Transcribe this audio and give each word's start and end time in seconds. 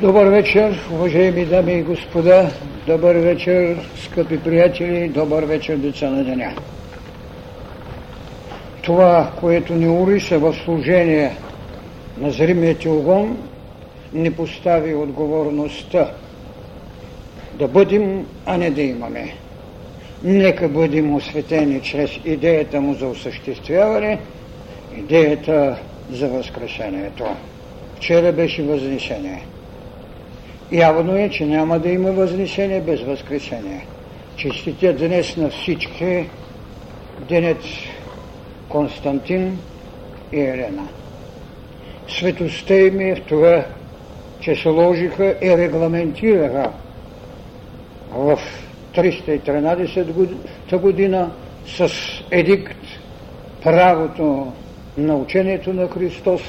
Добър 0.00 0.26
вечер, 0.26 0.88
уважаеми 0.92 1.44
дами 1.44 1.72
и 1.72 1.82
господа, 1.82 2.50
добър 2.86 3.16
вечер, 3.16 3.76
скъпи 4.04 4.40
приятели, 4.40 5.08
добър 5.08 5.42
вечер, 5.42 5.76
деца 5.76 6.10
на 6.10 6.24
деня. 6.24 6.52
Това, 8.82 9.30
което 9.40 9.74
ни 9.74 9.88
уриса 9.88 10.38
в 10.38 10.54
служение 10.64 11.36
на 12.18 12.30
зримият 12.30 12.84
огон, 12.84 13.38
ни 14.12 14.32
постави 14.32 14.94
отговорността 14.94 16.10
да 17.54 17.68
бъдем, 17.68 18.26
а 18.46 18.56
не 18.56 18.70
да 18.70 18.82
имаме. 18.82 19.34
Нека 20.22 20.68
бъдем 20.68 21.14
осветени 21.14 21.80
чрез 21.80 22.10
идеята 22.24 22.80
му 22.80 22.94
за 22.94 23.06
осъществяване, 23.06 24.18
идеята 24.98 25.76
за 26.12 26.28
възкрешението. 26.28 27.24
Вчера 27.96 28.32
беше 28.32 28.62
възнесение. 28.62 29.42
Явно 30.72 31.16
е, 31.16 31.30
че 31.30 31.46
няма 31.46 31.78
да 31.78 31.88
има 31.88 32.12
възнесение 32.12 32.80
без 32.80 33.02
възкресение. 33.02 33.86
Честите 34.36 34.92
днес 34.92 35.36
на 35.36 35.50
всички 35.50 36.28
денец 37.28 37.64
Константин 38.68 39.58
и 40.32 40.40
Елена. 40.40 40.88
Светостта 42.08 42.74
им 42.74 43.00
е 43.00 43.14
в 43.14 43.20
това, 43.20 43.64
че 44.40 44.54
се 44.54 44.68
ложиха 44.68 45.34
и 45.42 45.56
регламентираха 45.56 46.70
в 48.10 48.38
313 48.94 50.78
година 50.80 51.30
с 51.66 51.90
едикт 52.30 52.78
правото 53.62 54.52
на 54.98 55.16
учението 55.16 55.72
на 55.72 55.88
Христос 55.88 56.42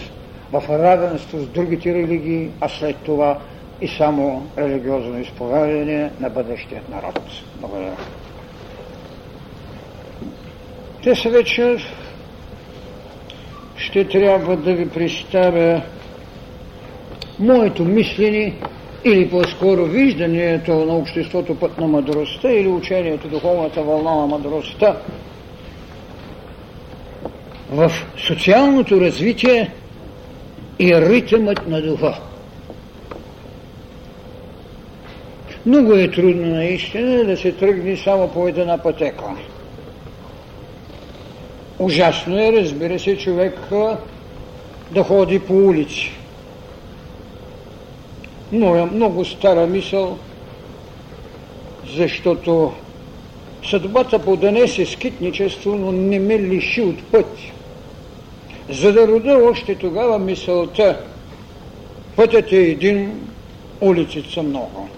в 0.52 0.64
равенство 0.70 1.40
с 1.40 1.48
другите 1.48 1.94
религии, 1.94 2.50
а 2.62 2.70
след 2.70 2.96
това 2.98 3.40
и 3.82 3.88
само 3.88 4.48
религиозно 4.58 5.20
изповядание 5.20 6.12
на 6.20 6.30
бъдещият 6.30 6.90
народ. 6.90 7.20
Благодаря. 7.56 7.98
Днес 11.04 11.24
вечер 11.24 11.94
ще 13.78 14.08
трябва 14.08 14.58
да 14.58 14.74
ви 14.74 14.90
представя 14.90 15.82
моето 17.40 17.86
мислене 17.86 18.54
или 19.06 19.30
по-скоро 19.30 19.86
виждането 19.86 20.86
на 20.86 20.96
обществото 20.96 21.60
път 21.60 21.78
на 21.78 21.88
мъдростта 21.88 22.52
или 22.52 22.68
учението 22.68 23.28
духовната 23.28 23.84
вълна 23.84 24.16
на 24.16 24.28
мъдростта 24.28 24.98
в 27.72 27.92
социалното 28.18 29.02
развитие 29.02 29.72
и 30.80 30.96
ритъмът 30.96 31.68
на 31.68 31.82
духа. 31.82 32.20
Много 35.68 35.94
е 35.94 36.12
трудно 36.12 36.48
наистина 36.48 37.26
да 37.26 37.38
се 37.38 37.52
тръгне 37.52 37.98
само 37.98 38.28
по 38.28 38.48
една 38.48 38.78
пътека. 38.78 39.26
Ужасно 41.80 42.40
е, 42.40 42.52
разбира 42.52 43.00
се, 43.00 43.18
човек 43.18 43.60
да 44.92 45.04
ходи 45.04 45.40
по 45.40 45.54
улици. 45.54 46.12
Но 48.52 48.76
е 48.76 48.86
много 48.86 49.26
стара 49.26 49.68
мисъл, 49.68 50.18
защото 51.96 52.74
съдбата 53.70 54.20
подонесе 54.20 54.86
скитничество, 54.86 55.76
но 55.76 55.92
не 55.92 56.20
ме 56.20 56.40
лиши 56.40 56.82
от 56.82 57.04
път. 57.04 57.38
За 58.70 58.94
да 58.94 59.08
рода 59.08 59.40
още 59.52 59.76
тогава 59.76 60.20
мисълта, 60.20 61.00
пътят 62.16 62.52
е 62.52 62.58
един, 62.58 63.28
улиците 63.82 64.34
са 64.34 64.44
много. 64.44 64.90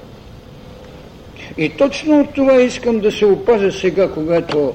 И 1.59 1.69
точно 1.69 2.19
от 2.19 2.33
това 2.33 2.61
искам 2.61 2.99
да 2.99 3.11
се 3.11 3.25
опазя 3.25 3.71
сега, 3.71 4.11
когато 4.11 4.73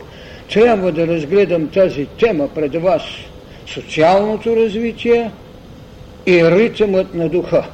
трябва 0.53 0.93
да 0.93 1.07
разгледам 1.07 1.69
тази 1.69 2.07
тема 2.07 2.49
пред 2.49 2.75
вас. 2.75 3.03
Социалното 3.67 4.57
развитие 4.57 5.31
и 6.27 6.45
ритъмът 6.45 7.15
на 7.15 7.29
духа. 7.29 7.65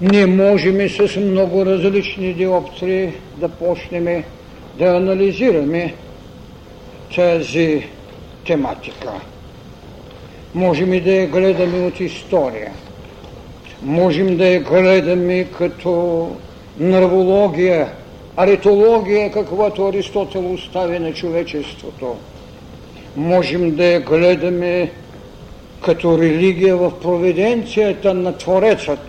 Не 0.00 0.26
можем 0.26 0.88
с 0.88 1.16
много 1.16 1.66
различни 1.66 2.34
диоптрии 2.34 3.12
да 3.36 3.48
почнем 3.48 4.24
да 4.78 4.84
анализираме 4.84 5.94
тази 7.14 7.86
тематика. 8.46 9.12
Можем 10.54 11.04
да 11.04 11.12
я 11.12 11.26
гледаме 11.26 11.86
от 11.86 12.00
история. 12.00 12.72
Можем 13.82 14.36
да 14.36 14.46
я 14.46 14.60
гледаме 14.60 15.44
като 15.58 16.28
нравология, 16.80 17.88
аритология, 18.36 19.32
каквато 19.32 19.88
Аристотел 19.88 20.52
остави 20.52 20.98
на 20.98 21.12
човечеството. 21.12 22.16
Можем 23.16 23.76
да 23.76 23.84
я 23.84 24.00
гледаме 24.00 24.90
като 25.84 26.18
религия 26.18 26.76
в 26.76 27.00
провиденцията 27.00 28.14
на 28.14 28.36
Творецът. 28.36 29.08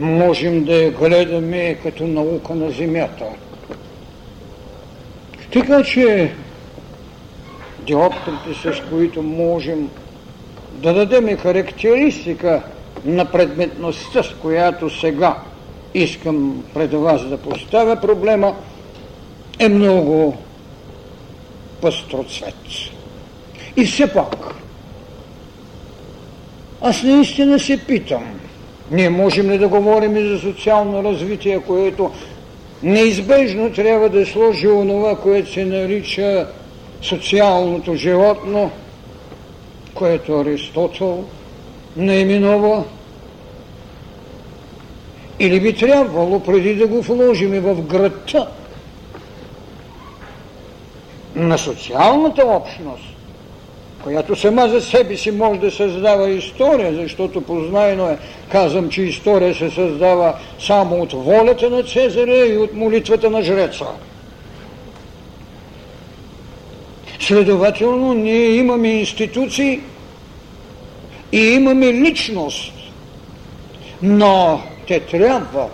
Можем 0.00 0.64
да 0.64 0.74
я 0.74 0.90
гледаме 0.90 1.78
като 1.82 2.06
наука 2.06 2.54
на 2.54 2.70
земята. 2.70 3.24
Така 5.52 5.82
че 5.82 6.32
диоптрите, 7.86 8.54
с 8.62 8.82
които 8.90 9.22
можем 9.22 9.88
да 10.72 10.94
дадем 10.94 11.36
характеристика 11.36 12.62
на 13.04 13.24
предметността, 13.24 14.22
с 14.22 14.34
която 14.42 14.90
сега 15.00 15.36
искам 15.94 16.64
пред 16.74 16.92
вас 16.92 17.24
да 17.24 17.38
поставя 17.38 18.00
проблема, 18.00 18.54
е 19.58 19.68
много 19.68 20.36
пъстроцвет. 21.80 22.54
И 23.76 23.84
все 23.84 24.12
пак, 24.12 24.54
аз 26.80 27.02
наистина 27.02 27.58
се 27.58 27.86
питам, 27.86 28.24
ние 28.90 29.10
можем 29.10 29.50
ли 29.50 29.58
да 29.58 29.68
говорим 29.68 30.16
и 30.16 30.28
за 30.28 30.38
социално 30.38 31.04
развитие, 31.04 31.60
което 31.60 32.10
неизбежно 32.82 33.72
трябва 33.72 34.08
да 34.08 34.26
сложи 34.26 34.68
онова, 34.68 35.16
което 35.16 35.52
се 35.52 35.64
нарича 35.64 36.46
социалното 37.02 37.94
животно, 37.94 38.70
което 39.94 40.40
Аристотел 40.40 41.24
наименува 41.96 42.84
или 45.42 45.60
би 45.60 45.72
трябвало, 45.72 46.40
преди 46.40 46.74
да 46.74 46.86
го 46.86 47.02
вложиме 47.02 47.60
в 47.60 47.82
градта 47.82 48.48
на 51.34 51.58
социалната 51.58 52.46
общност, 52.46 53.04
която 54.02 54.36
сама 54.36 54.68
за 54.68 54.80
себе 54.80 55.16
си 55.16 55.30
може 55.30 55.60
да 55.60 55.70
създава 55.70 56.30
история, 56.30 56.94
защото 56.94 57.40
познайно 57.40 58.08
е, 58.08 58.18
казвам, 58.52 58.90
че 58.90 59.02
история 59.02 59.54
се 59.54 59.70
създава 59.70 60.34
само 60.60 61.02
от 61.02 61.12
волята 61.12 61.70
на 61.70 61.82
Цезаря 61.82 62.46
и 62.46 62.58
от 62.58 62.74
молитвата 62.74 63.30
на 63.30 63.42
жреца. 63.42 63.86
Следователно, 67.20 68.14
ние 68.14 68.46
имаме 68.46 68.88
институции 68.88 69.80
и 71.32 71.38
имаме 71.38 71.92
личност, 71.92 72.72
но 74.02 74.60
те 74.92 75.00
трябва 75.00 75.68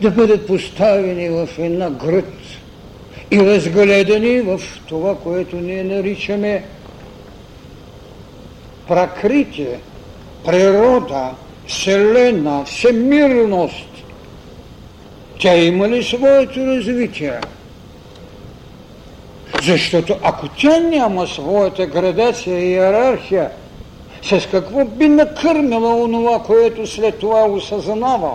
да 0.00 0.10
бъдат 0.10 0.46
поставени 0.46 1.28
в 1.28 1.48
една 1.58 1.90
гръд 1.90 2.32
и 3.30 3.38
разгледани 3.38 4.40
в 4.40 4.60
това, 4.88 5.18
което 5.18 5.56
ние 5.56 5.84
наричаме 5.84 6.64
пракритие, 8.88 9.80
природа, 10.44 11.30
вселена, 11.66 12.64
всемирност. 12.64 13.88
Тя 15.38 15.56
има 15.56 15.88
ли 15.88 16.04
своето 16.04 16.66
развитие? 16.66 17.40
Защото 19.62 20.16
ако 20.22 20.48
тя 20.48 20.80
няма 20.80 21.26
своята 21.26 21.86
градация 21.86 22.60
и 22.60 22.70
иерархия, 22.70 23.50
с 24.24 24.46
какво 24.50 24.84
би 24.84 25.08
накърмила 25.08 25.94
онова, 25.94 26.38
което 26.38 26.86
след 26.86 27.18
това 27.18 27.44
осъзнава? 27.44 28.30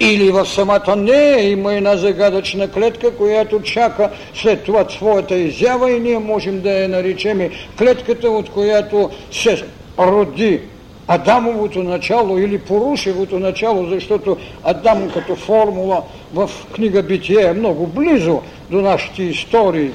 Или 0.00 0.30
в 0.30 0.46
самата 0.46 0.96
нея 0.96 1.50
има 1.50 1.74
една 1.74 1.96
загадъчна 1.96 2.70
клетка, 2.70 3.16
която 3.16 3.62
чака 3.62 4.10
след 4.34 4.64
това 4.64 4.84
своята 4.88 5.36
изява 5.36 5.90
и 5.90 6.00
ние 6.00 6.18
можем 6.18 6.60
да 6.60 6.70
я 6.70 6.88
наречем 6.88 7.50
клетката, 7.78 8.30
от 8.30 8.50
която 8.50 9.10
се 9.30 9.64
роди 9.98 10.60
Адамовото 11.08 11.82
начало 11.82 12.38
или 12.38 12.58
Порушевото 12.58 13.38
начало, 13.38 13.86
защото 13.86 14.36
Адам 14.64 15.10
като 15.10 15.36
формула 15.36 16.02
в 16.34 16.50
книга 16.74 17.02
Битие 17.02 17.42
е 17.42 17.52
много 17.52 17.86
близо 17.86 18.40
до 18.70 18.80
нашите 18.80 19.22
истории. 19.22 19.90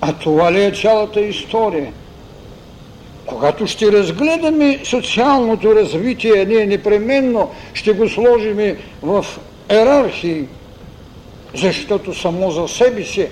А 0.00 0.12
това 0.12 0.52
ли 0.52 0.64
е 0.64 0.70
цялата 0.70 1.20
история? 1.20 1.92
Когато 3.30 3.66
ще 3.66 3.92
разгледаме 3.92 4.78
социалното 4.84 5.74
развитие, 5.74 6.44
ние 6.44 6.66
непременно 6.66 7.50
ще 7.74 7.92
го 7.92 8.08
сложим 8.08 8.76
в 9.02 9.26
ерархии, 9.68 10.44
защото 11.54 12.14
само 12.14 12.50
за 12.50 12.68
себе 12.68 13.04
си 13.04 13.26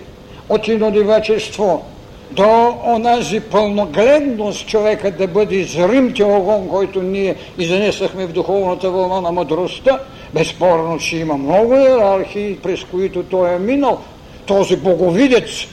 от 0.49 0.69
инодивачество 0.69 1.85
до 2.31 2.75
онази 2.87 3.41
пълногледност 3.41 4.69
човека 4.69 5.11
да 5.11 5.27
бъде 5.27 5.65
зрим 5.65 6.15
огон, 6.23 6.69
който 6.69 7.03
ние 7.03 7.35
изнесахме 7.59 8.27
в 8.27 8.33
духовната 8.33 8.91
вълна 8.91 9.21
на 9.21 9.33
мъдростта, 9.33 9.99
безспорно, 10.35 10.99
че 10.99 11.17
има 11.17 11.37
много 11.37 11.75
иерархии, 11.75 12.59
през 12.63 12.85
които 12.85 13.23
той 13.23 13.55
е 13.55 13.59
минал, 13.59 13.99
този 14.47 14.77
боговидец 14.77 15.67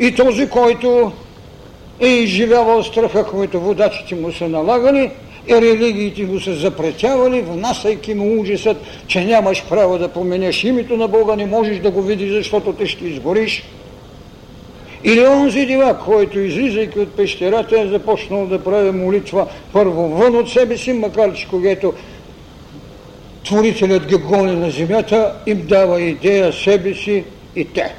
и 0.00 0.14
този, 0.14 0.48
който 0.48 1.12
е 2.00 2.06
изживявал 2.06 2.82
страха, 2.82 3.24
който 3.24 3.60
водачите 3.60 4.14
му 4.14 4.32
са 4.32 4.48
налагали, 4.48 5.10
и 5.48 5.54
религиите 5.54 6.22
му 6.22 6.40
са 6.40 6.54
запретявали, 6.54 7.42
внасяйки 7.42 8.14
му 8.14 8.40
ужасът, 8.40 8.76
че 9.06 9.24
нямаш 9.24 9.64
право 9.68 9.98
да 9.98 10.08
поменеш 10.08 10.64
името 10.64 10.96
на 10.96 11.08
Бога, 11.08 11.36
не 11.36 11.46
можеш 11.46 11.78
да 11.78 11.90
го 11.90 12.02
видиш, 12.02 12.32
защото 12.32 12.72
те 12.72 12.86
ще 12.86 13.04
изгориш. 13.04 13.64
Или 15.04 15.26
онзи 15.26 15.66
дивак, 15.66 16.04
който 16.04 16.40
излизайки 16.40 16.98
от 16.98 17.16
пещерата 17.16 17.80
е 17.80 17.86
започнал 17.86 18.46
да 18.46 18.64
прави 18.64 18.90
молитва 18.90 19.46
първо 19.72 20.08
вън 20.08 20.36
от 20.36 20.50
себе 20.50 20.76
си, 20.76 20.92
макар 20.92 21.34
че 21.34 21.48
когато 21.48 21.92
Творителят 23.44 24.06
ги 24.06 24.14
гони 24.14 24.56
на 24.56 24.70
земята, 24.70 25.34
им 25.46 25.66
дава 25.66 26.00
идея 26.00 26.52
себе 26.52 26.94
си 26.94 27.24
и 27.56 27.64
те. 27.64 27.94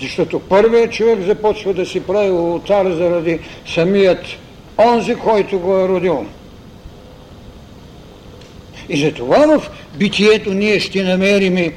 Защото 0.00 0.40
първият 0.40 0.92
човек 0.92 1.20
започва 1.20 1.74
да 1.74 1.86
си 1.86 2.00
прави 2.00 2.30
ултар 2.30 2.90
заради 2.90 3.40
самият 3.66 4.26
онзи, 4.78 5.14
който 5.14 5.58
го 5.58 5.76
е 5.76 5.88
родил. 5.88 6.26
И 8.88 9.04
затова 9.04 9.58
в 9.58 9.70
битието 9.98 10.54
ние 10.54 10.80
ще 10.80 11.02
намерим, 11.02 11.72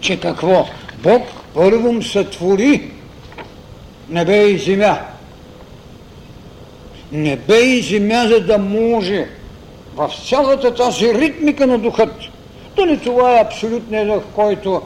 че 0.00 0.20
какво? 0.20 0.66
Бог 1.02 1.22
първом 1.54 2.02
сътвори 2.02 2.90
небе 4.08 4.42
и 4.42 4.58
земя. 4.58 4.98
Небе 7.12 7.58
и 7.58 7.82
земя, 7.82 8.26
за 8.28 8.40
да 8.40 8.58
може 8.58 9.28
в 9.94 10.10
цялата 10.28 10.74
тази 10.74 11.14
ритмика 11.14 11.66
на 11.66 11.78
духът, 11.78 12.12
дали 12.76 12.98
това 12.98 13.36
е 13.36 13.40
абсолютният 13.40 14.08
дух, 14.08 14.22
който 14.34 14.82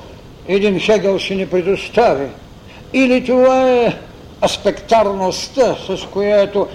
един 0.48 0.80
Хегел 0.80 1.18
ще 1.18 1.34
ни 1.34 1.46
предостави, 1.46 2.26
или 2.92 3.24
това 3.24 3.70
е 3.70 3.92
аспектарността, 4.44 5.76
с 5.86 6.06
която 6.12 6.66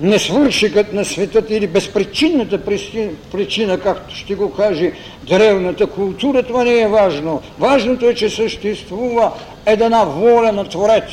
несвършикът 0.00 0.92
на 0.92 1.04
светът 1.04 1.50
или 1.50 1.66
безпричинната 1.66 2.64
причина, 3.32 3.78
както 3.78 4.16
ще 4.16 4.34
го 4.34 4.52
каже 4.52 4.92
древната 5.28 5.86
култура, 5.86 6.42
това 6.42 6.64
не 6.64 6.80
е 6.80 6.88
важно. 6.88 7.42
Важното 7.58 8.08
е, 8.08 8.14
че 8.14 8.30
съществува 8.30 9.32
една 9.66 10.04
воля 10.04 10.52
на 10.52 10.64
Творец, 10.64 11.10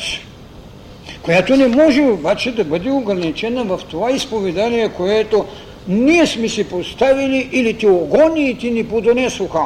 която 1.22 1.56
не 1.56 1.68
може 1.68 2.02
обаче 2.02 2.54
да 2.54 2.64
бъде 2.64 2.90
ограничена 2.90 3.64
в 3.64 3.80
това 3.90 4.10
изповедание, 4.10 4.88
което 4.88 5.44
ние 5.88 6.26
сме 6.26 6.48
си 6.48 6.68
поставили 6.68 7.48
или 7.52 7.78
теогониите 7.78 8.70
ни 8.70 8.84
подонесоха. 8.84 9.64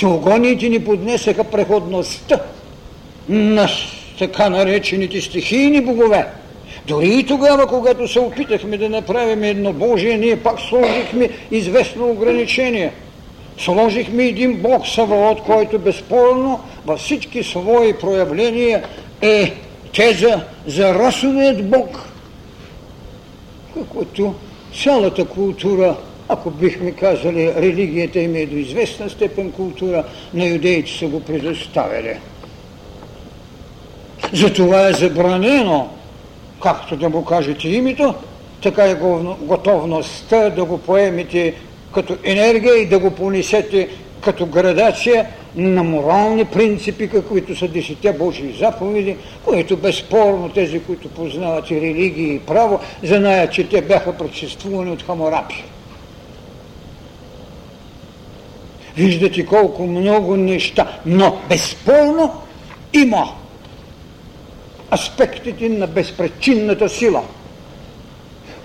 Теогониите 0.00 0.68
ни 0.68 0.84
поднесеха 0.84 1.44
преходността 1.44 2.40
на 3.28 3.68
така 4.18 4.48
наречените 4.48 5.20
стихийни 5.20 5.80
богове. 5.80 6.26
Дори 6.86 7.08
и 7.08 7.26
тогава, 7.26 7.66
когато 7.66 8.08
се 8.08 8.20
опитахме 8.20 8.78
да 8.78 8.88
направим 8.88 9.42
едно 9.42 9.72
Божие, 9.72 10.18
ние 10.18 10.36
пак 10.36 10.60
сложихме 10.60 11.28
известно 11.50 12.10
ограничение. 12.10 12.92
Сложихме 13.58 14.24
един 14.24 14.56
Бог 14.56 14.86
Саваот, 14.86 15.40
който 15.40 15.78
безспорно 15.78 16.60
във 16.86 17.00
всички 17.00 17.42
свои 17.42 17.92
проявления 17.92 18.84
е 19.22 19.54
теза 19.94 20.40
за 20.66 20.94
расовият 20.94 21.70
Бог, 21.70 22.08
каквото 23.74 24.34
цялата 24.82 25.24
култура, 25.24 25.96
ако 26.32 26.50
бихме 26.50 26.92
казали, 26.92 27.54
религията 27.56 28.20
им 28.20 28.36
е 28.36 28.46
до 28.46 28.56
известна 28.56 29.10
степен 29.10 29.52
култура, 29.52 30.04
на 30.34 30.46
юдеите 30.46 30.90
са 30.90 31.06
го 31.06 31.20
предоставили. 31.20 32.18
Затова 34.32 34.88
е 34.88 34.92
забранено, 34.92 35.88
както 36.62 36.96
да 36.96 37.08
му 37.08 37.24
кажете 37.24 37.68
името, 37.68 38.14
така 38.62 38.90
и 38.90 38.94
готовността 39.40 40.50
да 40.50 40.64
го 40.64 40.78
поемете 40.78 41.54
като 41.94 42.16
енергия 42.24 42.76
и 42.76 42.86
да 42.86 42.98
го 42.98 43.10
понесете 43.10 43.88
като 44.20 44.46
градация 44.46 45.26
на 45.56 45.82
морални 45.82 46.44
принципи, 46.44 47.08
каквито 47.08 47.56
са 47.56 47.68
десетте 47.68 48.12
Божии 48.12 48.56
заповеди, 48.58 49.16
които 49.44 49.76
безспорно 49.76 50.48
тези, 50.48 50.80
които 50.80 51.08
познават 51.08 51.70
и 51.70 51.80
религия 51.80 52.34
и 52.34 52.40
право, 52.40 52.80
знаят, 53.02 53.52
че 53.52 53.68
те 53.68 53.82
бяха 53.82 54.16
предшествувани 54.16 54.90
от 54.90 55.02
Хаморапи. 55.02 55.64
Виждате 59.00 59.46
колко 59.46 59.86
много 59.86 60.36
неща, 60.36 60.98
но 61.06 61.38
безспорно 61.48 62.42
има 62.92 63.32
аспектите 64.92 65.68
на 65.68 65.86
безпричинната 65.86 66.88
сила, 66.88 67.22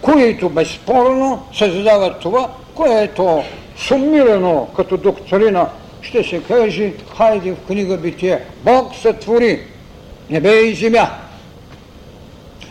които 0.01 0.49
безспорно 0.49 1.43
създават 1.53 2.19
това, 2.19 2.49
което 2.73 3.43
сумирано 3.77 4.67
като 4.75 4.97
доктрина 4.97 5.69
ще 6.01 6.23
се 6.23 6.43
каже, 6.43 6.93
хайде 7.17 7.51
в 7.51 7.67
книга 7.67 7.97
Битие, 7.97 8.39
Бог 8.63 8.95
сътвори 8.95 9.59
небе 10.29 10.55
и 10.55 10.75
земя. 10.75 11.09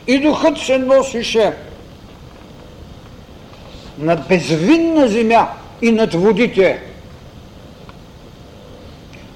И 0.06 0.19
духът 0.19 0.58
се 0.58 0.78
носише 0.78 1.52
над 3.99 4.28
безвинна 4.28 5.08
земя 5.08 5.49
и 5.82 5.93
над 5.93 6.14
водите. 6.14 6.94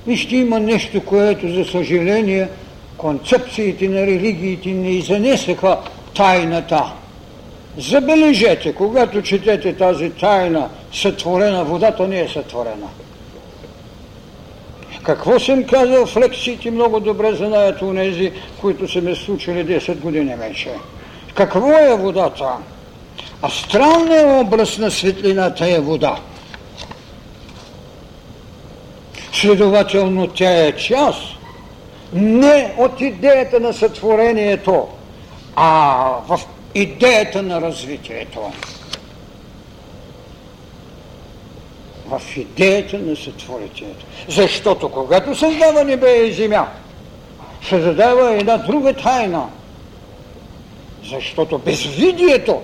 Вижте, 0.09 0.37
има 0.37 0.61
нещо, 0.61 1.05
което, 1.05 1.55
за 1.55 1.65
съжаление, 1.65 2.49
концепциите 2.97 3.89
на 3.89 4.07
религиите 4.07 4.69
не 4.69 4.91
изнесеха 4.91 5.79
тайната. 6.17 6.85
Забележете, 7.79 8.75
когато 8.75 9.23
четете 9.23 9.73
тази 9.73 10.11
тайна, 10.11 10.69
сътворена, 10.93 11.65
водата 11.65 12.09
не 12.09 12.21
е 12.21 12.29
сътворена. 12.29 12.89
Какво 15.03 15.39
съм 15.39 15.65
казал 15.65 16.07
в 16.07 16.17
лекциите, 16.17 16.71
много 16.71 17.01
добре 17.01 17.35
знаят 17.35 17.83
унези, 17.83 18.33
които 18.61 18.93
са 18.93 19.01
ме 19.01 19.15
случили 19.15 19.81
10 19.81 19.99
години 19.99 20.35
вече. 20.37 20.71
Какво 21.35 21.71
е 21.71 21.97
водата? 21.97 22.49
Астралният 23.43 24.47
образ 24.47 24.79
на 24.79 24.91
светлината 24.91 25.71
е 25.71 25.81
вода. 25.81 26.17
Следователно 29.41 30.27
тя 30.27 30.67
е 30.67 30.73
част 30.73 31.21
не 32.13 32.75
от 32.79 33.01
идеята 33.01 33.61
на 33.61 33.73
сътворението, 33.73 34.89
а 35.57 36.01
в 36.29 36.41
идеята 36.75 37.43
на 37.43 37.61
развитието. 37.61 38.41
в 42.09 42.37
идеята 42.37 42.99
на 42.99 43.17
сътворението. 43.17 44.07
Защото 44.29 44.89
когато 44.89 45.35
създава 45.35 45.85
небе 45.85 46.17
и 46.17 46.33
земя, 46.33 46.67
се 47.69 47.81
задава 47.81 48.35
една 48.35 48.57
друга 48.57 48.93
тайна. 48.93 49.49
Защото 51.05 51.59
безвидието 51.59 52.63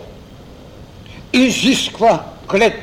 изисква 1.32 2.24
клет. 2.50 2.80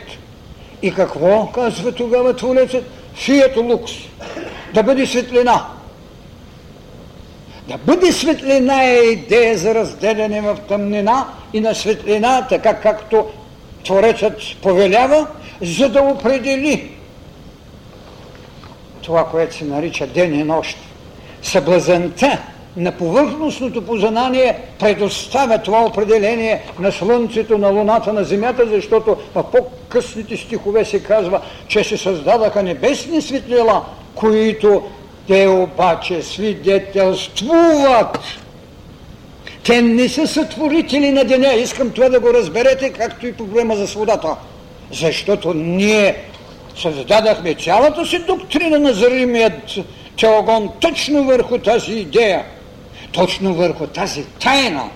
И 0.82 0.94
какво 0.94 1.48
казва 1.48 1.92
тогава 1.92 2.36
Творецът? 2.36 2.84
Фият 3.16 3.58
лукс. 3.58 3.92
Да 4.74 4.84
бъде 4.84 5.08
светлина. 5.08 5.68
Да 7.68 7.78
бъде 7.78 8.12
светлина 8.12 8.84
е 8.84 8.96
идея 8.96 9.58
за 9.58 9.76
разделяне 9.76 10.42
в 10.42 10.58
тъмнина 10.68 11.28
и 11.54 11.60
на 11.60 11.76
светлина, 11.76 12.48
така 12.50 12.74
както 12.74 13.26
Творецът 13.84 14.38
повелява, 14.62 15.28
за 15.62 15.90
да 15.90 16.02
определи 16.02 16.92
това, 19.02 19.26
което 19.26 19.56
се 19.56 19.66
нарича 19.66 20.08
ден 20.08 20.40
и 20.40 20.44
нощ. 20.44 20.78
Съблазанта 21.42 22.42
на 22.78 22.92
повърхностното 22.92 23.86
познание 23.86 24.60
предоставя 24.80 25.58
това 25.58 25.86
определение 25.86 26.62
на 26.80 26.92
Слънцето, 26.92 27.58
на 27.58 27.70
Луната, 27.70 28.14
на 28.14 28.24
Земята, 28.24 28.64
защото 28.68 29.18
в 29.36 29.44
по-късните 29.44 30.38
стихове 30.38 30.86
се 30.86 31.04
казва, 31.04 31.42
че 31.68 31.84
се 31.84 31.98
създадаха 31.98 32.64
небесни 32.64 33.22
светлила, 33.22 33.86
които 34.16 34.84
те 35.28 35.48
обаче 35.48 36.22
свидетелствуват 36.22 38.18
Те 39.64 39.82
не 39.82 40.10
са 40.10 40.28
сътворители 40.28 41.12
на 41.12 41.24
деня. 41.24 41.54
Искам 41.54 41.90
това 41.90 42.10
да 42.10 42.20
го 42.20 42.34
разберете, 42.34 42.90
както 42.90 43.28
и 43.28 43.34
проблема 43.34 43.76
за 43.76 43.88
свободата. 43.88 44.36
Защото 44.92 45.54
ние 45.54 46.16
създадахме 46.78 47.54
цялата 47.54 48.06
си 48.06 48.20
доктрина 48.20 48.80
на 48.80 48.94
зримият 48.94 49.54
теогон 50.20 50.70
точно 50.80 51.24
върху 51.24 51.58
тази 51.58 51.94
идея, 51.94 52.46
точно 53.12 53.54
върху 53.54 53.88
тази 53.88 54.26
тайна, 54.26 54.90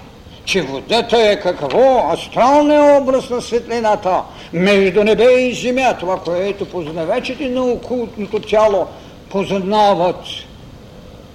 че 0.45 0.61
водата 0.61 1.17
е 1.17 1.39
какво? 1.39 2.09
Астралния 2.13 3.01
образ 3.01 3.29
на 3.29 3.41
светлината 3.41 4.21
между 4.53 5.03
небе 5.03 5.31
и 5.33 5.53
земя, 5.53 5.97
това, 5.99 6.19
което 6.19 6.65
познавачите 6.65 7.49
на 7.49 7.63
окултното 7.63 8.39
тяло 8.39 8.87
познават 9.29 10.25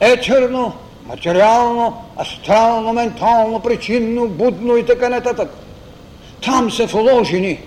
етерно, 0.01 0.73
материално, 1.07 2.05
астрално, 2.21 2.93
ментално, 2.93 3.61
причинно, 3.61 4.29
будно 4.29 4.77
и 4.77 4.87
така 4.87 5.09
нататък. 5.09 5.51
Там 6.45 6.71
са 6.71 6.87
вложени, 6.87 7.61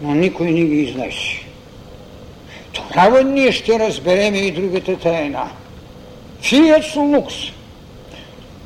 но 0.00 0.14
никой 0.14 0.50
не 0.50 0.62
ги 0.64 0.76
изнесе. 0.76 1.44
Тогава 2.72 3.22
ние 3.24 3.52
ще 3.52 3.78
разберем 3.78 4.34
и 4.34 4.50
другата 4.50 4.96
тайна. 4.96 5.50
Фиец 6.40 6.96
лукс. 6.96 7.34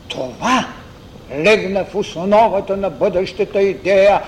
Това 0.09 0.67
легна 1.37 1.85
в 1.85 1.95
основата 1.95 2.77
на 2.77 2.91
бъдещата 2.91 3.63
идея 3.63 4.23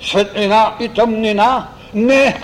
светлина 0.00 0.74
и 0.80 0.88
тъмнина, 0.88 1.68
не 1.94 2.40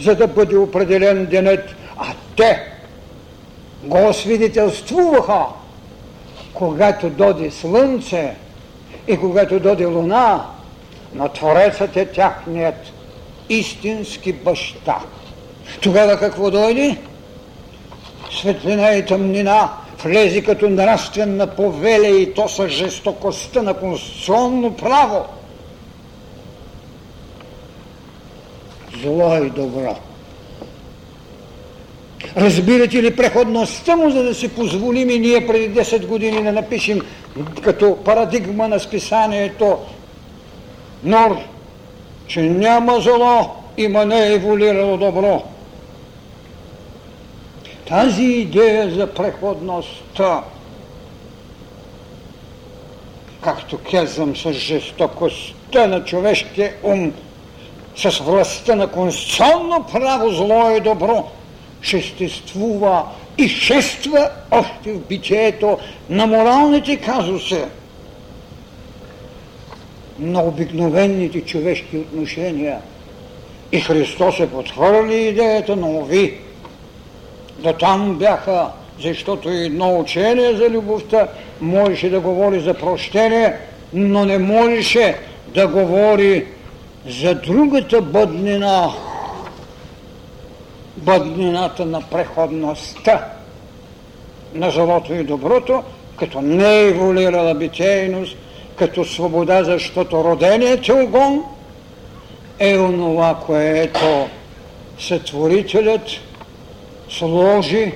за 0.00 0.14
да 0.14 0.26
бъде 0.26 0.56
определен 0.56 1.26
денят, 1.26 1.74
а 1.98 2.06
те 2.36 2.62
го 3.82 4.08
освидетелствуваха, 4.08 5.44
когато 6.54 7.10
доди 7.10 7.50
слънце 7.50 8.34
и 9.08 9.16
когато 9.16 9.60
доди 9.60 9.86
луна, 9.86 10.44
но 11.14 11.28
Творецът 11.28 11.96
е 11.96 12.06
тяхният 12.06 12.92
истински 13.48 14.32
баща. 14.32 14.98
Тогава 15.82 16.18
какво 16.18 16.50
дойде? 16.50 16.98
Светлина 18.30 18.92
и 18.92 19.06
тъмнина 19.06 19.70
влезе 20.02 20.42
като 20.42 20.68
нравствена 20.68 21.46
повеля 21.46 22.08
и 22.08 22.34
то 22.34 22.48
с 22.48 22.68
жестокостта 22.68 23.62
на 23.62 23.74
конституционно 23.74 24.76
право. 24.76 25.24
Зло 29.02 29.44
и 29.44 29.50
добро. 29.50 29.96
Разбирате 32.36 33.02
ли 33.02 33.16
преходността 33.16 33.96
му, 33.96 34.10
за 34.10 34.22
да 34.22 34.34
си 34.34 34.48
позволим 34.48 35.10
и 35.10 35.18
ние 35.18 35.46
преди 35.46 35.80
10 35.80 36.06
години 36.06 36.42
да 36.42 36.52
напишем 36.52 37.00
като 37.62 37.96
парадигма 38.04 38.68
на 38.68 38.80
списанието 38.80 39.78
Нор, 41.04 41.36
че 42.26 42.42
няма 42.42 43.00
зло, 43.00 43.50
има 43.76 44.04
не 44.04 44.32
еволирало 44.32 44.96
добро. 44.96 45.42
Тази 47.88 48.24
идея 48.24 48.90
за 48.90 49.14
преходността, 49.14 50.42
както 53.40 53.78
казвам, 53.90 54.36
с 54.36 54.52
жестокостта 54.52 55.86
на 55.86 56.04
човешкия 56.04 56.72
ум, 56.82 57.12
с 57.96 58.18
властта 58.18 58.74
на 58.74 58.86
конституционно 58.86 59.86
право 59.92 60.30
зло 60.30 60.76
и 60.76 60.80
добро, 60.80 61.30
съществува 61.82 63.04
и 63.38 63.48
шества 63.48 64.30
още 64.50 64.92
в 64.92 64.98
битието 64.98 65.78
на 66.10 66.26
моралните 66.26 66.96
казуси, 66.96 67.62
на 70.18 70.42
обикновените 70.42 71.40
човешки 71.40 71.96
отношения. 71.96 72.78
И 73.72 73.80
Христос 73.80 74.40
е 74.40 74.50
подхвърли 74.50 75.28
идеята, 75.28 75.76
но 75.76 76.04
ви, 76.04 76.45
да 77.58 77.72
там 77.72 78.14
бяха, 78.14 78.68
защото 79.02 79.48
едно 79.48 79.98
учение 79.98 80.56
за 80.56 80.70
любовта 80.70 81.28
можеше 81.60 82.10
да 82.10 82.20
говори 82.20 82.60
за 82.60 82.74
прощение, 82.74 83.56
но 83.92 84.24
не 84.24 84.38
можеше 84.38 85.16
да 85.54 85.66
говори 85.66 86.46
за 87.08 87.34
другата 87.34 88.02
бъднина, 88.02 88.90
бъднината 90.96 91.86
на 91.86 92.00
преходността 92.00 93.24
на 94.54 94.70
злото 94.70 95.14
и 95.14 95.24
доброто, 95.24 95.82
като 96.18 96.40
не 96.40 96.80
еволирала 96.80 97.54
битейност, 97.54 98.36
като 98.76 99.04
свобода, 99.04 99.64
защото 99.64 100.24
роденият 100.24 100.88
огон 100.88 101.44
е 102.58 102.78
онова, 102.78 103.38
което 103.46 104.26
сътворителят 104.98 106.02
сложи 107.08 107.92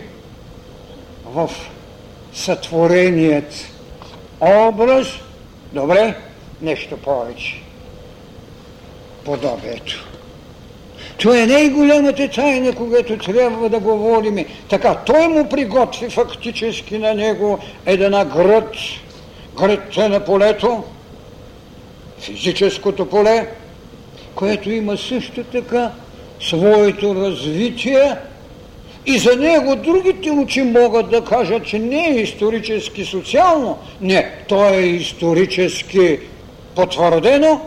в 1.25 1.51
сътвореният 2.33 3.55
образ, 4.41 5.07
добре, 5.73 6.17
нещо 6.63 6.97
повече. 6.97 7.63
Подобието. 9.25 10.07
Това 11.19 11.43
е 11.43 11.47
най-голямата 11.47 12.29
тайна, 12.29 12.75
когато 12.75 13.19
трябва 13.19 13.69
да 13.69 13.79
говорим. 13.81 14.45
Така, 14.69 14.95
той 14.95 15.29
му 15.29 15.49
приготви 15.49 16.11
фактически 16.11 16.99
на 16.99 17.15
него 17.15 17.59
една 17.87 18.25
гръд, 18.25 18.75
гръдта 19.59 20.09
на 20.09 20.25
полето, 20.25 20.85
физическото 22.19 23.09
поле, 23.09 23.49
което 24.35 24.71
има 24.71 24.97
също 24.97 25.45
така 25.45 25.91
своето 26.41 27.15
развитие 27.15 28.17
и 29.07 29.19
за 29.19 29.37
него 29.37 29.77
другите 29.77 30.31
учи 30.31 30.63
могат 30.63 31.11
да 31.11 31.25
кажат, 31.25 31.67
че 31.67 31.79
не 31.79 32.09
е 32.09 32.21
исторически 32.21 33.05
социално. 33.05 33.79
Не, 34.01 34.31
то 34.49 34.69
е 34.69 34.81
исторически 34.81 36.19
потвърдено 36.75 37.61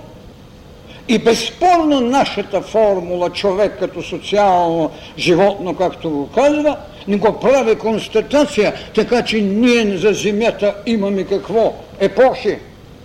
и 1.07 1.17
безспорно 1.17 1.99
нашата 1.99 2.61
формула 2.61 3.29
човек 3.29 3.75
като 3.79 4.01
социално 4.01 4.91
животно, 5.17 5.75
както 5.75 6.09
го 6.09 6.27
казва, 6.27 6.77
не 7.07 7.17
го 7.17 7.39
прави 7.39 7.75
констатация, 7.75 8.73
така 8.95 9.21
че 9.21 9.41
ние 9.41 9.97
за 9.97 10.13
Земята 10.13 10.75
имаме 10.85 11.23
какво? 11.23 11.73
Епохи, 11.99 12.57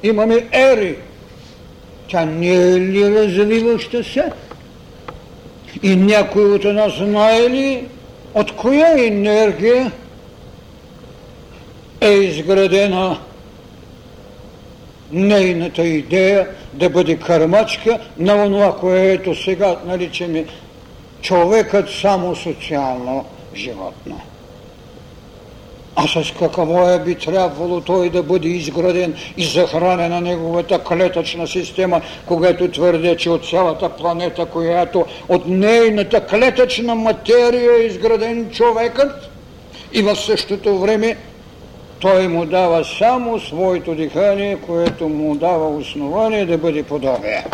имаме 0.03 0.47
ери. 0.53 0.97
Тя 2.09 2.25
не 2.25 2.53
е 2.53 2.81
ли 2.81 3.15
развиваща 3.15 4.05
се? 4.05 4.33
И 5.83 5.97
някой 5.97 6.53
от 6.53 6.65
нас 6.65 6.93
знае 6.97 7.51
ли 7.51 7.85
от 8.39 8.57
коя 8.57 9.07
енергия 9.07 9.93
е 12.01 12.11
изградена 12.11 13.19
нейната 15.13 15.83
идея 15.83 16.49
да 16.73 16.91
бъде 16.91 17.17
кърмачка 17.17 17.99
на 18.19 18.45
това, 18.45 18.77
което 18.77 19.35
сега 19.35 19.77
наричаме 19.87 20.45
човекът 21.23 21.91
само 21.91 22.37
социално 22.37 23.25
животно. 23.55 24.21
А 26.01 26.07
с 26.09 26.33
какво 26.39 26.89
е 26.89 26.99
би 26.99 27.15
трябвало 27.15 27.81
той 27.81 28.11
да 28.11 28.23
бъде 28.23 28.49
изграден 28.49 29.15
и 29.37 29.45
захранен 29.45 30.11
на 30.11 30.21
неговата 30.21 30.79
клетъчна 30.85 31.47
система, 31.47 32.01
когато 32.27 32.71
твърде, 32.71 33.17
че 33.17 33.31
от 33.31 33.49
цялата 33.49 33.89
планета, 33.89 34.47
която 34.47 35.05
от 35.29 35.47
нейната 35.47 36.27
клетъчна 36.27 36.95
материя 36.95 37.73
е 37.73 37.87
изграден 37.87 38.51
човекът 38.51 39.31
и 39.93 40.03
в 40.03 40.17
същото 40.17 40.79
време 40.79 41.17
той 42.01 42.29
му 42.29 42.45
дава 42.45 42.85
само 42.85 43.41
своето 43.41 43.95
дихание, 43.95 44.57
което 44.67 45.09
му 45.09 45.35
дава 45.35 45.69
основание 45.69 46.47
да 46.47 46.59
бъде 46.59 46.83
подобие. 46.83 47.45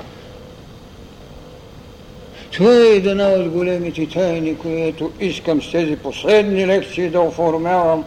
Това 2.52 2.72
е 2.72 2.96
една 2.96 3.28
от 3.28 3.48
големите 3.48 4.08
тайни, 4.08 4.58
което 4.58 5.10
искам 5.20 5.62
с 5.62 5.70
тези 5.70 5.96
последни 5.96 6.66
лекции 6.66 7.08
да 7.08 7.20
оформявам 7.20 8.04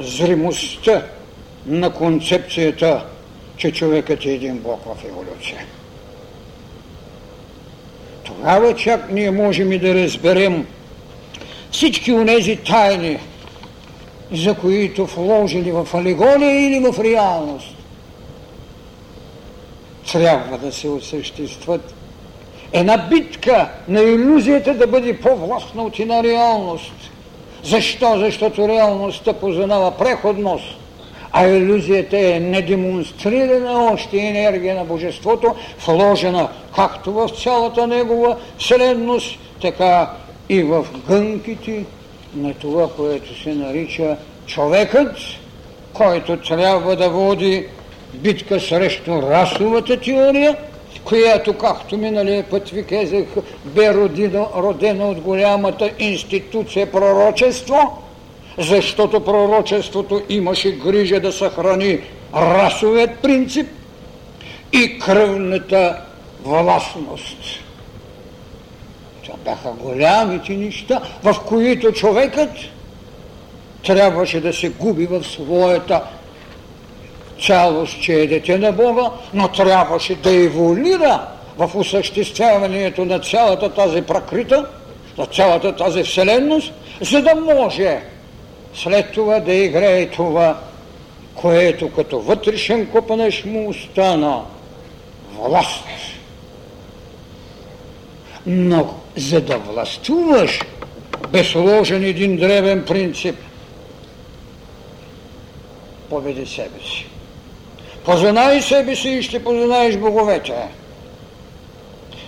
зримостта 0.00 1.02
на 1.66 1.92
концепцията, 1.92 3.04
че 3.56 3.72
човекът 3.72 4.24
е 4.24 4.30
един 4.30 4.58
Бог 4.58 4.80
в 4.84 5.04
еволюция. 5.04 5.64
Тогава 8.24 8.74
чак 8.74 9.12
ние 9.12 9.30
можем 9.30 9.72
и 9.72 9.78
да 9.78 9.94
разберем 9.94 10.66
всички 11.70 12.12
онези 12.12 12.56
тайни, 12.56 13.18
за 14.32 14.54
които 14.54 15.06
вложили 15.06 15.72
в 15.72 15.88
алегория 15.94 16.66
или 16.66 16.78
в 16.78 17.04
реалност, 17.04 17.76
трябва 20.12 20.58
да 20.58 20.72
се 20.72 20.88
осъществат. 20.88 21.94
Една 22.72 22.96
битка 22.96 23.68
на 23.88 24.00
иллюзията 24.00 24.74
да 24.74 24.86
бъде 24.86 25.20
по-властна 25.20 25.82
от 25.82 25.98
една 25.98 26.22
реалност. 26.22 27.10
Защо? 27.66 28.18
Защото 28.18 28.68
реалността 28.68 29.32
познава 29.32 29.90
преходност, 29.90 30.64
а 31.32 31.46
иллюзията 31.46 32.18
е 32.18 32.40
недемонстрирана 32.40 33.92
още 33.92 34.18
енергия 34.18 34.74
на 34.74 34.84
Божеството, 34.84 35.54
вложена 35.86 36.48
както 36.76 37.12
в 37.12 37.28
цялата 37.42 37.86
негова 37.86 38.36
вселенност, 38.58 39.38
така 39.62 40.10
и 40.48 40.62
в 40.62 40.86
гънките 41.08 41.84
на 42.34 42.54
това, 42.54 42.88
което 42.96 43.42
се 43.42 43.54
нарича 43.54 44.16
човекът, 44.46 45.16
който 45.92 46.36
трябва 46.36 46.96
да 46.96 47.10
води 47.10 47.66
битка 48.14 48.60
срещу 48.60 49.22
расовата 49.22 50.00
теория, 50.00 50.56
която, 51.04 51.52
както 51.58 51.96
миналия 51.96 52.44
път 52.50 52.68
ви 52.68 52.84
казах, 52.84 53.24
бе 53.64 53.94
родина, 53.94 54.46
родена 54.56 55.08
от 55.08 55.20
голямата 55.20 55.90
институция 55.98 56.92
пророчество, 56.92 58.02
защото 58.58 59.24
пророчеството 59.24 60.22
имаше 60.28 60.72
грижа 60.72 61.20
да 61.20 61.32
съхрани 61.32 62.00
расовият 62.34 63.18
принцип 63.18 63.66
и 64.72 64.98
кръвната 64.98 66.00
властност. 66.44 67.36
Това 69.24 69.36
бяха 69.44 69.70
голямите 69.70 70.52
неща, 70.52 71.02
в 71.22 71.36
които 71.46 71.92
човекът 71.92 72.50
трябваше 73.86 74.40
да 74.40 74.52
се 74.52 74.68
губи 74.68 75.06
в 75.06 75.24
своята 75.24 76.02
цялост, 77.40 78.02
че 78.02 78.12
е 78.12 78.26
дете 78.26 78.58
на 78.58 78.72
Бога, 78.72 79.10
но 79.34 79.48
трябваше 79.48 80.14
да 80.14 80.44
еволира 80.44 81.26
в 81.58 81.70
осъществяването 81.74 83.04
на 83.04 83.18
цялата 83.18 83.74
тази 83.74 84.02
пракрита, 84.02 84.66
на 85.18 85.26
цялата 85.26 85.76
тази 85.76 86.02
вселенност, 86.02 86.72
за 87.00 87.22
да 87.22 87.34
може 87.34 88.02
след 88.74 89.12
това 89.12 89.40
да 89.40 89.52
играе 89.52 90.06
това, 90.06 90.60
което 91.34 91.92
като 91.92 92.20
вътрешен 92.20 92.86
купанеш 92.86 93.44
му 93.44 93.68
остана 93.68 94.42
власт. 95.32 95.84
Но 98.46 98.94
за 99.16 99.40
да 99.40 99.58
властуваш, 99.58 100.60
бе 101.28 101.44
сложен 101.44 102.04
един 102.04 102.36
древен 102.36 102.84
принцип. 102.84 103.36
Поведи 106.10 106.46
себе 106.46 106.80
си. 106.80 107.06
Познай 108.06 108.62
себе 108.62 108.96
си 108.96 109.08
и 109.08 109.22
ще 109.22 109.44
познаеш 109.44 109.96
боговете. 109.96 110.52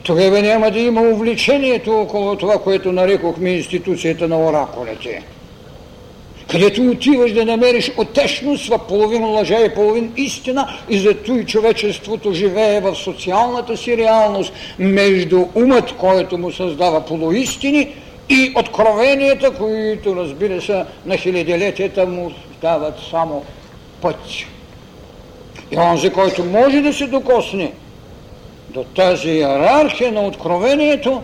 Тогава 0.03 0.43
няма 0.43 0.71
да 0.71 0.79
има 0.79 1.01
увлечението 1.01 2.01
около 2.01 2.37
това, 2.37 2.59
което 2.59 2.93
нарекохме 2.93 3.51
институцията 3.51 4.29
на 4.29 4.39
оракулите. 4.39 5.23
Където 6.51 6.83
отиваш 6.83 7.33
да 7.33 7.45
намериш 7.45 7.93
отечност 7.97 8.69
в 8.69 8.79
половин 8.89 9.25
лъжа 9.25 9.65
и 9.65 9.75
половин 9.75 10.13
истина 10.17 10.69
и 10.89 10.99
зато 10.99 11.35
и 11.35 11.47
човечеството 11.47 12.33
живее 12.33 12.81
в 12.81 12.95
социалната 12.95 13.77
си 13.77 13.97
реалност 13.97 14.53
между 14.79 15.45
умът, 15.55 15.93
който 15.93 16.39
му 16.39 16.53
създава 16.53 17.05
полуистини 17.05 17.95
и 18.29 18.53
откровенията, 18.57 19.51
които 19.51 20.17
разбира 20.17 20.63
се 20.63 20.85
на 21.07 21.17
хилядилетията 21.17 22.07
му 22.07 22.33
дават 22.63 22.95
само 23.11 23.45
път. 24.03 24.17
И 25.71 25.79
онзи, 25.79 26.11
който 26.11 26.45
може 26.45 26.81
да 26.81 26.93
се 26.93 27.07
докосне 27.07 27.73
до 28.71 28.85
тази 28.85 29.31
иерархия 29.31 30.13
на 30.13 30.21
откровението, 30.21 31.23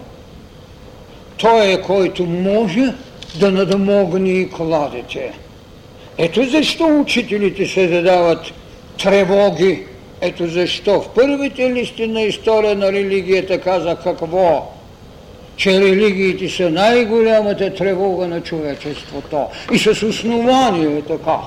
той 1.36 1.72
е 1.72 1.80
който 1.80 2.24
може 2.24 2.94
да 3.40 3.50
надмогне 3.50 4.30
и 4.30 4.50
кладете. 4.50 5.32
Ето 6.18 6.44
защо 6.44 7.00
учителите 7.00 7.66
се 7.66 7.88
задават 7.88 8.52
тревоги. 9.02 9.82
Ето 10.20 10.46
защо 10.46 11.00
в 11.00 11.08
първите 11.08 11.70
листи 11.70 12.06
на 12.06 12.22
история 12.22 12.76
на 12.76 12.92
религията 12.92 13.60
каза 13.60 13.96
какво? 14.04 14.72
Че 15.56 15.80
религиите 15.80 16.48
са 16.48 16.70
най-голямата 16.70 17.74
тревога 17.74 18.26
на 18.26 18.40
човечеството. 18.40 19.46
И 19.72 19.78
с 19.78 20.02
основание 20.02 20.98
е 20.98 21.02
така. 21.02 21.38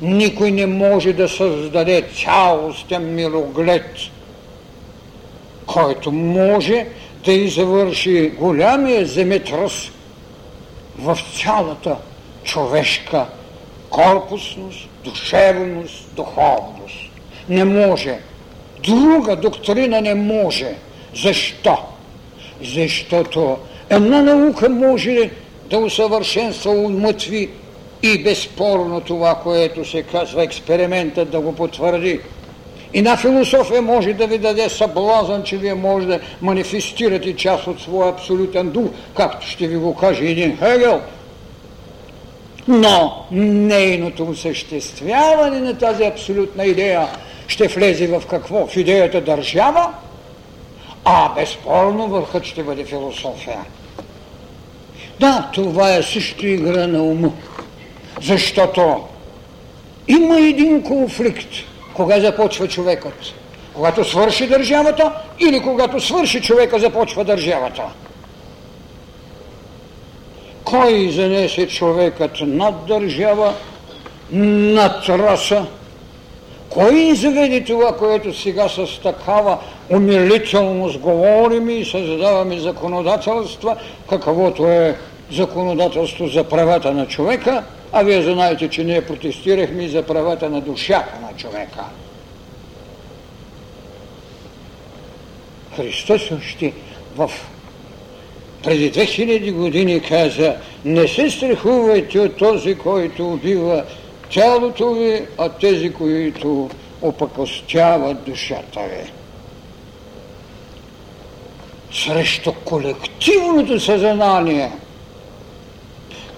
Никой 0.00 0.50
не 0.50 0.66
може 0.66 1.12
да 1.12 1.28
създаде 1.28 2.04
цялостен 2.24 3.14
мироглед, 3.14 3.86
който 5.66 6.12
може 6.12 6.86
да 7.24 7.32
извърши 7.32 8.32
голямия 8.38 9.06
земетръс 9.06 9.90
в 10.98 11.18
цялата 11.42 11.96
човешка 12.44 13.26
корпусност, 13.90 14.88
душевност, 15.04 16.14
духовност. 16.14 16.96
Не 17.48 17.64
може. 17.64 18.18
Друга 18.84 19.36
доктрина 19.36 20.00
не 20.00 20.14
може. 20.14 20.74
Защо? 21.14 21.76
Защото 22.62 23.58
една 23.90 24.22
наука 24.22 24.68
може 24.68 25.30
да 25.70 25.78
усъвършенства, 25.78 26.70
умътви 26.70 27.50
и 28.06 28.22
безспорно 28.22 29.00
това, 29.00 29.34
което 29.34 29.84
се 29.84 30.02
казва 30.02 30.44
експериментът 30.44 31.30
да 31.30 31.40
го 31.40 31.54
потвърди. 31.54 32.20
И 32.94 33.02
на 33.02 33.16
философия 33.16 33.82
може 33.82 34.12
да 34.12 34.26
ви 34.26 34.38
даде 34.38 34.68
съблазън, 34.68 35.42
че 35.42 35.56
вие 35.56 35.74
може 35.74 36.06
да 36.06 36.20
манифестирате 36.42 37.36
част 37.36 37.66
от 37.66 37.80
своя 37.80 38.10
абсолютен 38.10 38.70
дух, 38.70 38.90
както 39.14 39.46
ще 39.46 39.66
ви 39.66 39.76
го 39.76 39.94
каже 39.94 40.24
един 40.24 40.58
Хегел. 40.58 41.00
Но 42.68 43.24
нейното 43.30 44.24
осъществяване 44.24 45.60
на 45.60 45.78
тази 45.78 46.04
абсолютна 46.04 46.64
идея 46.64 47.08
ще 47.46 47.68
влезе 47.68 48.06
в 48.06 48.22
какво? 48.30 48.66
В 48.66 48.76
идеята 48.76 49.20
държава, 49.20 49.88
а 51.04 51.34
безспорно 51.34 52.06
върхът 52.08 52.44
ще 52.44 52.62
бъде 52.62 52.84
философия. 52.84 53.58
Да, 55.20 55.50
това 55.54 55.94
е 55.94 56.02
също 56.02 56.46
игра 56.46 56.86
на 56.86 57.02
ума. 57.02 57.32
Защото 58.22 59.04
има 60.08 60.38
един 60.40 60.82
конфликт. 60.82 61.48
Кога 61.94 62.20
започва 62.20 62.68
човекът? 62.68 63.14
Когато 63.74 64.04
свърши 64.04 64.46
държавата 64.46 65.12
или 65.40 65.60
когато 65.60 66.00
свърши 66.00 66.42
човека 66.42 66.78
започва 66.78 67.24
държавата? 67.24 67.82
Кой 70.64 71.08
занесе 71.10 71.68
човекът 71.68 72.30
над 72.40 72.74
държава, 72.86 73.54
над 74.32 75.08
раса? 75.08 75.66
Кой 76.70 77.14
заведе 77.14 77.64
това, 77.64 77.96
което 77.96 78.34
сега 78.34 78.68
с 78.68 79.00
такава 79.02 79.58
умилителност 79.90 80.98
говорим 80.98 81.70
и 81.70 81.84
създаваме 81.84 82.58
законодателства, 82.58 83.76
каквото 84.08 84.66
е 84.66 84.96
законодателство 85.32 86.26
за 86.26 86.44
правата 86.44 86.92
на 86.92 87.06
човека– 87.06 87.64
а 87.92 88.02
вие 88.02 88.22
знаете, 88.22 88.68
че 88.68 88.84
ние 88.84 89.06
протестирахме 89.06 89.88
за 89.88 90.02
правата 90.02 90.50
на 90.50 90.60
душата 90.60 91.12
на 91.22 91.36
човека. 91.36 91.84
Христос 95.76 96.30
още 96.30 96.72
в 97.16 97.30
преди 98.62 98.92
2000 98.92 99.52
години 99.52 100.00
каза 100.00 100.56
не 100.84 101.08
се 101.08 101.30
страхувайте 101.30 102.18
от 102.20 102.36
този, 102.36 102.74
който 102.74 103.28
убива 103.32 103.84
тялото 104.30 104.94
ви, 104.94 105.26
а 105.38 105.48
тези, 105.48 105.92
които 105.92 106.70
опакостяват 107.02 108.24
душата 108.24 108.80
ви. 108.80 109.12
Срещу 111.92 112.52
колективното 112.64 113.80
съзнание– 113.80 114.72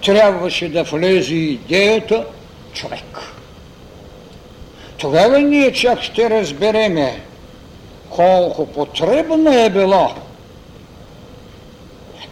трябваше 0.01 0.69
да 0.69 0.83
влезе 0.83 1.35
идеята 1.35 2.25
човек. 2.73 3.33
Тогава 4.97 5.39
ние 5.39 5.73
чак 5.73 6.01
ще 6.01 6.29
разбереме 6.29 7.21
колко 8.09 8.65
потребна 8.65 9.61
е 9.61 9.69
била 9.69 10.15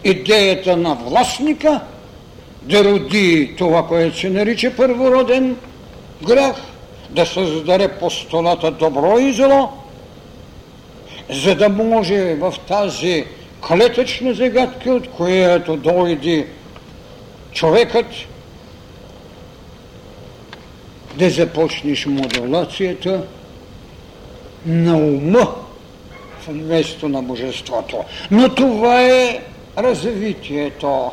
идеята 0.03 0.77
на 0.77 0.95
властника 0.95 1.79
да 2.61 2.83
роди 2.83 3.55
това, 3.57 3.87
което 3.87 4.19
се 4.19 4.29
нарича 4.29 4.75
първороден 4.77 5.57
грях, 6.27 6.55
да 7.09 7.25
създаде 7.25 7.87
постулата 7.87 8.71
добро 8.71 9.19
и 9.19 9.33
зло, 9.33 9.69
за 11.29 11.55
да 11.55 11.69
може 11.69 12.35
в 12.35 12.53
тази 12.67 13.25
клетъчна 13.67 14.33
загадка, 14.33 14.91
от 14.91 15.09
която 15.09 15.75
дойде 15.77 16.47
човекът 17.57 18.05
да 21.15 21.29
започнеш 21.29 22.05
модулацията 22.05 23.23
на 24.65 24.97
ума 24.97 25.55
вместо 26.47 27.09
на 27.09 27.21
божеството. 27.21 28.03
Но 28.31 28.55
това 28.55 29.01
е 29.01 29.39
развитието. 29.77 31.11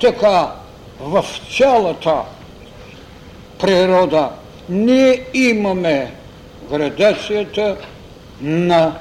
Така 0.00 0.52
в 1.00 1.24
цялата 1.56 2.22
природа 3.58 4.30
ние 4.68 5.24
имаме 5.34 6.12
градацията 6.70 7.76
на 8.40 8.98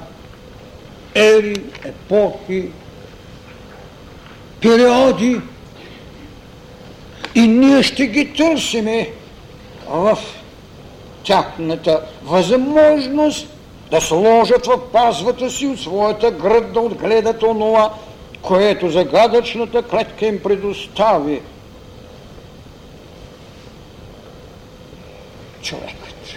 ери, 1.15 1.61
епохи, 1.85 2.69
периоди 4.61 5.41
и 7.35 7.47
ние 7.47 7.83
ще 7.83 8.07
ги 8.07 8.33
търсиме 8.33 9.11
в 9.87 10.17
тяхната 11.23 12.01
възможност 12.23 13.47
да 13.91 14.01
сложат 14.01 14.65
в 14.65 14.91
пазвата 14.91 15.49
си 15.49 15.67
от 15.67 15.79
своята 15.79 16.31
гръд 16.31 16.73
да 16.73 16.79
отгледат 16.79 17.43
онова, 17.43 17.93
което 18.41 18.89
загадъчната 18.89 19.83
клетка 19.83 20.25
им 20.25 20.43
предостави. 20.43 21.41
Човекът. 25.61 26.35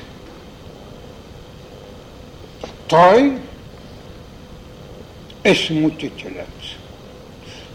Той 2.88 3.38
е 5.44 5.54
смутителят. 5.54 6.48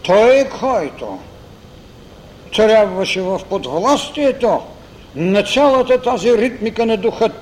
Той 0.02 0.40
е 0.40 0.48
който 0.60 1.18
трябваше 2.54 3.20
в 3.20 3.40
подвластието 3.48 4.60
на 5.16 5.42
цялата 5.42 6.02
тази 6.02 6.38
ритмика 6.38 6.86
на 6.86 6.96
духът, 6.96 7.32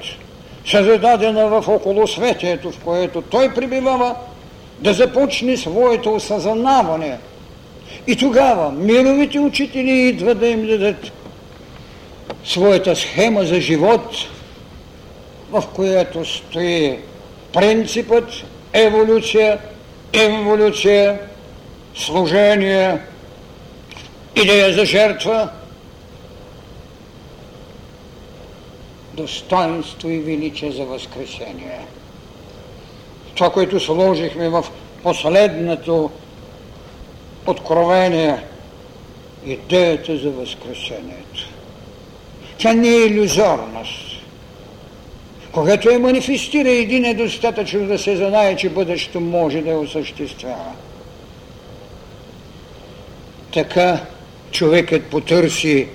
създадена 0.66 1.46
в 1.46 1.68
околосветието, 1.68 2.70
в 2.72 2.78
което 2.78 3.22
той 3.22 3.54
прибивава, 3.54 4.14
да 4.78 4.92
започне 4.92 5.56
своето 5.56 6.14
осъзнаване. 6.14 7.18
И 8.06 8.16
тогава 8.16 8.70
мировите 8.70 9.38
учители 9.38 9.90
идват 9.90 10.38
да 10.38 10.46
им 10.46 10.66
дадат 10.66 11.12
своята 12.44 12.96
схема 12.96 13.44
за 13.44 13.60
живот, 13.60 14.16
в 15.50 15.64
която 15.74 16.24
стои 16.24 16.98
принципът 17.52 18.28
еволюция, 18.72 19.58
еволюция, 20.12 21.18
служение, 21.94 22.98
идея 24.36 24.72
за 24.72 24.84
жертва, 24.84 25.48
достоинство 29.14 30.08
и 30.08 30.18
величие 30.18 30.72
за 30.72 30.84
възкресение. 30.84 31.80
Това, 33.34 33.50
което 33.50 33.80
сложихме 33.80 34.48
в 34.48 34.64
последното 35.02 36.10
откровение, 37.46 38.42
идеята 39.46 40.18
за 40.18 40.30
възкресението. 40.30 41.48
Тя 42.58 42.72
не 42.72 42.88
е 42.88 43.06
иллюзорност. 43.06 44.12
Когато 45.52 45.90
я 45.90 45.98
манифестира 45.98 46.70
един 46.70 47.04
е 47.04 47.14
достатъчно 47.14 47.86
да 47.86 47.98
се 47.98 48.16
знае, 48.16 48.56
че 48.56 48.68
бъдещето 48.68 49.20
може 49.20 49.60
да 49.60 49.70
я 49.70 49.78
осъществява. 49.78 50.72
Така 53.52 54.00
човекът 54.52 55.04
потърси 55.04 55.88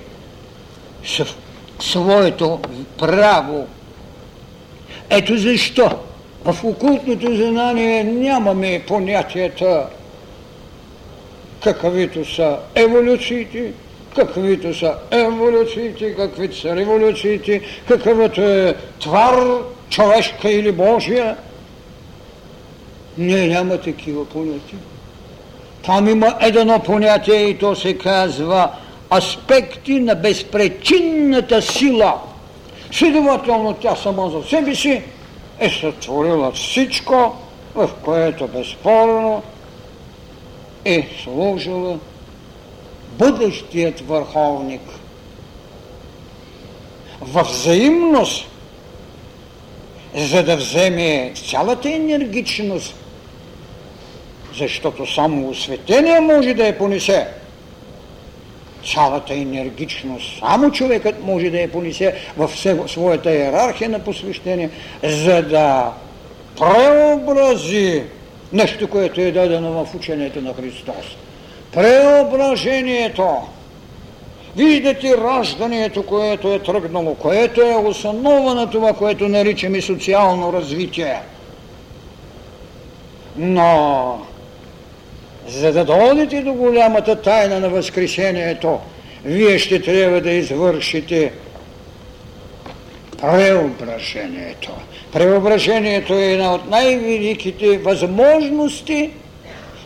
своето 1.79 2.59
право. 2.99 3.67
Ето 5.09 5.37
защо 5.37 5.99
в 6.45 6.63
окултното 6.63 7.35
знание 7.35 8.03
нямаме 8.03 8.83
понятията 8.87 9.87
каквито 11.63 12.25
са 12.35 12.57
еволюциите, 12.75 13.71
каквито 14.15 14.73
са 14.73 14.95
еволюциите, 15.11 16.15
каквито 16.15 16.57
са 16.57 16.75
революциите, 16.75 17.61
какъвто 17.87 18.41
е 18.41 18.75
твар, 18.99 19.61
човешка 19.89 20.49
или 20.49 20.71
Божия. 20.71 21.37
Не, 23.17 23.47
няма 23.47 23.77
такива 23.77 24.25
понятия. 24.25 24.79
Там 25.87 26.07
има 26.07 26.35
едно 26.41 26.79
понятие 26.79 27.35
и 27.35 27.57
то 27.57 27.75
се 27.75 27.97
казва 27.97 28.71
аспекти 29.13 29.99
на 29.99 30.15
безпречинната 30.15 31.61
сила. 31.61 32.13
Следователно 32.91 33.73
тя 33.73 33.95
сама 33.95 34.29
за 34.29 34.49
себе 34.49 34.75
си 34.75 35.01
е 35.59 35.69
сътворила 35.69 36.51
всичко, 36.51 37.35
в 37.75 37.89
което 38.03 38.47
безспорно 38.47 39.43
е 40.85 41.07
служила 41.23 41.97
бъдещият 43.11 43.99
върховник. 43.99 44.81
В 47.21 47.43
взаимност, 47.43 48.47
за 50.15 50.43
да 50.43 50.55
вземе 50.55 51.33
цялата 51.49 51.89
енергичност, 51.89 52.95
защото 54.57 55.13
само 55.13 55.49
осветение 55.49 56.19
може 56.19 56.53
да 56.53 56.67
я 56.67 56.77
понесе. 56.77 57.27
Цялата 58.93 59.33
енергичност 59.33 60.39
само 60.39 60.71
човекът 60.71 61.23
може 61.23 61.49
да 61.49 61.59
я 61.59 61.71
понесе 61.71 62.15
в 62.37 62.49
своята 62.87 63.31
иерархия 63.31 63.89
на 63.89 63.99
посвещение, 63.99 64.69
за 65.03 65.41
да 65.41 65.91
преобрази 66.57 68.03
нещо, 68.53 68.89
което 68.89 69.21
е 69.21 69.31
дадено 69.31 69.85
в 69.85 69.95
учението 69.95 70.41
на 70.41 70.53
Христос 70.53 71.17
преображението. 71.77 73.27
Виждате 74.55 75.17
раждането, 75.17 76.03
което 76.03 76.53
е 76.53 76.59
тръгнало, 76.59 77.15
което 77.15 77.61
е 77.61 77.75
основа 77.75 78.55
на 78.55 78.69
това, 78.69 78.93
което 78.93 79.27
наричаме 79.27 79.81
социално 79.81 80.53
развитие. 80.53 81.21
Но, 83.35 84.21
за 85.47 85.71
да 85.71 85.85
дойдете 85.85 86.41
до 86.41 86.53
голямата 86.53 87.21
тайна 87.21 87.59
на 87.59 87.69
Възкресението, 87.69 88.79
вие 89.25 89.59
ще 89.59 89.81
трябва 89.81 90.21
да 90.21 90.31
извършите 90.31 91.31
преображението. 93.21 94.71
Преображението 95.13 96.13
е 96.13 96.25
една 96.25 96.53
от 96.53 96.69
най-великите 96.69 97.77
възможности– 97.77 99.09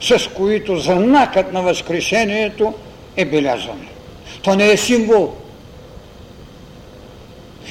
с 0.02 0.30
които 0.34 0.78
знакът 0.78 1.54
на 1.54 1.62
Възкресението 1.62 2.74
е 3.18 3.26
белязан. 3.26 3.88
То 4.42 4.56
не 4.56 4.72
е 4.72 4.78
символ. 4.78 5.34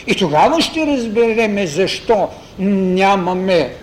И 0.07 0.14
тогава 0.14 0.62
ще 0.62 0.87
разбереме 0.87 1.66
защо 1.66 2.29
нямаме 2.59 3.74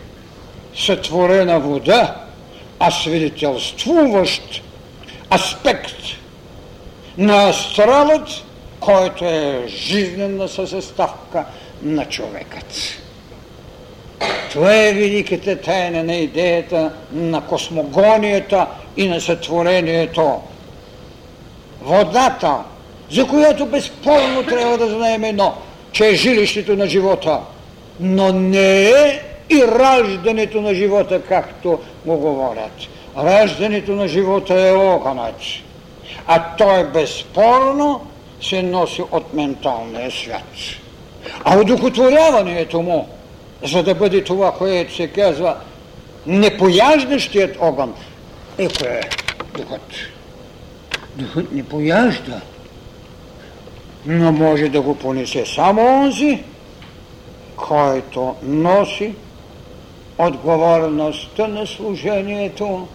сътворена 0.75 1.59
вода, 1.59 2.15
а 2.79 2.91
свидетелствуващ 2.91 4.61
аспект 5.33 5.95
на 7.17 7.49
астралът, 7.49 8.29
който 8.79 9.25
е 9.25 9.63
жизнена 9.67 10.47
съставка 10.47 11.45
на 11.81 12.05
човекът. 12.05 12.73
Това 14.51 14.75
е 14.75 14.93
великата 14.93 15.61
тайна 15.61 16.03
на 16.03 16.15
идеята 16.15 16.91
на 17.11 17.41
космогонията 17.41 18.67
и 18.97 19.07
на 19.07 19.21
сътворението. 19.21 20.41
Водата, 21.81 22.57
за 23.11 23.27
която 23.27 23.65
безспорно 23.65 24.43
трябва 24.43 24.77
да 24.77 24.89
знаем 24.89 25.23
едно, 25.23 25.53
че 25.91 26.07
е 26.07 26.15
жилището 26.15 26.75
на 26.75 26.87
живота, 26.87 27.39
но 27.99 28.31
не 28.31 28.89
е 28.89 29.21
и 29.49 29.63
раждането 29.67 30.61
на 30.61 30.73
живота, 30.73 31.21
както 31.21 31.79
го 32.05 32.17
говорят. 32.17 32.73
Раждането 33.17 33.91
на 33.91 34.07
живота 34.07 34.53
е 34.67 34.71
огънът, 34.71 35.35
а 36.27 36.55
той 36.57 36.83
безспорно 36.83 38.07
се 38.41 38.63
носи 38.63 39.01
от 39.11 39.33
менталния 39.33 40.11
свят. 40.11 40.43
А 41.43 41.59
удохотворяването 41.59 42.81
му 42.81 43.07
за 43.63 43.83
да 43.83 43.95
бъде 43.95 44.23
това, 44.23 44.51
което 44.51 44.95
се 44.95 45.07
казва 45.07 45.55
непояждащият 46.25 47.57
огън. 47.61 47.93
Еко 48.57 48.85
е 48.85 49.01
духът. 49.57 49.91
Духът 51.15 51.51
не 51.51 51.63
пояжда, 51.63 52.41
но 54.05 54.31
може 54.31 54.69
да 54.69 54.81
го 54.81 54.95
понесе 54.95 55.45
само 55.45 55.81
онзи, 55.81 56.43
който 57.55 58.35
носи 58.43 59.13
отговорността 60.17 61.47
на 61.47 61.67
служението, 61.67 62.87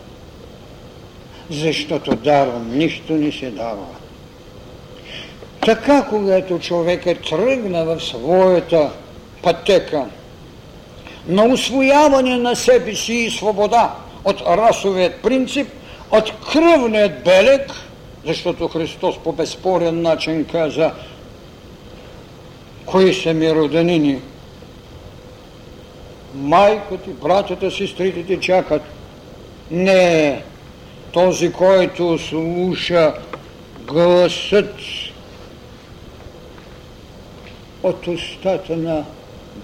защото 1.51 2.17
даром 2.17 2.79
нищо 2.79 3.13
не 3.13 3.33
се 3.33 3.51
дава. 3.51 3.87
Така, 5.61 6.07
когато 6.11 6.59
човекът 6.59 7.29
тръгна 7.31 7.85
в 7.85 8.01
своята 8.01 8.91
пътека, 9.43 10.07
на 11.27 11.45
освояване 11.45 12.37
на 12.37 12.57
себе 12.57 12.95
си 12.95 13.15
и 13.15 13.31
свобода 13.31 13.95
от 14.25 14.41
расовият 14.41 15.23
принцип, 15.23 15.69
от 16.11 16.33
кръвният 16.53 17.25
белег, 17.25 17.73
защото 18.27 18.69
Христос 18.69 19.19
по 19.25 19.33
безспорен 19.33 20.03
начин 20.03 20.45
каза 20.45 20.93
кои 22.87 23.15
са 23.15 23.35
ми 23.35 23.55
роденини. 23.55 24.21
Майката, 26.35 27.11
братята, 27.11 27.71
сестрите 27.71 28.27
ти 28.27 28.41
чакат. 28.41 28.83
Не, 29.71 30.43
този, 31.13 31.53
който 31.53 32.19
слуша 32.19 33.15
гласът 33.87 34.75
от 37.83 38.07
устата 38.07 38.77
на 38.77 39.05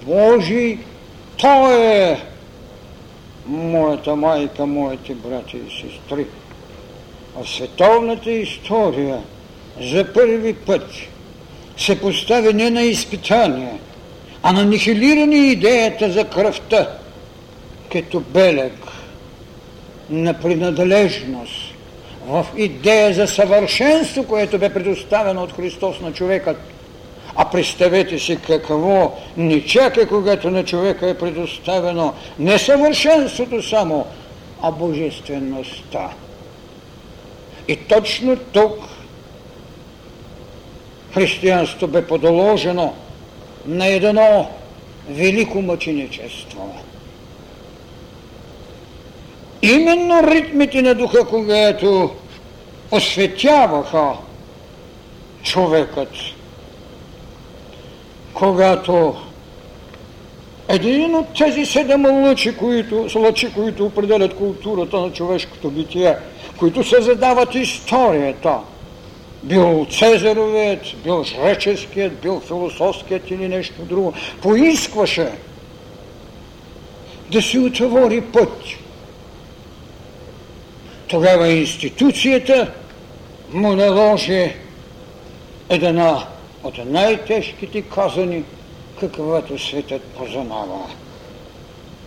Божий, 0.07 0.79
той 1.37 1.75
е 1.75 2.19
моята 3.47 4.17
майка, 4.17 4.67
моите 4.67 5.15
брати 5.15 5.57
и 5.57 5.71
сестри. 5.71 6.27
В 7.37 7.49
световната 7.49 8.31
история 8.31 9.23
за 9.81 10.13
първи 10.13 10.55
път 10.55 10.87
се 11.77 12.01
поставя 12.01 12.53
не 12.53 12.71
на 12.71 12.83
изпитание, 12.83 13.79
а 14.43 14.53
на 14.53 14.65
нихилиране 14.65 15.37
идеята 15.37 16.13
за 16.13 16.25
кръвта 16.25 16.89
като 17.93 18.21
белег 18.21 18.73
на 20.11 20.35
принадлежност 20.35 21.75
в 22.27 22.47
идея 22.57 23.15
за 23.15 23.27
съвършенство, 23.27 24.25
което 24.25 24.59
бе 24.59 24.75
предоставено 24.75 25.43
от 25.43 25.53
Христос 25.53 26.01
на 26.01 26.13
човекът. 26.13 26.57
А 27.37 27.51
представете 27.51 28.19
си 28.19 28.39
какво 28.47 29.19
ни 29.37 29.67
чака, 29.67 30.09
когато 30.09 30.51
на 30.51 30.65
човека 30.65 31.09
е 31.11 31.19
предоставено 31.19 32.15
не 32.39 32.59
съвършенството 32.59 33.63
само, 33.63 34.07
а 34.63 34.71
божествеността. 34.71 36.11
И 37.69 37.77
точно 37.77 38.37
тук 38.37 38.75
християнството 41.15 41.89
бе 41.89 42.07
подоложено 42.07 42.95
на 43.69 43.87
едно 43.87 44.51
велико 45.11 45.63
мъченичество. 45.63 46.75
Именно 49.63 50.23
ритмите 50.23 50.83
на 50.83 50.95
духа, 50.95 51.25
когато 51.25 52.11
осветяваха 52.91 54.13
човекът, 55.43 56.09
когато 58.35 59.17
един 60.69 61.15
от 61.15 61.27
тези 61.39 61.67
седем 61.67 62.07
лъчи, 62.07 62.57
които, 62.57 63.09
лъчи, 63.17 63.55
които 63.55 63.87
определят 63.87 64.37
културата 64.37 65.01
на 65.01 65.13
човешкото 65.13 65.71
битие, 65.71 66.17
които 66.59 66.85
създават 66.85 67.55
историята, 67.55 68.59
бил 69.49 69.87
Цезаровият, 69.91 71.03
бил 71.05 71.25
жреческият, 71.25 72.21
бил 72.21 72.41
философският 72.41 73.31
или 73.31 73.49
нещо 73.49 73.83
друго, 73.83 74.15
поискваше 74.43 75.33
да 77.33 77.43
се 77.43 77.59
отвори 77.59 78.21
път. 78.21 78.63
Тогава 81.09 81.49
институцията 81.49 82.73
му 83.53 83.73
наложи 83.73 84.55
една 85.69 86.27
от 86.63 86.79
най-тежките 86.87 87.83
казани, 87.83 88.45
каквато 89.01 89.59
светът 89.59 90.03
познава. 90.03 90.91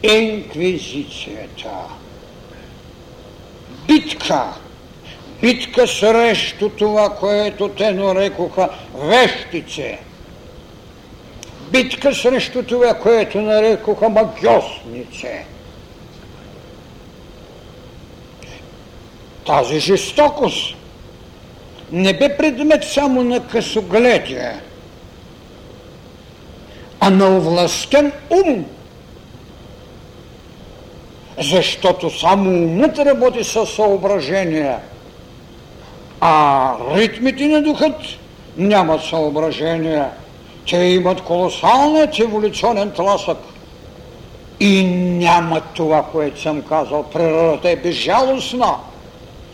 Инквизицията. 0.03 1.69
Битка. 3.87 4.60
Битка 5.41 5.87
срещу 5.87 6.69
това, 6.69 7.09
което 7.09 7.69
те 7.69 7.91
нарекоха 7.91 8.69
вещице. 8.95 9.99
Битка 11.71 12.15
срещу 12.15 12.63
това, 12.63 12.93
което 12.93 13.41
нарекоха 13.41 14.09
магиоснице. 14.09 15.45
Тази 19.45 19.79
жестокост 19.79 20.75
не 21.91 22.13
бе 22.13 22.37
предмет 22.37 22.83
само 22.83 23.23
на 23.23 23.47
късогледие, 23.47 24.59
а 26.99 27.09
на 27.09 27.37
овластен 27.37 28.11
ум. 28.29 28.65
Защото 31.39 32.19
само 32.19 32.49
умът 32.49 32.99
работи 32.99 33.43
със 33.43 33.69
съображения, 33.69 34.79
а 36.21 36.75
ритмите 36.95 37.47
на 37.47 37.61
духът 37.61 37.95
нямат 38.57 39.03
съображения. 39.03 40.09
Те 40.69 40.77
имат 40.77 41.21
колосалният 41.21 42.19
еволюционен 42.19 42.91
тласък. 42.91 43.37
И 44.59 44.83
нямат 44.85 45.63
това, 45.73 46.03
което 46.11 46.41
съм 46.41 46.61
казал. 46.61 47.03
Природата 47.03 47.69
е 47.69 47.75
безжалостна. 47.75 48.75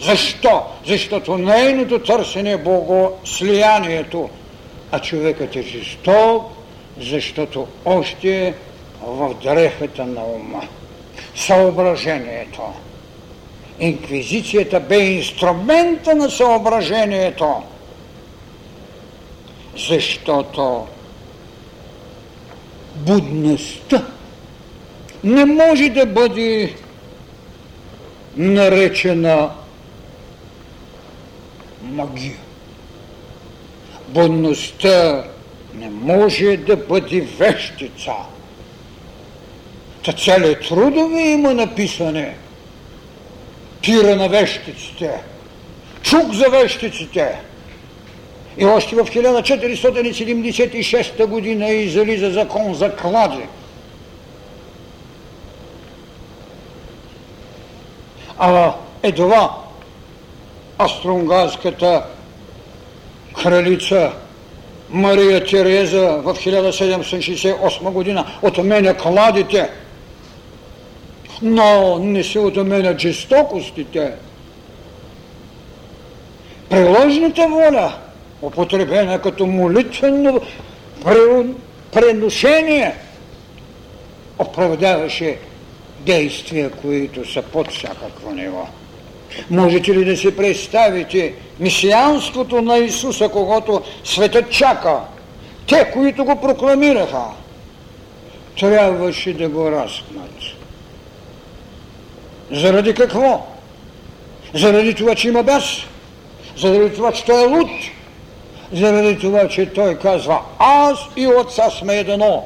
Защо? 0.02 0.62
Защото 0.86 1.38
нейното 1.38 2.00
търсене 2.00 2.52
е 2.52 2.58
богослиянието, 2.58 4.30
а 4.92 5.00
човекът 5.00 5.56
е 5.56 5.62
жесток, 5.62 6.44
защото 7.00 7.68
още 7.86 8.48
е 8.48 8.54
в 9.02 9.34
дрехата 9.44 10.06
на 10.06 10.24
ума. 10.24 10.62
Съображението. 11.36 12.62
Инквизицията 13.80 14.80
бе 14.80 15.00
инструмента 15.00 16.16
на 16.16 16.30
съображението, 16.30 17.64
защото 19.78 20.88
будността 22.96 24.06
не 25.24 25.46
може 25.46 25.90
да 25.90 26.06
бъде 26.06 26.74
наречена 28.38 29.50
магия. 31.82 32.38
Будността 34.08 35.24
не 35.74 35.90
може 35.90 36.58
да 36.58 36.76
бъде 36.76 37.22
вещица. 37.22 38.12
Та 40.06 40.14
цели 40.14 40.58
трудове 40.68 41.22
има 41.22 41.54
написане. 41.54 42.36
Тира 43.88 44.16
на 44.16 44.28
вещиците. 44.28 45.12
Чук 46.02 46.34
за 46.34 46.50
вещиците. 46.50 47.40
И 48.58 48.66
още 48.66 48.96
в 48.96 49.00
1476 49.00 51.26
година 51.26 51.70
излиза 51.70 52.32
закон 52.32 52.74
за 52.74 52.96
клади. 52.96 53.44
А 58.38 58.74
едва 59.04 59.52
Аструнгарската 60.80 62.04
кралица 63.44 64.12
Мария 64.90 65.46
Тереза 65.46 66.22
в 66.24 66.34
1768 66.34 67.92
година 67.92 68.26
отменя 68.42 68.94
кладите, 68.94 69.70
но 71.42 72.00
не 72.00 72.24
се 72.24 72.40
отменят 72.40 73.00
жестокостите. 73.00 74.12
Приложната 76.70 77.48
воля, 77.48 77.94
употребена 78.42 79.22
като 79.22 79.46
молитвено 79.46 80.42
преношение, 81.94 82.96
оправдаваше 84.40 85.38
действия, 86.00 86.70
които 86.70 87.32
са 87.32 87.42
под 87.42 87.72
всякакво 87.72 88.32
ниво. 88.32 88.68
Можете 89.50 89.94
ли 89.94 90.06
да 90.06 90.18
си 90.18 90.38
представите 90.38 91.34
мисианството 91.60 92.62
на 92.62 92.78
Исуса, 92.78 93.30
когато 93.30 93.82
светът 94.04 94.52
чака? 94.52 95.00
Те, 95.68 95.92
които 95.94 96.26
го 96.26 96.42
прокламираха, 96.42 97.24
трябваше 98.60 99.34
да 99.34 99.50
го 99.50 99.72
разпнат. 99.72 100.37
Заради 102.52 102.94
какво? 102.94 103.48
Заради 104.54 104.94
това, 104.94 105.16
че 105.16 105.28
има 105.28 105.44
бес? 105.44 105.64
Заради 106.58 106.96
това, 106.96 107.12
че 107.12 107.26
той 107.26 107.44
е 107.44 107.48
луд? 107.48 107.70
Заради 108.74 109.20
това, 109.20 109.48
че 109.48 109.66
той 109.66 109.96
казва, 109.96 110.40
аз 110.60 111.00
и 111.16 111.28
отца 111.28 111.70
сме 111.70 111.98
едно. 111.98 112.46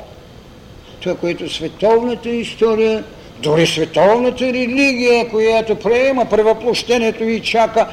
Това, 1.00 1.16
което 1.16 1.54
световната 1.54 2.30
история 2.30 3.04
дори 3.40 3.68
световната 3.68 4.46
религия, 4.46 5.30
която 5.30 5.76
приема 5.76 6.26
превъплощението 6.26 7.24
и 7.24 7.42
чака 7.42 7.88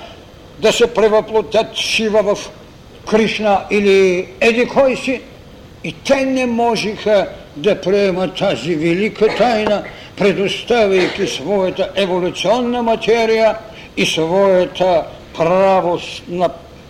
да 0.59 0.73
се 0.73 0.95
превъплотят 0.95 1.77
Шива 1.77 2.35
в 2.35 2.51
Кришна 3.11 3.61
или 3.71 4.29
еди 4.41 4.69
кой 4.69 4.97
си, 4.97 5.21
и 5.85 5.93
те 5.93 6.25
не 6.25 6.47
можеха 6.47 7.29
да 7.57 7.81
приемат 7.81 8.37
тази 8.37 8.75
велика 8.75 9.37
тайна, 9.37 9.85
предоставяйки 10.19 11.27
своята 11.27 11.91
еволюционна 11.95 12.83
материя 12.83 13.57
и 13.97 14.07
своята 14.07 15.05
право 15.37 15.99
на 16.29 16.49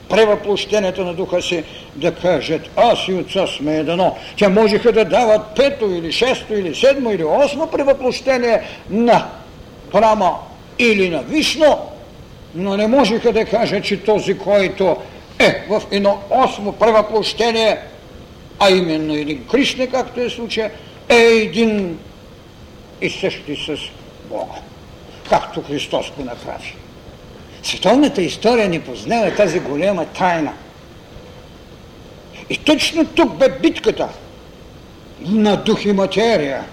превъплощението 0.08 1.04
на 1.04 1.14
духа 1.14 1.42
си, 1.42 1.64
да 1.94 2.14
кажат, 2.14 2.62
аз 2.76 3.08
и 3.08 3.12
отца 3.12 3.46
сме 3.46 3.76
едно. 3.76 4.16
Те 4.38 4.48
можеха 4.48 4.92
да 4.92 5.04
дават 5.04 5.40
пето 5.56 5.84
или 5.84 6.12
шесто 6.12 6.54
или 6.54 6.74
седмо 6.74 7.10
или 7.10 7.24
осмо 7.24 7.66
превъплощение 7.66 8.62
на 8.90 9.26
Прама 9.92 10.34
или 10.78 11.10
на 11.10 11.22
Вишно, 11.22 11.78
но 12.54 12.76
не 12.76 12.86
можеха 12.86 13.32
да 13.32 13.44
кажат, 13.44 13.84
че 13.84 14.02
този, 14.02 14.38
който 14.38 14.96
е 15.38 15.64
в 15.68 15.82
едно 15.90 16.18
осмо 16.30 16.72
превъплощение, 16.72 17.78
а 18.58 18.70
именно 18.70 19.14
един 19.14 19.46
Кришне, 19.46 19.86
както 19.86 20.20
е 20.20 20.30
случая, 20.30 20.70
е 21.08 21.16
един 21.16 21.98
и 23.00 23.10
същи 23.10 23.56
с 23.56 23.76
Бога, 24.28 24.60
както 25.28 25.62
Христос 25.62 26.12
го 26.16 26.24
направи. 26.24 26.74
Световната 27.62 28.22
история 28.22 28.68
ни 28.68 28.80
познава 28.80 29.34
тази 29.34 29.60
голема 29.60 30.06
тайна. 30.06 30.52
И 32.50 32.56
точно 32.56 33.06
тук 33.06 33.36
бе 33.36 33.48
битката 33.48 34.08
на 35.20 35.56
дух 35.56 35.84
и 35.84 35.92
материя. 35.92 36.64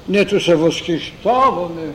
Нето 0.08 0.40
се 0.40 0.54
възхищаваме. 0.54 1.92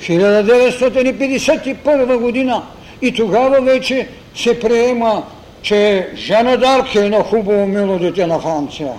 1951 0.00 2.18
година 2.18 2.62
и 3.02 3.12
тогава 3.12 3.60
вече 3.60 4.08
се 4.34 4.60
приема, 4.60 5.22
че 5.62 6.08
Жана 6.16 6.56
Дарк 6.56 6.94
е 6.94 6.98
едно 6.98 7.22
хубаво 7.22 7.66
мило 7.66 7.98
дете 7.98 8.26
на 8.26 8.40
Франция. 8.40 8.92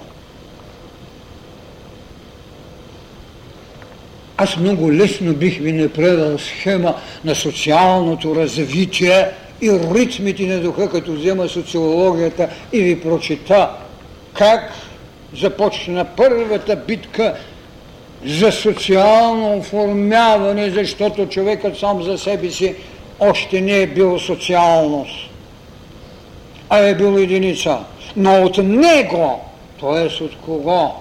Аз 4.37 4.57
много 4.57 4.93
лесно 4.93 5.33
бих 5.33 5.57
ви 5.57 5.71
направил 5.71 6.39
схема 6.39 6.95
на 7.25 7.35
социалното 7.35 8.35
развитие 8.35 9.29
и 9.61 9.71
ритмите 9.71 10.43
на 10.43 10.59
духа, 10.59 10.89
като 10.89 11.13
взема 11.13 11.47
социологията 11.47 12.49
и 12.73 12.81
ви 12.81 13.01
прочита 13.01 13.69
как 14.33 14.71
започна 15.41 16.05
първата 16.17 16.75
битка 16.75 17.35
за 18.25 18.51
социално 18.51 19.57
оформяване, 19.57 20.69
защото 20.69 21.25
човекът 21.25 21.77
сам 21.77 22.03
за 22.03 22.17
себе 22.17 22.51
си 22.51 22.75
още 23.19 23.61
не 23.61 23.81
е 23.81 23.87
бил 23.87 24.19
социалност, 24.19 25.29
а 26.69 26.77
е 26.77 26.95
бил 26.95 27.17
единица. 27.17 27.77
Но 28.15 28.43
от 28.43 28.57
него, 28.57 29.41
т.е. 29.79 30.23
от 30.23 30.35
кого? 30.45 30.91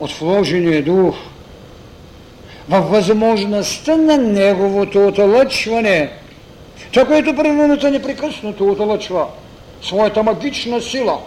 От 0.00 0.12
вложения 0.12 0.84
дух– 0.84 1.16
във 2.68 2.90
възможността 2.90 3.96
на 3.96 4.16
неговото 4.16 5.06
отълъчване. 5.06 6.12
Това, 6.92 7.06
което 7.06 7.36
природата 7.36 7.90
непрекъснато 7.90 8.66
отълъчва, 8.66 9.26
своята 9.82 10.22
магична 10.22 10.80
сила, 10.80 11.18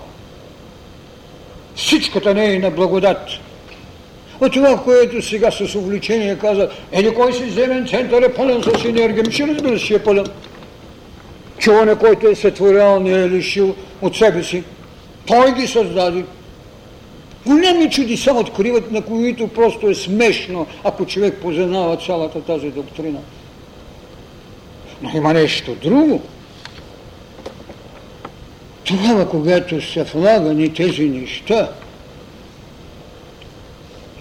всичката 1.75 2.33
нейна 2.33 2.71
благодат. 2.71 3.27
От 4.41 4.53
това, 4.53 4.83
което 4.83 5.21
сега 5.21 5.51
с 5.51 5.75
увлечение 5.75 6.37
каза, 6.37 6.69
еди 6.91 7.13
кой 7.13 7.33
си 7.33 7.49
земен 7.49 7.87
център 7.87 8.21
е 8.21 8.33
пълен 8.33 8.63
с 8.63 8.85
енергия, 8.85 9.31
ще 9.31 9.47
разбира 9.47 9.79
се, 9.79 9.93
е 9.93 10.03
пълен. 10.03 10.25
Човек, 11.57 11.97
който 11.97 12.27
е 12.27 12.35
сътворял, 12.35 12.99
не 12.99 13.11
е 13.11 13.29
лишил 13.29 13.75
от 14.01 14.15
себе 14.15 14.43
си. 14.43 14.63
Той 15.27 15.53
ги 15.53 15.67
създаде. 15.67 16.23
Големи 17.45 17.89
чудеса 17.89 18.33
откриват, 18.33 18.91
на 18.91 19.01
които 19.01 19.47
просто 19.47 19.89
е 19.89 19.95
смешно, 19.95 20.67
ако 20.83 21.05
човек 21.05 21.37
познава 21.41 21.97
цялата 21.97 22.41
тази 22.41 22.69
доктрина. 22.71 23.19
Но 25.01 25.09
има 25.15 25.33
нещо 25.33 25.75
друго. 25.75 26.21
Тогава, 28.83 29.29
когато 29.29 29.81
са 29.81 30.03
влагани 30.03 30.73
тези 30.73 31.09
неща, 31.09 31.71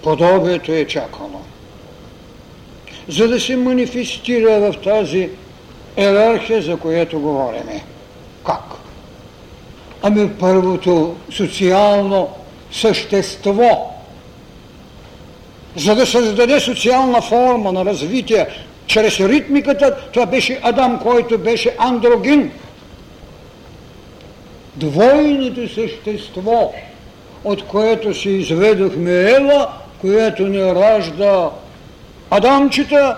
подобието 0.02 0.72
е 0.72 0.84
чакано. 0.84 1.40
За 3.08 3.28
да 3.28 3.40
се 3.40 3.56
манифестира 3.56 4.60
в 4.60 4.74
тази 4.84 5.30
иерархия, 5.98 6.62
за 6.62 6.76
която 6.76 7.20
говориме. 7.20 7.84
Как? 8.46 8.64
Ами 10.02 10.30
първото 10.40 11.16
социално 11.30 12.28
същество, 12.72 13.94
за 15.76 15.94
да 15.94 16.06
създаде 16.06 16.60
социална 16.60 17.22
форма 17.22 17.72
на 17.72 17.84
развитие 17.84 18.46
чрез 18.86 19.20
ритмиката, 19.20 19.96
това 20.12 20.26
беше 20.26 20.60
Адам, 20.62 21.00
който 21.02 21.38
беше 21.38 21.74
андрогин. 21.78 22.50
Двойното 24.76 25.74
същество, 25.74 26.72
от 27.44 27.66
което 27.66 28.14
си 28.14 28.30
изведохме 28.30 29.12
Ева, 29.12 29.68
което 30.00 30.46
не 30.46 30.74
ражда 30.74 31.50
Адамчета 32.30 33.16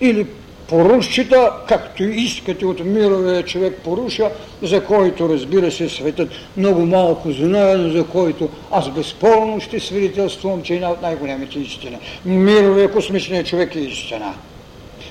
или 0.00 0.26
порушчета, 0.68 1.52
както 1.68 2.02
искате 2.02 2.66
от 2.66 2.84
мировия 2.84 3.42
човек 3.42 3.78
поруша, 3.84 4.30
за 4.62 4.84
който 4.84 5.28
разбира 5.28 5.70
се 5.70 5.88
светът 5.88 6.28
много 6.56 6.86
малко 6.86 7.32
знае, 7.32 7.76
но 7.76 7.90
за 7.90 8.04
който 8.04 8.48
аз 8.70 8.90
безспорно 8.90 9.60
ще 9.60 9.80
свидетелствам, 9.80 10.62
че 10.62 10.72
е 10.72 10.76
една 10.76 10.90
от 10.90 11.02
най-големите 11.02 11.58
истини. 11.58 11.98
Мировия 12.24 12.92
космичният 12.92 13.46
човек 13.46 13.76
е 13.76 13.80
истина. 13.80 14.34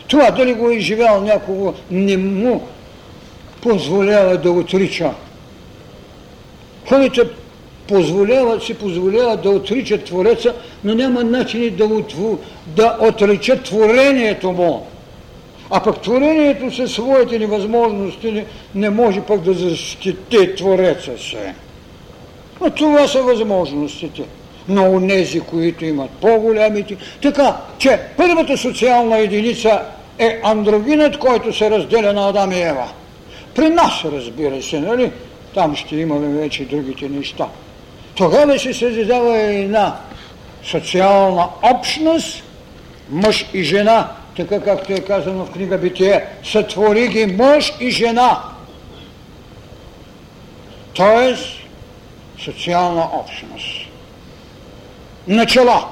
Това 0.08 0.32
дали 0.32 0.54
го 0.54 0.70
е 0.70 0.80
живял 0.80 1.22
някого 1.22 1.74
не 1.92 2.18
му 2.18 2.68
позволява 3.62 4.38
да 4.38 4.52
отрича. 4.52 5.12
Хората 6.90 7.30
позволяват, 7.88 8.64
си 8.64 8.74
позволяват 8.74 9.42
да 9.42 9.50
отричат 9.50 10.04
Твореца, 10.04 10.54
но 10.84 10.96
няма 10.96 11.24
начини 11.24 11.70
да, 11.70 11.86
отву, 11.86 12.38
да 12.68 12.98
отричат 13.02 13.64
творението 13.64 14.52
му. 14.52 14.88
А 15.70 15.80
пък 15.80 16.02
творението 16.02 16.76
със 16.76 16.92
своите 16.92 17.40
невъзможности 17.40 18.32
не, 18.32 18.46
не 18.76 18.90
може 18.90 19.22
пък 19.22 19.42
да 19.42 19.54
защити 19.54 20.56
Твореца 20.56 21.18
се. 21.18 21.54
А 22.66 22.70
това 22.70 23.08
са 23.08 23.24
възможностите 23.24 24.24
на 24.68 24.90
онези, 24.90 25.40
които 25.40 25.86
имат 25.86 26.10
по-голямите. 26.10 26.98
Така, 27.22 27.58
че 27.78 28.00
първата 28.18 28.58
социална 28.58 29.18
единица 29.18 29.82
е 30.20 30.40
андрогинът, 30.44 31.18
който 31.18 31.54
се 31.54 31.72
разделя 31.72 32.14
на 32.14 32.30
Адам 32.30 32.52
и 32.52 32.62
Ева. 32.62 32.88
При 33.56 33.70
нас, 33.70 34.06
разбира 34.06 34.64
се, 34.64 34.80
нали? 34.80 35.12
Там 35.54 35.76
ще 35.76 35.96
имаме 35.96 36.40
вече 36.40 36.66
другите 36.66 37.10
неща. 37.10 37.48
Тогава 38.16 38.60
се 38.60 38.74
създава 38.74 39.38
една 39.38 39.96
социална 40.64 41.48
общност, 41.64 42.44
мъж 43.10 43.46
и 43.54 43.64
жена, 43.64 44.12
така 44.38 44.64
както 44.64 44.94
е 44.94 45.00
казано 45.00 45.46
в 45.46 45.52
книга 45.52 45.78
Битие, 45.78 46.26
сътвори 46.44 47.08
ги 47.08 47.26
мъж 47.26 47.74
и 47.80 47.90
жена. 47.90 48.44
Тоест, 50.94 51.46
социална 52.44 53.10
общност. 53.14 53.90
Начала. 55.28 55.88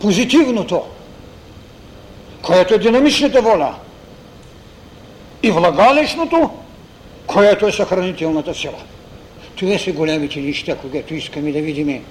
Позитивното, 0.00 0.82
което 2.42 2.74
е 2.74 2.78
динамичната 2.78 3.42
воля. 3.42 3.74
и 5.42 5.50
влагалищното, 5.50 6.50
което 7.26 7.66
е 7.66 7.72
съхранителната 7.72 8.54
сила. 8.54 8.82
Това 9.56 9.78
са 9.78 9.92
големите 9.92 10.40
неща, 10.40 10.76
когато 10.76 11.14
искаме 11.14 11.52
да 11.52 11.60
видим 11.60 12.04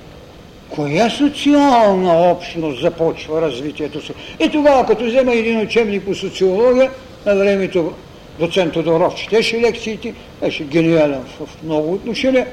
коя 0.76 1.10
социална 1.10 2.32
общност 2.32 2.82
започва 2.82 3.42
развитието 3.42 4.06
си. 4.06 4.14
И 4.40 4.50
тогава, 4.50 4.86
като 4.86 5.06
взема 5.06 5.34
един 5.34 5.62
учебник 5.62 6.06
по 6.06 6.16
социология, 6.16 6.92
на 7.26 7.36
времето 7.36 7.94
доцент 8.40 8.74
Тодоров 8.74 9.16
четеше 9.16 9.62
лекциите, 9.62 10.14
беше 10.42 10.64
гениален 10.64 11.24
в 11.40 11.64
много 11.64 11.94
отношения, 11.94 12.48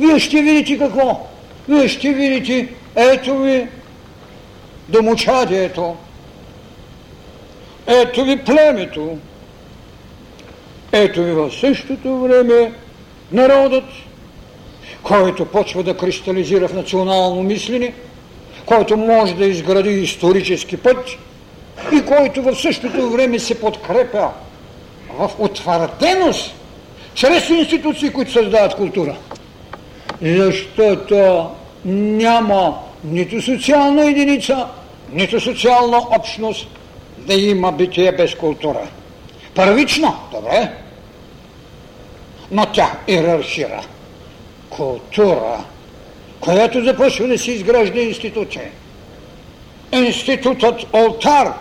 вие 0.00 0.18
ще 0.18 0.42
видите 0.42 0.78
какво? 0.78 1.26
Вие 1.68 1.88
ще 1.88 2.12
видите, 2.12 2.68
ето 2.96 3.38
ви 3.38 3.66
домочадието, 4.88 5.96
ето 7.86 8.24
ви 8.24 8.44
племето, 8.44 9.18
ето 10.92 11.22
ви 11.22 11.32
в 11.32 11.50
същото 11.60 12.18
време 12.18 12.72
народът, 13.32 13.84
който 15.04 15.44
почва 15.44 15.82
да 15.82 15.96
кристализира 15.96 16.68
в 16.68 16.74
национално 16.74 17.42
мислене, 17.42 17.94
който 18.66 18.96
може 18.96 19.34
да 19.34 19.44
изгради 19.44 19.90
исторически 19.90 20.76
път 20.76 21.08
и 21.92 22.04
който 22.04 22.42
в 22.42 22.54
същото 22.54 23.10
време 23.10 23.38
се 23.38 23.60
подкрепя 23.60 24.30
в 25.18 25.30
утвърденост 25.38 26.54
чрез 27.14 27.48
институции, 27.48 28.10
които 28.10 28.32
създават 28.32 28.74
култура. 28.74 29.16
Защото 30.22 31.46
няма 31.84 32.78
нито 33.04 33.42
социална 33.42 34.10
единица, 34.10 34.66
нито 35.12 35.40
социална 35.40 35.98
общност 36.18 36.68
да 37.18 37.34
има 37.34 37.72
битие 37.72 38.12
без 38.12 38.34
култура. 38.34 38.88
Първично, 39.54 40.14
добре, 40.32 40.72
но 42.50 42.66
тя 42.66 42.90
иерархира. 43.08 43.80
Култура, 44.76 45.64
която 46.40 46.84
започва 46.84 47.26
да 47.26 47.38
се 47.38 47.52
изгражда 47.52 48.00
институция. 48.00 48.70
Институтът 49.92 50.94
Олтар, 50.94 51.52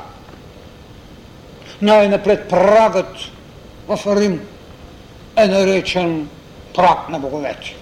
най-напред 1.82 2.50
прагът 2.50 3.16
в 3.88 4.00
Рим 4.22 4.42
е 5.38 5.48
наречен 5.48 6.28
праг 6.76 7.10
на 7.10 7.20
боговете. 7.20 7.76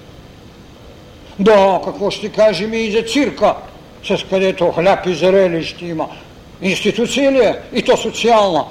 Да, 1.40 1.82
какво 1.86 2.12
ще 2.12 2.30
кажем 2.30 2.74
и 2.74 2.92
за 2.92 3.02
цирка, 3.04 3.56
с 4.04 4.26
където 4.30 4.72
хляб 4.72 5.06
и 5.06 5.14
зрелище 5.14 5.86
има. 5.86 6.08
Институция 6.62 7.32
ли 7.32 7.40
е? 7.40 7.56
И 7.74 7.82
то 7.82 7.98
социална. 7.98 8.66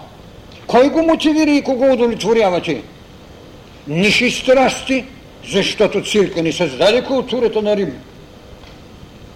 Кой 0.66 0.88
го 0.88 1.02
мотивира 1.02 1.50
и 1.50 1.62
кого 1.62 1.92
удовлетворявате? 1.92 2.82
Ниши 3.88 4.30
страсти, 4.30 5.04
защото 5.48 6.04
цирка 6.04 6.42
ни 6.42 6.52
създаде 6.52 7.04
културата 7.04 7.62
на 7.62 7.76
Рим. 7.76 7.92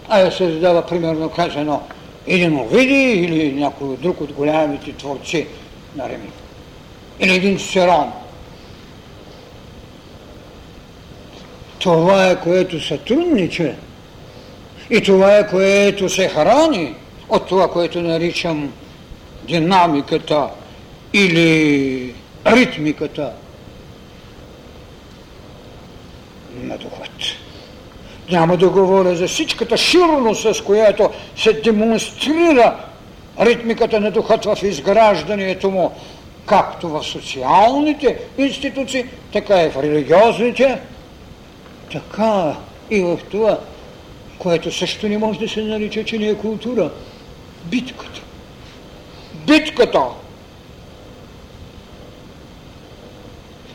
А 0.08 0.20
я 0.20 0.32
създава, 0.32 0.86
примерно 0.86 1.28
казано, 1.28 1.82
един 2.26 2.60
Овиди 2.60 3.12
или 3.12 3.52
някой 3.52 3.96
друг 3.96 4.20
от 4.20 4.32
голямите 4.32 4.92
творци 4.92 5.46
на 5.96 6.08
Рим. 6.08 6.32
Или 7.20 7.34
един 7.34 7.58
Серон. 7.58 8.12
Това 11.78 12.30
е 12.30 12.40
което 12.40 12.80
сътрудниче 12.80 13.74
и 14.90 15.00
това 15.00 15.36
е 15.36 15.46
което 15.46 16.08
се 16.08 16.28
храни 16.28 16.94
от 17.28 17.48
това, 17.48 17.70
което 17.70 18.02
наричам 18.02 18.72
динамиката 19.46 20.48
или 21.12 22.14
ритмиката 22.46 23.32
на 26.64 26.78
духът. 26.78 27.10
Няма 28.30 28.56
да 28.56 28.68
говоря 28.68 29.16
за 29.16 29.28
всичката 29.28 29.76
широност, 29.76 30.54
с 30.54 30.60
която 30.60 31.10
се 31.36 31.52
демонстрира 31.52 32.76
ритмиката 33.40 34.00
на 34.00 34.10
духът 34.10 34.44
в 34.44 34.58
изграждането 34.62 35.70
му, 35.70 35.92
както 36.46 36.88
в 36.88 37.02
социалните 37.02 38.18
институции, 38.38 39.04
така 39.32 39.62
и 39.62 39.70
в 39.70 39.82
религиозните, 39.82 40.80
така 41.92 42.56
и 42.90 43.00
в 43.00 43.18
това, 43.30 43.58
което 44.38 44.72
също 44.72 45.08
не 45.08 45.18
може 45.18 45.38
да 45.38 45.48
се 45.48 45.62
нарича, 45.62 46.04
че 46.04 46.18
не 46.18 46.26
е 46.26 46.34
култура. 46.34 46.90
Битката. 47.64 48.20
Битката! 49.46 50.00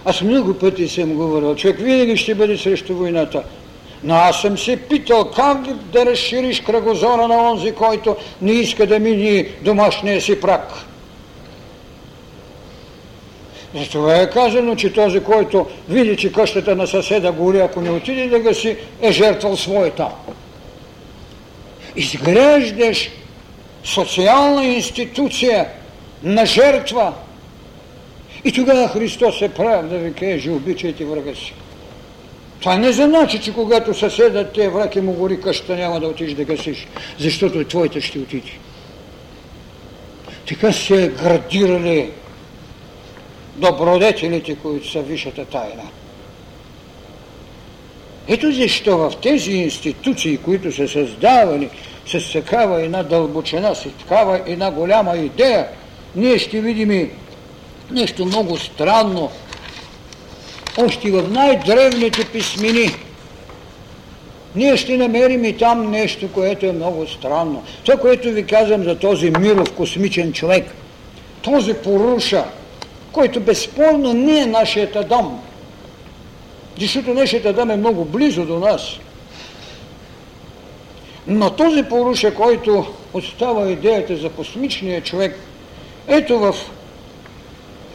Аз 0.10 0.22
много 0.22 0.53
пъти 0.53 0.88
съм 0.88 1.14
говорил, 1.14 1.55
човек 1.55 1.80
винаги 1.80 2.18
ще 2.18 2.36
бъде 2.36 2.57
срещу 2.57 2.95
войната. 2.95 3.43
Но 4.03 4.16
аз 4.16 4.41
съм 4.41 4.57
се 4.57 4.78
питал 4.78 5.32
как 5.36 5.57
да 5.91 6.05
разшириш 6.05 6.62
кръгозора 6.62 7.28
на 7.28 7.51
онзи, 7.51 7.72
който 7.72 8.16
не 8.41 8.51
иска 8.51 8.88
да 8.88 8.99
мини 8.99 9.45
домашния 9.62 10.22
си 10.22 10.41
прак. 10.41 10.74
Затова 13.76 14.16
е 14.16 14.30
казано, 14.30 14.76
че 14.76 14.93
този, 14.93 15.20
който 15.20 15.66
види, 15.89 16.18
че 16.18 16.32
къщата 16.32 16.76
на 16.76 16.88
съседа 16.88 17.32
гори, 17.32 17.60
ако 17.60 17.82
не 17.82 17.89
отиде 17.89 18.28
да 18.28 18.39
гаси, 18.39 18.78
е 19.01 19.12
жертвал 19.12 19.57
своята. 19.57 20.07
Изграждаш 21.95 23.10
социална 23.84 24.66
институция 24.66 25.68
на 26.24 26.45
жертва. 26.45 27.14
И 28.43 28.51
тогава 28.51 28.87
Христос 28.87 29.41
е 29.41 29.49
прав 29.49 29.87
да 29.87 29.97
ви 29.97 30.13
каже, 30.13 30.51
обичайте 30.51 31.05
врага 31.05 31.35
си. 31.35 31.53
Това 32.59 32.77
не 32.77 32.91
значи, 32.91 33.39
че 33.39 33.53
когато 33.53 33.93
съседът 33.93 34.53
те 34.53 34.69
враг 34.69 34.95
и 34.95 35.01
му 35.01 35.13
гори 35.13 35.41
къщата, 35.41 35.75
няма 35.75 35.99
да 35.99 36.07
отидеш 36.07 36.33
да 36.33 36.43
гасиш, 36.43 36.87
защото 37.19 37.61
и 37.61 37.65
твоята 37.65 38.01
ще 38.01 38.19
отиде. 38.19 38.51
Така 40.47 40.73
се 40.73 41.11
градирали 41.23 42.11
добродетелите, 43.55 44.55
които 44.55 44.91
са 44.91 45.01
висшата 45.01 45.45
тайна. 45.45 45.83
Ето 48.27 48.51
защо 48.51 48.97
в 48.97 49.13
тези 49.21 49.51
институции, 49.51 50.37
които 50.37 50.71
са 50.71 50.87
създавани 50.87 51.69
с 52.07 52.31
такава 52.33 52.81
една 52.81 53.03
дълбочина, 53.03 53.75
с 53.75 53.83
такава 53.83 54.41
една 54.45 54.71
голяма 54.71 55.17
идея, 55.17 55.67
ние 56.15 56.39
ще 56.39 56.61
видим 56.61 57.11
нещо 57.91 58.25
много 58.25 58.57
странно. 58.57 59.31
Още 60.77 61.11
в 61.11 61.29
най-древните 61.29 62.25
писмени 62.25 62.89
ние 64.55 64.77
ще 64.77 64.97
намерим 64.97 65.45
и 65.45 65.57
там 65.57 65.91
нещо, 65.91 66.31
което 66.33 66.65
е 66.65 66.71
много 66.71 67.07
странно. 67.07 67.63
Това, 67.83 67.97
което 67.97 68.29
ви 68.29 68.45
казвам 68.45 68.83
за 68.83 68.99
този 68.99 69.31
миров 69.39 69.73
космичен 69.73 70.33
човек, 70.33 70.65
този 71.41 71.73
поруша, 71.73 72.45
който 73.11 73.39
безспорно 73.39 74.13
не 74.13 74.39
е 74.39 74.45
нашият 74.45 74.95
Адам, 74.95 75.41
защото 76.79 77.13
нашият 77.13 77.45
Адам 77.45 77.71
е 77.71 77.77
много 77.77 78.05
близо 78.05 78.45
до 78.45 78.59
нас. 78.59 78.81
Но 81.27 81.49
този 81.49 81.83
поруша, 81.83 82.33
който 82.33 82.93
остава 83.13 83.69
идеята 83.69 84.15
за 84.15 84.29
космичния 84.29 85.01
човек, 85.01 85.39
ето 86.07 86.39
в 86.39 86.55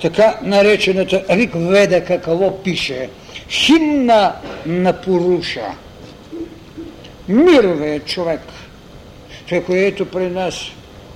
така 0.04 0.38
наречената 0.42 1.24
Рик 1.30 1.50
Веда 1.54 2.04
какво 2.04 2.62
пише. 2.62 3.10
Химна 3.48 4.32
на 4.66 4.92
поруша. 4.92 5.66
Мировият 7.28 8.06
човек. 8.06 8.40
Това, 9.48 9.62
което 9.62 10.10
при 10.10 10.30
нас 10.30 10.54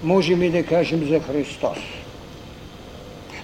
можем 0.02 0.42
и 0.42 0.50
да 0.50 0.62
кажем 0.62 1.08
за 1.08 1.20
Христос. 1.20 1.78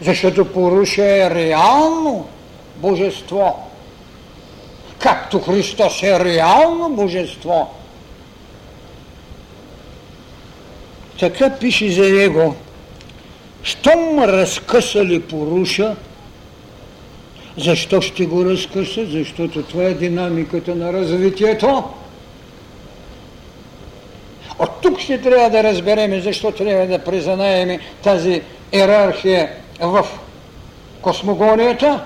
Защото 0.00 0.52
поруша 0.52 1.04
е 1.04 1.30
реално 1.30 2.28
божество. 2.76 3.70
Както 4.98 5.40
Христос 5.40 6.02
е 6.02 6.24
реално 6.24 6.88
божество. 6.88 7.70
Така 11.20 11.50
пише 11.60 11.90
за 11.90 12.08
него. 12.08 12.56
Щом 13.64 14.18
разкъсали 14.18 15.20
поруша, 15.20 15.96
защо 17.58 18.00
ще 18.00 18.26
го 18.26 18.44
разкъса? 18.44 19.06
Защото 19.06 19.62
това 19.62 19.84
е 19.84 19.94
динамиката 19.94 20.74
на 20.74 20.92
развитието. 20.92 21.84
От 24.58 24.70
тук 24.82 25.00
ще 25.00 25.20
трябва 25.20 25.50
да 25.50 25.64
разберем 25.64 26.20
защо 26.20 26.52
трябва 26.52 26.86
да 26.86 27.04
признаем 27.04 27.80
тази 28.02 28.42
иерархия 28.72 29.50
в 29.80 30.06
космогонията, 31.02 32.04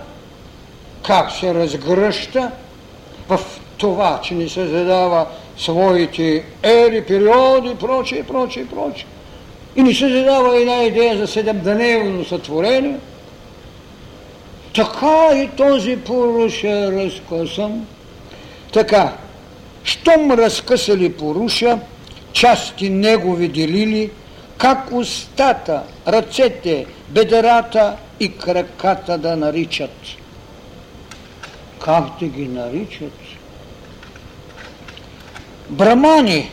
как 1.07 1.33
се 1.33 1.55
разгръща 1.55 2.51
в 3.29 3.41
това, 3.77 4.21
че 4.23 4.35
ни 4.35 4.49
се 4.49 4.67
задава 4.67 5.27
своите 5.57 6.45
ери, 6.63 7.05
периоди, 7.05 7.75
прочее, 7.81 8.23
прочее, 8.23 8.67
прочее. 8.67 9.07
И 9.77 9.83
ни 9.83 9.95
се 9.95 10.09
задава 10.09 10.61
една 10.61 10.83
идея 10.83 11.17
за 11.19 11.27
седемдневно 11.27 12.25
сътворение, 12.25 12.99
Така 14.79 15.31
и 15.35 15.49
този 15.57 15.97
поруш 15.97 16.65
е 16.65 16.93
разкъсан. 16.93 17.87
Така, 18.73 19.13
щом 19.85 20.31
разкъсали 20.31 21.13
поруша, 21.13 21.79
части 22.33 22.91
негови 22.91 23.49
делили, 23.49 24.11
как 24.59 24.93
устата, 24.93 25.83
ръцете, 26.09 26.87
бедерата 27.09 27.97
и 28.21 28.33
краката 28.33 29.19
да 29.19 29.37
наричат. 29.37 29.97
Как 31.85 32.05
да 32.21 32.27
ги 32.27 32.49
наричат? 32.49 33.19
Брамани 35.69 36.51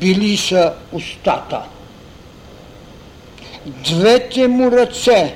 били 0.00 0.36
са 0.36 0.72
устата. 0.92 1.62
Двете 3.68 4.48
му 4.48 4.70
ръце, 4.70 5.34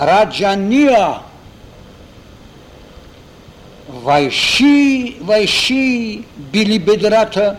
раджания, 0.00 1.18
вайши, 3.88 5.16
вайши 5.20 6.22
били 6.36 6.78
бедрата, 6.78 7.56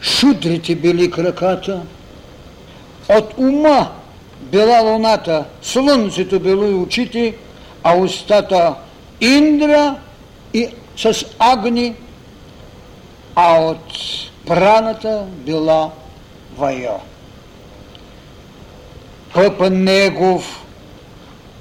шудрите 0.00 0.74
били 0.74 1.10
краката, 1.10 1.80
от 3.08 3.34
ума 3.38 3.90
била 4.40 4.80
луната, 4.80 5.44
слънцето 5.62 6.40
било 6.40 6.64
и 6.64 6.74
очите, 6.74 7.36
а 7.82 7.96
устата 7.96 8.74
Индра 9.20 9.96
и 10.54 10.68
с 10.96 11.24
агни, 11.38 11.94
а 13.34 13.60
от 13.60 13.92
праната 14.46 15.24
била 15.28 15.90
Вайо. 16.56 17.00
Пъпа 19.34 19.70
негов 19.70 20.64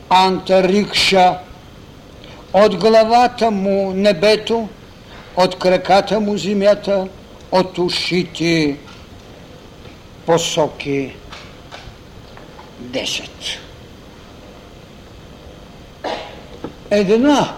антарикша 0.09 1.37
от 2.53 2.75
главата 2.75 3.51
му 3.51 3.93
небето, 3.93 4.69
от 5.37 5.59
краката 5.59 6.19
му 6.19 6.37
земята, 6.37 7.07
от 7.51 7.77
ушите 7.77 8.77
посоки 10.25 11.15
10. 12.81 13.29
Една 16.91 17.53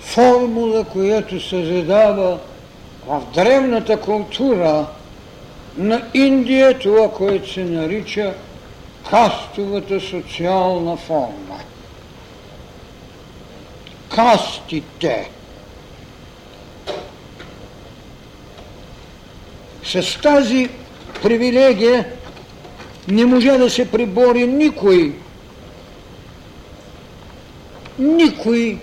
формула, 0.00 0.84
която 0.84 1.40
се 1.40 1.64
задава 1.64 2.38
в 3.06 3.22
древната 3.34 4.00
култура 4.00 4.86
на 5.78 6.02
Индия, 6.14 6.78
това, 6.78 7.10
което 7.10 7.52
се 7.52 7.64
нарича 7.64 8.34
кастовата 9.10 10.00
социална 10.00 10.96
форма. 10.96 11.60
Кастите. 14.14 15.30
С 19.84 20.20
тази 20.22 20.68
привилегия 21.22 22.06
не 23.08 23.26
може 23.26 23.50
да 23.50 23.70
се 23.70 23.90
прибори 23.90 24.46
никой. 24.46 25.14
Никой. 27.98 28.78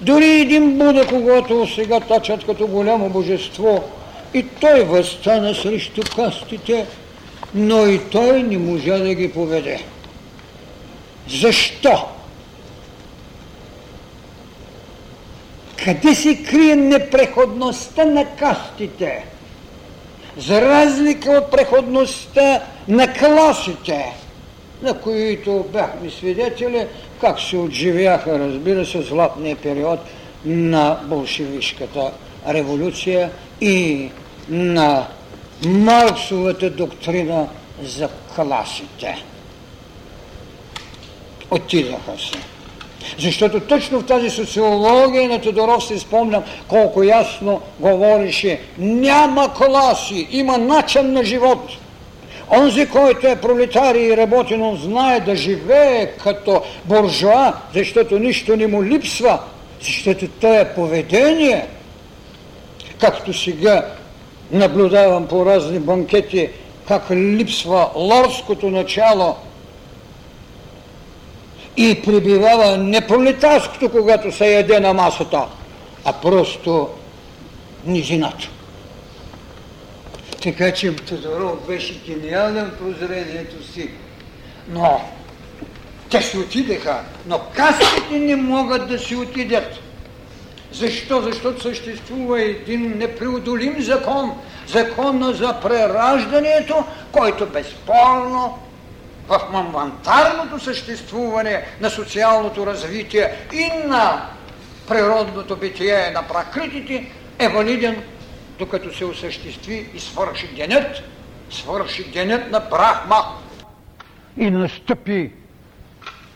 Дори 0.00 0.40
един 0.40 0.78
Буда, 0.78 1.06
когато 1.06 1.74
сега 1.74 2.00
тачат 2.00 2.46
като 2.46 2.66
голямо 2.66 3.08
божество, 3.08 3.84
и 4.36 4.42
той 4.60 4.84
възстана 4.84 5.54
срещу 5.54 6.02
кастите, 6.16 6.86
но 7.54 7.86
и 7.86 7.98
той 8.10 8.42
не 8.42 8.58
можа 8.58 8.98
да 8.98 9.14
ги 9.14 9.32
поведе. 9.32 9.80
Защо? 11.28 12.08
Къде 15.84 16.14
се 16.14 16.42
крие 16.42 16.76
непреходността 16.76 18.04
на 18.04 18.24
кастите? 18.24 19.24
За 20.36 20.60
разлика 20.60 21.30
от 21.30 21.50
преходността 21.50 22.62
на 22.88 23.12
класите, 23.12 24.12
на 24.82 25.00
които 25.00 25.64
бяхме 25.72 26.10
свидетели, 26.10 26.86
как 27.20 27.40
се 27.40 27.56
отживяха, 27.56 28.38
разбира 28.38 28.86
се, 28.86 29.02
златния 29.02 29.56
период 29.56 30.00
на 30.44 31.00
болшевишката 31.04 32.10
революция 32.48 33.30
и 33.60 34.10
на 34.48 35.06
Марксовата 35.66 36.70
доктрина 36.70 37.46
за 37.82 38.08
класите. 38.34 39.24
Отидаха 41.50 42.12
се. 42.18 42.38
Защото 43.18 43.60
точно 43.60 44.00
в 44.00 44.06
тази 44.06 44.30
социология 44.30 45.28
на 45.28 45.40
Тодоров 45.40 45.84
се 45.84 45.98
спомням 45.98 46.42
колко 46.68 47.02
ясно 47.02 47.60
говореше 47.80 48.60
няма 48.78 49.54
класи, 49.54 50.28
има 50.30 50.58
начин 50.58 51.12
на 51.12 51.24
живот. 51.24 51.70
Онзи, 52.50 52.88
който 52.88 53.26
е 53.26 53.40
пролетарий 53.40 54.12
и 54.12 54.16
работен, 54.16 54.62
он 54.62 54.76
знае 54.76 55.20
да 55.20 55.36
живее 55.36 56.06
като 56.06 56.62
буржуа, 56.84 57.52
защото 57.74 58.18
нищо 58.18 58.56
не 58.56 58.66
му 58.66 58.84
липсва, 58.84 59.38
защото 59.80 60.28
то 60.28 60.54
е 60.54 60.74
поведение. 60.74 61.66
Както 63.00 63.32
сега 63.32 63.95
наблюдавам 64.50 65.26
по 65.26 65.46
разни 65.46 65.78
банкети, 65.78 66.50
как 66.88 67.10
липсва 67.10 67.90
лорското 67.94 68.70
начало 68.70 69.36
и 71.76 72.02
прибивава 72.04 72.76
не 72.76 73.06
пролетарското, 73.06 73.90
когато 73.90 74.32
се 74.32 74.52
яде 74.52 74.80
на 74.80 74.94
масата, 74.94 75.46
а 76.04 76.12
просто 76.12 76.88
низината. 77.86 78.48
Така 80.42 80.72
че 80.72 80.96
Тодоров 80.96 81.66
беше 81.66 82.00
гениален 82.06 82.72
прозрението 82.78 83.72
си. 83.72 83.90
Но 84.68 85.00
те 86.10 86.22
се 86.22 86.38
отидеха, 86.38 87.00
но 87.26 87.40
кастите 87.56 88.18
не 88.18 88.36
могат 88.36 88.88
да 88.88 88.98
си 88.98 89.16
отидят. 89.16 89.80
Защо? 90.76 91.22
Защото 91.22 91.62
съществува 91.62 92.42
един 92.42 92.98
непреодолим 92.98 93.82
закон, 93.82 94.32
закона 94.66 95.32
за 95.32 95.60
прераждането, 95.62 96.84
който 97.12 97.46
безспорно 97.46 98.58
в 99.28 99.40
мамвантарното 99.52 100.58
съществуване 100.58 101.64
на 101.80 101.90
социалното 101.90 102.66
развитие 102.66 103.32
и 103.52 103.88
на 103.88 104.26
природното 104.88 105.56
битие 105.56 106.10
на 106.14 106.22
пракритите 106.22 107.12
е 107.38 107.48
валиден, 107.48 108.02
докато 108.58 108.96
се 108.96 109.04
осъществи 109.04 109.90
и 109.94 110.00
свърши 110.00 110.54
денят, 110.54 111.02
свърши 111.50 112.10
денят 112.10 112.50
на 112.50 112.60
Брахма. 112.60 113.24
И 114.36 114.50
настъпи 114.50 115.32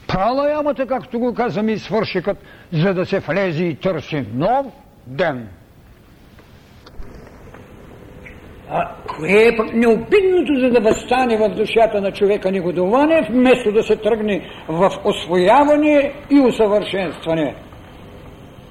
пралаямата, 0.07 0.87
както 0.87 1.19
го 1.19 1.35
казваме, 1.35 1.73
и 1.73 1.79
свършикът, 1.79 2.39
за 2.73 2.95
да 2.95 3.07
се 3.07 3.19
влезе 3.21 3.65
и 3.65 3.75
търси 3.75 4.25
нов 4.35 4.67
ден. 5.07 5.49
А 8.73 8.89
кое 9.07 9.31
е 9.31 9.57
необидното, 9.73 10.61
за 10.61 10.71
да 10.71 10.81
възстане 10.81 11.37
в 11.37 11.49
душата 11.49 12.01
на 12.01 12.13
човека 12.13 12.53
негодование, 12.53 13.29
вместо 13.31 13.73
да 13.73 13.83
се 13.83 13.97
тръгне 13.97 14.51
в 14.69 14.91
освояване 15.05 16.13
и 16.31 16.41
усъвършенстване? 16.41 17.55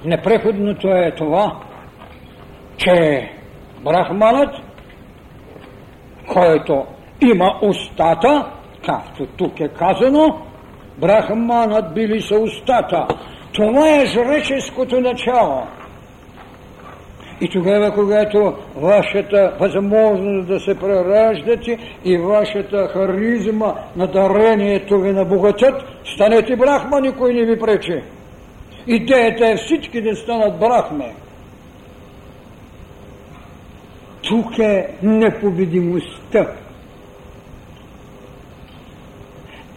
Непреходното 0.04 0.88
е 0.88 1.14
това, 1.16 1.60
че 2.76 3.28
брахманът, 3.84 4.54
който 6.32 6.86
има 7.20 7.58
устата, 7.62 8.52
както 8.86 9.26
тук 9.26 9.60
е 9.60 9.68
казано, 9.68 10.40
брахманът 10.98 11.94
били 11.94 12.22
са 12.22 12.34
устата. 12.34 13.06
Това 13.52 13.88
е 13.88 14.06
жреческото 14.06 15.00
начало– 15.00 15.66
и 17.40 17.48
тогава, 17.48 17.94
когато 17.94 18.54
вашата 18.76 19.52
възможност 19.60 20.46
да 20.46 20.60
се 20.60 20.78
прераждате 20.78 21.78
и 22.04 22.18
вашата 22.18 22.88
харизма 22.88 23.74
на 23.96 24.06
дарението 24.06 25.00
ви 25.00 25.12
набогатят, 25.12 25.82
станете 26.14 26.56
брахма, 26.56 27.00
никой 27.00 27.34
не 27.34 27.44
ви 27.44 27.60
пречи. 27.60 28.02
Идеята 28.86 29.46
е 29.46 29.56
всички 29.56 30.02
да 30.02 30.16
станат 30.16 30.58
брахме. 30.58 31.14
Тук 34.28 34.58
е 34.58 34.88
непобедимостта. 35.02 36.46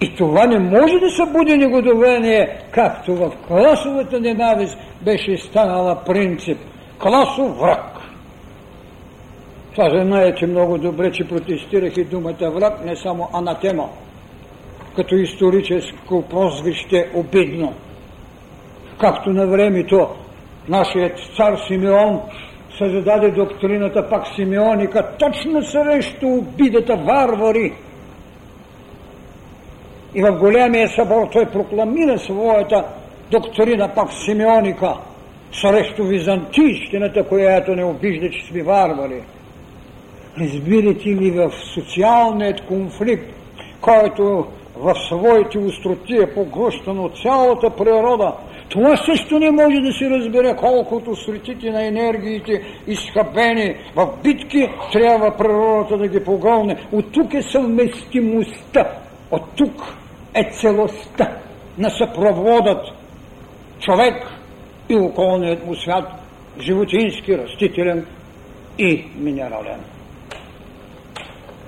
И 0.04 0.16
това 0.16 0.46
не 0.46 0.60
може 0.60 1.00
да 1.00 1.10
събуди 1.10 1.58
негодовение, 1.58 2.58
както 2.72 3.16
в 3.16 3.32
класовата 3.48 4.20
ненавист 4.20 4.78
беше 5.02 5.38
станала 5.38 6.04
принцип– 6.06 6.58
класов 7.00 7.60
враг. 7.60 8.00
Това 9.72 9.90
знаете 10.06 10.48
много 10.48 10.78
добре, 10.78 11.12
че 11.12 11.28
протестирах 11.28 11.98
и 11.98 12.04
думата 12.04 12.52
враг, 12.52 12.86
не 12.86 12.96
само 12.96 13.30
анатема. 13.34 13.90
като 14.96 15.16
историческо 15.16 16.22
прозвище 16.22 17.10
обидно. 17.14 17.74
Както 19.00 19.30
на 19.30 19.48
времето 19.48 20.08
нашият 20.70 21.20
цар 21.38 21.58
Симеон 21.68 22.22
създаде 22.78 23.32
доктрината 23.32 24.10
пак 24.10 24.28
Симеоника 24.36 25.10
точно 25.20 25.64
срещу 25.64 26.28
обидата 26.28 26.96
варвари. 26.96 27.74
И 30.16 30.22
в 30.22 30.32
големия 30.32 30.90
събор 30.90 31.28
той 31.32 31.46
прокламира 31.46 32.20
своята 32.20 32.86
доктрина 33.32 33.88
пак 33.96 34.10
Симеоника 34.26 34.94
срещу 35.62 36.04
византийщината, 36.04 37.28
която 37.28 37.76
не 37.76 37.84
обижда, 37.84 38.30
че 38.30 38.46
сме 38.46 38.64
варвари. 38.64 39.22
Разбирате 40.40 41.10
ли 41.10 41.32
в 41.32 41.52
социалният 41.74 42.62
конфликт, 42.62 43.34
който 43.82 44.46
в 44.78 44.96
своите 45.08 45.58
остроти 45.58 46.16
е 46.16 46.34
поглъщан 46.34 47.00
от 47.00 47.18
цялата 47.22 47.70
природа, 47.70 48.34
това 48.70 48.98
също 48.98 49.40
не 49.40 49.52
може 49.52 49.80
да 49.80 49.94
се 49.94 50.10
разбере 50.10 50.56
колкото 50.60 51.16
светите 51.16 51.72
на 51.72 51.86
енергиите 51.86 52.62
изхабени 52.88 53.76
в 53.96 54.08
битки, 54.24 54.70
трябва 54.92 55.38
природата 55.38 55.98
да 55.98 56.08
ги 56.08 56.24
погълне. 56.24 56.78
От 56.92 57.12
тук 57.12 57.34
е 57.34 57.42
съвместимостта, 57.42 58.88
от 59.32 59.42
тук 59.56 59.96
е 60.36 60.52
целостта 60.52 61.38
на 61.78 61.90
съпроводът 61.90 62.86
човек 63.80 64.14
и 64.90 64.96
околният 64.96 65.66
му 65.66 65.76
свят, 65.76 66.06
животински, 66.60 67.38
растителен 67.38 68.06
и 68.78 69.06
минерален. 69.16 69.80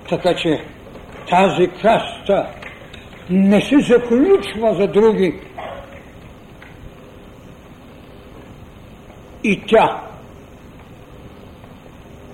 Така 0.09 0.36
че 0.36 0.63
тази 1.30 1.68
каста 1.68 2.47
не 3.30 3.61
се 3.61 3.80
заключва 3.80 4.76
за 4.76 4.88
други. 4.88 5.39
И 9.43 9.61
тя, 9.68 10.01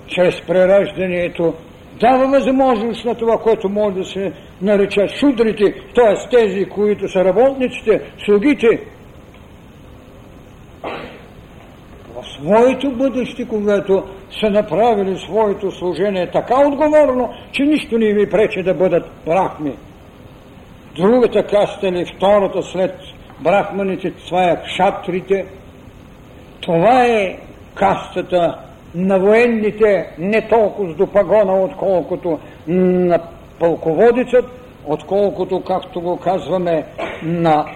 чрез 0.06 0.40
прераждането, 0.46 1.54
дава 2.02 2.26
възможност 2.26 3.04
на 3.04 3.14
това, 3.14 3.38
което 3.38 3.68
може 3.68 3.96
да 3.96 4.04
се 4.04 4.32
нарече 4.62 5.08
шудрите, 5.08 5.74
т.е. 5.94 6.36
тези, 6.36 6.64
които 6.64 7.08
са 7.08 7.24
работниците, 7.24 8.00
слугите, 8.24 8.80
в 12.14 12.24
своето 12.38 12.90
бъдеще, 12.90 13.48
когато 13.48 14.04
са 14.40 14.50
направили 14.50 15.18
своето 15.18 15.70
служение 15.70 16.30
така 16.30 16.66
отговорно, 16.66 17.34
че 17.52 17.62
нищо 17.62 17.98
не 17.98 18.12
ви 18.12 18.30
пречи 18.30 18.62
да 18.62 18.74
бъдат 18.74 19.10
брахми. 19.26 19.72
Другата 20.96 21.46
каста 21.46 21.88
или 21.88 22.06
втората 22.16 22.62
след 22.62 22.94
брахманите, 23.40 24.10
това 24.10 24.44
е 24.44 24.62
кшатрите. 24.64 25.46
Това 26.60 27.04
е 27.04 27.38
кастата 27.74 28.58
на 28.94 29.18
военните, 29.18 30.10
не 30.18 30.48
толкова 30.48 30.94
до 30.94 31.06
пагона, 31.06 31.62
отколкото 31.62 32.38
на 32.68 33.18
пълководицът, 33.58 34.44
отколкото, 34.86 35.62
както 35.64 36.00
го 36.00 36.16
казваме, 36.16 36.84
на 37.22 37.66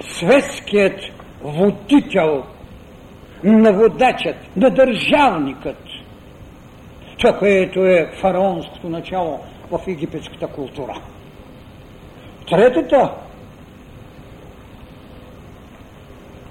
светският 0.00 1.00
водител, 1.42 2.42
на 3.44 3.72
водачът, 3.72 4.36
на 4.56 4.70
държавникът. 4.70 5.76
Това, 7.18 7.38
което 7.38 7.86
е 7.86 8.10
фараонското 8.20 8.88
начало 8.88 9.40
в 9.70 9.80
египетската 9.88 10.46
култура. 10.46 11.00
Третата 12.48 13.12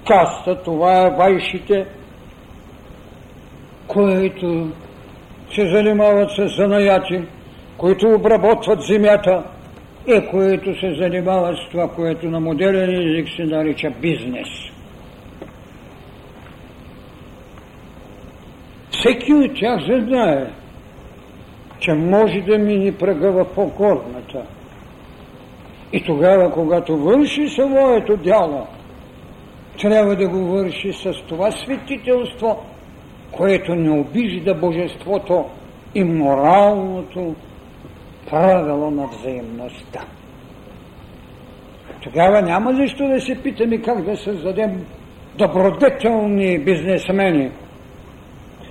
каста, 0.06 0.62
това 0.62 1.06
е 1.06 1.10
вайшите, 1.10 1.86
които 3.86 4.68
се 5.54 5.68
занимават 5.68 6.30
с 6.30 6.56
занаяти, 6.56 7.22
които 7.76 8.14
обработват 8.14 8.82
земята 8.82 9.42
и 10.06 10.26
които 10.30 10.80
се 10.80 10.94
занимават 10.94 11.56
с 11.56 11.70
това, 11.70 11.88
което 11.88 12.26
на 12.26 12.40
модерен 12.40 12.90
език 12.90 13.28
се 13.36 13.44
нарича 13.44 13.90
бизнес. 13.90 14.48
Всеки 18.90 19.34
от 19.34 19.54
тях 19.54 19.80
се 19.86 20.00
знае, 20.00 20.46
че 21.80 21.92
може 21.92 22.40
да 22.40 22.58
мини 22.58 22.92
пръга 22.92 23.30
в 23.30 23.44
по-горната. 23.54 24.42
И 25.92 26.04
тогава, 26.04 26.52
когато 26.52 26.96
върши 26.96 27.48
своето 27.48 28.16
дяло, 28.16 28.66
трябва 29.80 30.16
да 30.16 30.28
го 30.28 30.38
върши 30.38 30.92
с 30.92 31.12
това 31.28 31.50
светителство, 31.50 32.64
което 33.36 33.74
не 33.74 33.90
обижда 33.90 34.54
божеството 34.54 35.44
и 35.94 36.04
моралното 36.04 37.34
правило 38.30 38.90
на 38.90 39.06
взаимността. 39.06 40.00
Тогава 42.02 42.42
няма 42.42 42.74
защо 42.74 43.08
да 43.08 43.20
се 43.20 43.42
питаме 43.42 43.82
как 43.82 44.04
да 44.04 44.16
създадем 44.16 44.86
добродетелни 45.38 46.58
бизнесмени, 46.58 47.50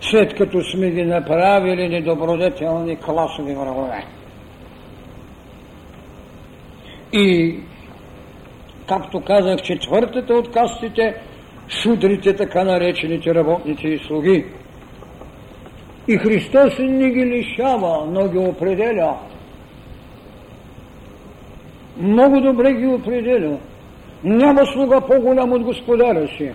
след 0.01 0.33
като 0.33 0.61
сме 0.61 0.91
ги 0.91 1.03
направили 1.03 1.89
недобродетелни 1.89 2.97
класови 2.97 3.53
врагове. 3.53 4.05
И, 7.13 7.59
както 8.87 9.21
казах, 9.21 9.61
четвъртата 9.61 10.33
от 10.33 10.51
кастите, 10.51 11.15
шудрите, 11.69 12.35
така 12.35 12.63
наречените 12.63 13.35
работници 13.35 13.87
и 13.87 13.99
слуги. 14.07 14.45
И 16.07 16.17
Христос 16.17 16.79
не 16.79 17.09
ги 17.09 17.25
лишава, 17.25 18.05
но 18.11 18.27
ги 18.27 18.37
определя. 18.37 19.17
Много 21.97 22.41
добре 22.41 22.73
ги 22.73 22.87
определя. 22.87 23.57
Няма 24.23 24.65
слуга 24.65 25.01
по-голям 25.01 25.51
от 25.51 25.63
господаря 25.63 26.27
си. 26.37 26.51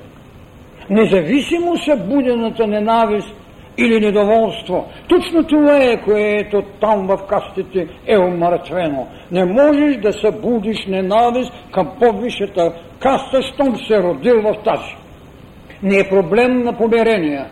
Независимо 0.90 1.76
събудената 1.76 2.66
ненавист 2.66 3.34
или 3.78 4.00
недоволство. 4.00 4.86
Точно 5.08 5.44
това 5.44 5.76
е, 5.76 6.02
което 6.04 6.62
там 6.80 7.06
в 7.06 7.18
кастите 7.28 7.88
е 8.06 8.18
умъртвено. 8.18 9.06
Не 9.32 9.44
можеш 9.44 9.96
да 9.96 10.12
събудиш 10.12 10.86
ненавист 10.86 11.52
към 11.72 11.90
по-висшата 12.00 12.72
каста, 13.00 13.42
щом 13.42 13.76
се 13.76 14.02
родил 14.02 14.42
в 14.42 14.54
тази. 14.64 14.96
Не 15.82 15.98
е 15.98 16.08
проблем 16.08 16.62
на 16.62 16.78
помирение. 16.78 17.44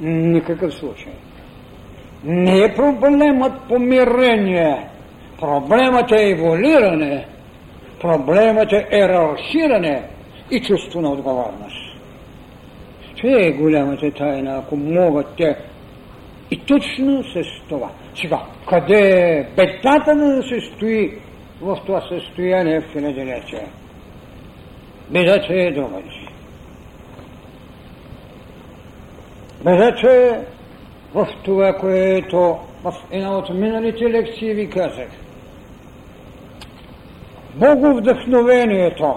Никакъв 0.00 0.74
случай. 0.74 1.12
Не 2.24 2.64
е 2.64 2.74
проблемът 2.74 3.52
помирение. 3.68 4.88
Проблемът 5.40 6.12
е 6.12 6.30
еволюиране. 6.30 7.26
Проблемът 8.00 8.72
е 8.72 8.86
ерархиране 8.92 10.02
и 10.50 10.60
чувство 10.60 11.00
на 11.00 11.10
отговорност. 11.10 11.83
Е 13.24 13.52
голямата 13.52 14.10
тайна, 14.10 14.58
ако 14.58 14.76
могат 14.76 15.26
те. 15.36 15.56
И 16.50 16.58
точно 16.58 17.24
с 17.24 17.68
това. 17.68 17.90
Сега, 18.20 18.40
къде 18.68 18.98
е 18.98 19.46
бедата 19.56 20.16
да 20.16 20.42
се 20.42 20.60
стои 20.60 21.18
в 21.60 21.78
това 21.86 22.00
състояние 22.08 22.80
в 22.80 22.92
хилядилетие? 22.92 23.66
Бедата 25.10 25.54
е 25.54 25.70
думата. 25.70 26.28
Бедата 29.64 30.12
е 30.12 30.40
в 31.14 31.28
това, 31.44 31.72
което 31.72 32.56
в 32.84 32.94
една 33.10 33.38
от 33.38 33.54
миналите 33.54 34.04
лекции 34.04 34.54
ви 34.54 34.70
казах. 34.70 35.08
Боговдъхновението 37.54 39.14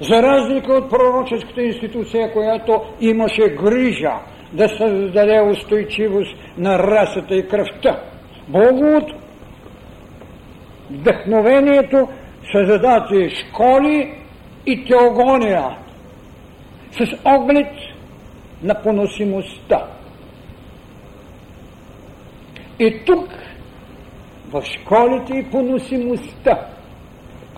за 0.00 0.22
разлика 0.22 0.72
от 0.72 0.90
пророческата 0.90 1.62
институция, 1.62 2.32
която 2.32 2.82
имаше 3.00 3.48
грижа 3.48 4.12
да 4.52 4.68
създаде 4.68 5.40
устойчивост 5.40 6.36
на 6.58 6.78
расата 6.78 7.34
и 7.34 7.48
кръвта. 7.48 8.00
Богу 8.48 8.96
от 8.96 9.12
вдъхновението 10.90 12.08
създадати 12.52 13.30
школи 13.30 14.14
и 14.66 14.84
теогония 14.84 15.76
с 16.92 17.16
оглед 17.24 17.72
на 18.62 18.82
поносимостта. 18.82 19.86
И 22.78 23.04
тук, 23.06 23.28
в 24.52 24.62
школите 24.62 25.36
и 25.36 25.50
поносимостта, 25.50 26.66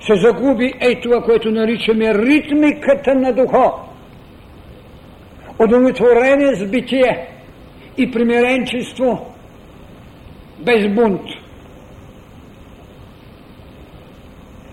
се 0.06 0.14
загуби 0.14 0.74
е 0.80 1.00
това, 1.00 1.22
което 1.22 1.50
наричаме 1.50 2.14
ритмиката 2.14 3.14
на 3.14 3.32
духа. 3.32 3.72
Удовлетворение 5.58 6.54
с 6.54 6.70
битие 6.70 7.28
и 7.98 8.10
примиренчество 8.10 9.26
без 10.58 10.94
бунт. 10.94 11.22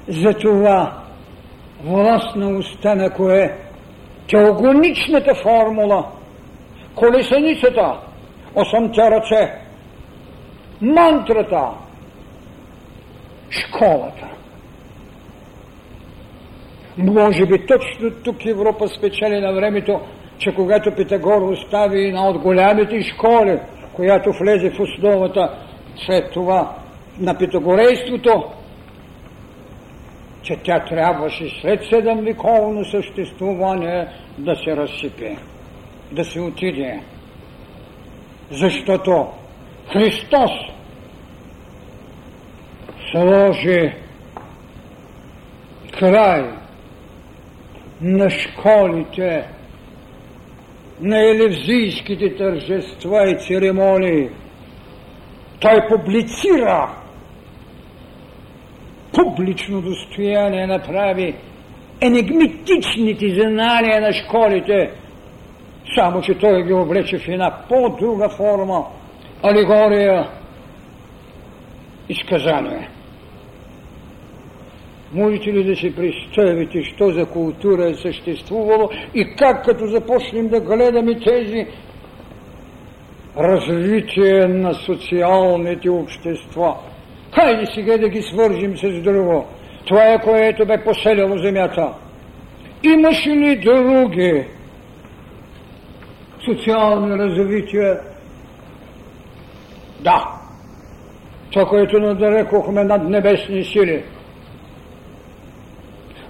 Затова 0.08 1.04
власт 1.84 2.36
на 2.36 2.58
уста 2.58 2.96
на 2.96 3.10
кое? 3.10 3.58
Теогоничната 4.30 5.36
формула, 5.36 6.06
колесеницата, 6.96 8.00
осъмте 8.56 9.12
ръце, 9.12 9.54
мантрата, 10.82 11.70
школата. 13.50 14.39
Може 17.04 17.46
би 17.46 17.66
точно 17.66 18.12
тук 18.24 18.46
Европа 18.46 18.88
спечели 18.88 19.40
на 19.40 19.54
времето, 19.54 20.02
че 20.38 20.56
когато 20.56 20.96
Питагор 20.96 21.42
остави 21.42 22.08
една 22.08 22.30
от 22.30 22.38
голямите 22.38 23.02
школи, 23.02 23.60
която 23.94 24.32
влезе 24.42 24.70
в 24.70 24.80
основата 24.80 25.58
след 26.06 26.32
това 26.32 26.76
на 27.20 27.38
питагорейството, 27.38 28.44
че 30.42 30.56
тя 30.64 30.86
трябваше 30.86 31.62
след 31.62 31.84
седем 31.84 32.20
вековно 32.20 32.86
съществуване 32.86 34.08
да 34.38 34.56
се 34.56 34.78
разсипе, 34.78 35.38
да 36.12 36.24
се 36.24 36.40
отиде. 36.40 37.00
Защото 38.52 39.28
Христос 39.94 40.52
сложи 43.12 43.94
край 46.00 46.60
на 48.02 48.30
школите, 48.30 49.48
на 51.02 51.20
елевзийските 51.20 52.36
тържества 52.36 53.30
и 53.30 53.38
церемонии. 53.38 54.30
Той 55.60 55.88
публицира. 55.88 56.90
Публично 59.14 59.82
достояние 59.82 60.68
направи. 60.68 61.36
Енигмитичните 62.02 63.30
знания 63.30 64.02
на 64.02 64.14
школите, 64.14 64.92
само 65.96 66.22
че 66.22 66.34
той 66.34 66.64
ги 66.64 66.74
облече 66.74 67.18
в 67.18 67.28
една 67.28 67.52
по-друга 67.70 68.30
форма, 68.30 68.86
алегория, 69.44 70.30
изказание. 72.10 72.90
Можете 75.14 75.54
ли 75.54 75.64
да 75.64 75.76
си 75.76 75.96
представите, 75.96 76.84
що 76.84 77.12
за 77.12 77.26
култура 77.26 77.90
е 77.90 77.94
съществувало 77.94 78.90
и 79.16 79.36
как 79.36 79.66
като 79.66 79.88
започнем 79.88 80.48
да 80.48 80.60
гледаме 80.60 81.20
тези 81.20 81.68
развитие 83.38 84.48
на 84.48 84.74
социалните 84.74 85.90
общества. 85.90 86.76
Хайде 87.36 87.66
сега 87.66 87.98
да 87.98 88.10
ги 88.10 88.22
свържим 88.22 88.78
с 88.78 89.02
друго. 89.02 89.46
Това 89.86 90.14
е 90.14 90.22
което 90.22 90.66
бе 90.66 90.84
поселяло 90.84 91.38
земята. 91.38 91.94
Имаше 92.84 93.30
ли 93.30 93.56
други 93.56 94.46
социални 96.46 97.18
развития? 97.18 98.00
Да. 100.00 100.28
Това, 101.52 101.66
което 101.66 102.00
надарекохме 102.00 102.84
над 102.84 103.10
небесни 103.10 103.66
сили– 103.66 104.04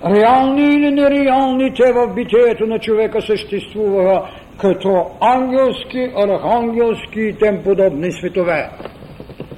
реални 0.05 0.75
или 0.75 0.91
нереални, 0.91 1.73
те 1.73 1.93
в 1.93 2.13
битието 2.15 2.65
на 2.65 2.79
човека 2.79 3.21
съществуваха 3.21 4.21
като 4.57 5.05
ангелски, 5.21 6.11
архангелски 6.15 7.19
и 7.19 7.35
тем 7.39 7.63
подобни 7.63 8.11
светове. 8.11 8.69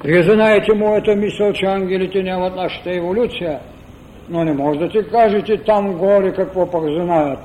Вие 0.06 0.24
знаете 0.24 0.74
моята 0.76 1.16
мисъл, 1.16 1.54
че 1.54 1.66
ангелите 1.66 2.24
нямат 2.24 2.56
нашата 2.56 2.96
еволюция, 2.96 3.60
но 4.30 4.44
не 4.44 4.54
може 4.54 4.80
да 4.80 4.90
ти 4.90 4.98
кажете 5.12 5.58
там 5.58 5.94
горе 5.94 6.34
какво 6.34 6.72
пък 6.72 6.84
знаят. 6.84 7.40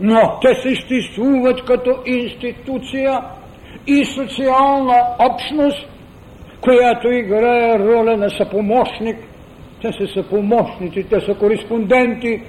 Но 0.00 0.38
те 0.42 0.54
съществуват 0.54 1.64
като 1.64 1.96
институция 2.06 3.20
и 3.86 4.04
социална 4.04 5.02
общност, 5.18 5.88
която 6.60 7.08
играе 7.08 7.78
роля 7.78 8.16
на 8.16 8.30
съпомощник 8.30 9.16
те 9.82 9.92
са 9.92 10.06
съпомощници, 10.14 11.06
те 11.10 11.20
са 11.20 11.34
кореспонденти 11.34 12.42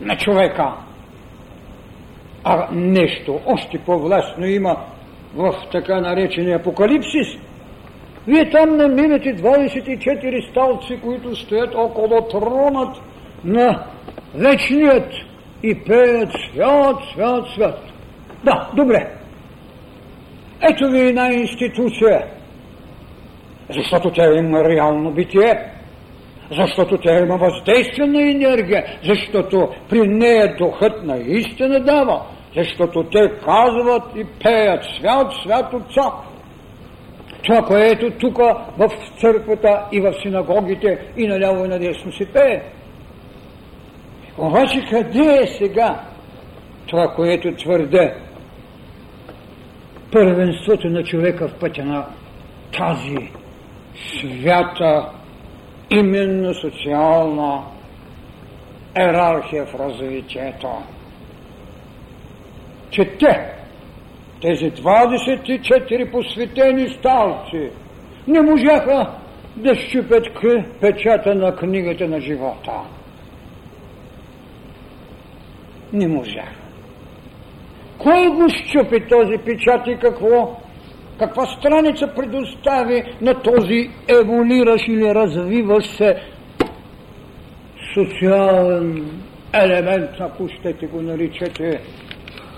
на 0.00 0.16
човека. 0.16 0.72
А 2.44 2.68
нещо 2.72 3.40
още 3.46 3.78
по-властно 3.78 4.46
има 4.46 4.76
в 5.34 5.54
така 5.72 6.00
наречения 6.00 6.56
апокалипсис. 6.56 7.28
Вие 8.26 8.50
там 8.50 8.76
намирате 8.76 9.36
24 9.36 10.50
столци, 10.50 11.00
които 11.02 11.36
стоят 11.36 11.74
около 11.74 12.28
тронът 12.28 12.96
на 13.44 13.84
вечният 14.34 15.12
и 15.62 15.84
пеят 15.84 16.30
свят, 16.32 16.96
свят, 17.12 17.44
свят. 17.54 17.78
Да, 18.44 18.70
добре. 18.76 19.12
Ето 20.70 20.90
ви 20.90 21.00
една 21.00 21.32
институция, 21.32 22.26
защото 23.70 24.10
тя 24.10 24.38
има 24.38 24.64
реално 24.64 25.10
битие 25.10 25.75
защото 26.50 26.98
тя 26.98 27.18
има 27.18 27.36
въздействена 27.36 28.30
енергия, 28.30 28.84
защото 29.04 29.68
при 29.88 30.08
нея 30.08 30.56
духът 30.56 31.04
на 31.04 31.16
истина 31.16 31.80
дава, 31.80 32.22
защото 32.56 33.04
те 33.04 33.30
казват 33.44 34.02
и 34.16 34.24
пеят 34.42 34.84
свят, 34.98 35.32
свят 35.42 35.74
Отца. 35.74 36.12
Това, 37.44 37.62
което 37.62 38.10
тук 38.10 38.38
в 38.78 38.90
църквата 39.20 39.82
и 39.92 40.00
в 40.00 40.14
синагогите 40.22 40.98
и 41.16 41.26
наляво 41.26 41.64
и 41.64 41.68
надесно 41.68 42.12
се 42.12 42.32
пее. 42.32 42.62
Обаче 44.38 44.86
къде 44.90 45.38
е 45.42 45.46
сега 45.46 46.00
това, 46.86 47.08
което 47.08 47.54
твърде 47.56 48.14
първенството 50.12 50.88
на 50.88 51.04
човека 51.04 51.48
в 51.48 51.54
пътя 51.54 51.84
на 51.84 52.06
тази 52.78 53.30
свята 53.94 55.08
именно 55.90 56.54
социална 56.54 57.62
ерархия 58.96 59.66
в 59.66 59.74
развитието. 59.74 60.68
Че 62.90 63.04
те, 63.04 63.52
тези 64.42 64.72
24 64.72 66.10
посветени 66.10 66.88
старци, 66.88 67.70
не 68.28 68.40
можаха 68.40 69.12
да 69.56 69.74
щупят 69.74 70.26
печата 70.80 71.34
на 71.34 71.56
книгата 71.56 72.08
на 72.08 72.20
живота. 72.20 72.72
Не 75.92 76.08
можаха. 76.08 76.54
Кой 77.98 78.28
го 78.28 78.48
щупи 78.48 79.08
този 79.08 79.38
печат 79.44 79.86
и 79.86 79.96
какво? 79.96 80.56
Каква 81.18 81.46
страница 81.46 82.06
предостави 82.16 83.04
на 83.20 83.42
този 83.42 83.90
еволиращ 84.08 84.88
или 84.88 85.14
развиващ 85.14 85.96
се 85.96 86.22
социален 87.94 89.10
елемент, 89.52 90.10
ако 90.20 90.48
щете 90.48 90.86
го 90.86 91.02
наричате, 91.02 91.80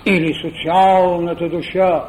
или 0.07 0.35
социалната 0.35 1.49
душа. 1.49 2.05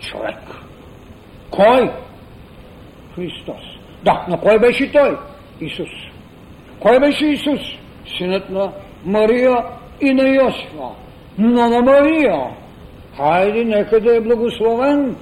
Човек. 0.00 0.38
Кой? 1.50 1.90
Христос. 3.14 3.62
Да, 4.04 4.26
но 4.28 4.38
кой 4.38 4.58
беше 4.58 4.92
той? 4.92 5.18
Исус. 5.60 5.88
Кой 6.80 7.00
беше 7.00 7.26
Исус? 7.26 7.60
Синът 8.18 8.50
на 8.50 8.72
Мария 9.04 9.56
и 10.00 10.14
на 10.14 10.28
Йосифа 10.28 10.88
но 11.38 11.68
на 11.68 11.82
Мария. 11.82 12.56
Хайде, 13.16 13.64
нека 13.64 14.00
да 14.00 14.16
е 14.16 14.20
благословен 14.20 15.16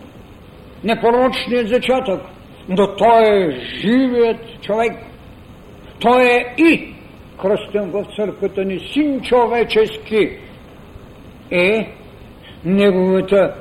непорочният 0.84 1.68
зачатък, 1.68 2.20
но 2.68 2.96
той 2.96 3.22
е 3.22 3.60
живият 3.80 4.62
човек. 4.62 4.92
Той 6.00 6.22
е 6.22 6.54
и 6.58 6.94
кръстен 7.42 7.90
в 7.90 8.04
църквата 8.16 8.64
ни 8.64 8.78
син 8.92 9.20
човечески. 9.20 10.38
Е, 11.50 11.92
неговата 12.64 13.54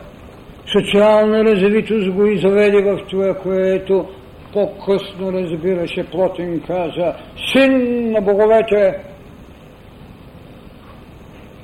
социална 0.72 1.44
развитост 1.44 2.12
го 2.12 2.26
изведе 2.26 2.82
в 2.82 3.00
това, 3.10 3.34
което 3.34 4.06
по-късно 4.54 5.34
разбираше 5.34 6.04
Плотин 6.12 6.62
каза, 6.68 7.14
син 7.52 8.12
на 8.12 8.22
боговете, 8.22 8.96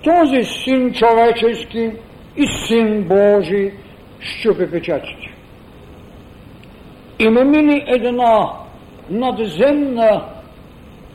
този 0.08 0.43
син 0.43 0.93
човечески 0.93 1.91
и 2.38 2.47
син 2.68 3.03
Божий 3.03 3.72
щупи 4.20 4.72
печатите. 4.72 5.34
Имаме 7.20 7.64
ли 7.64 7.84
една 7.88 8.49
надземна 9.10 10.24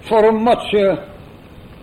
формация 0.08 0.98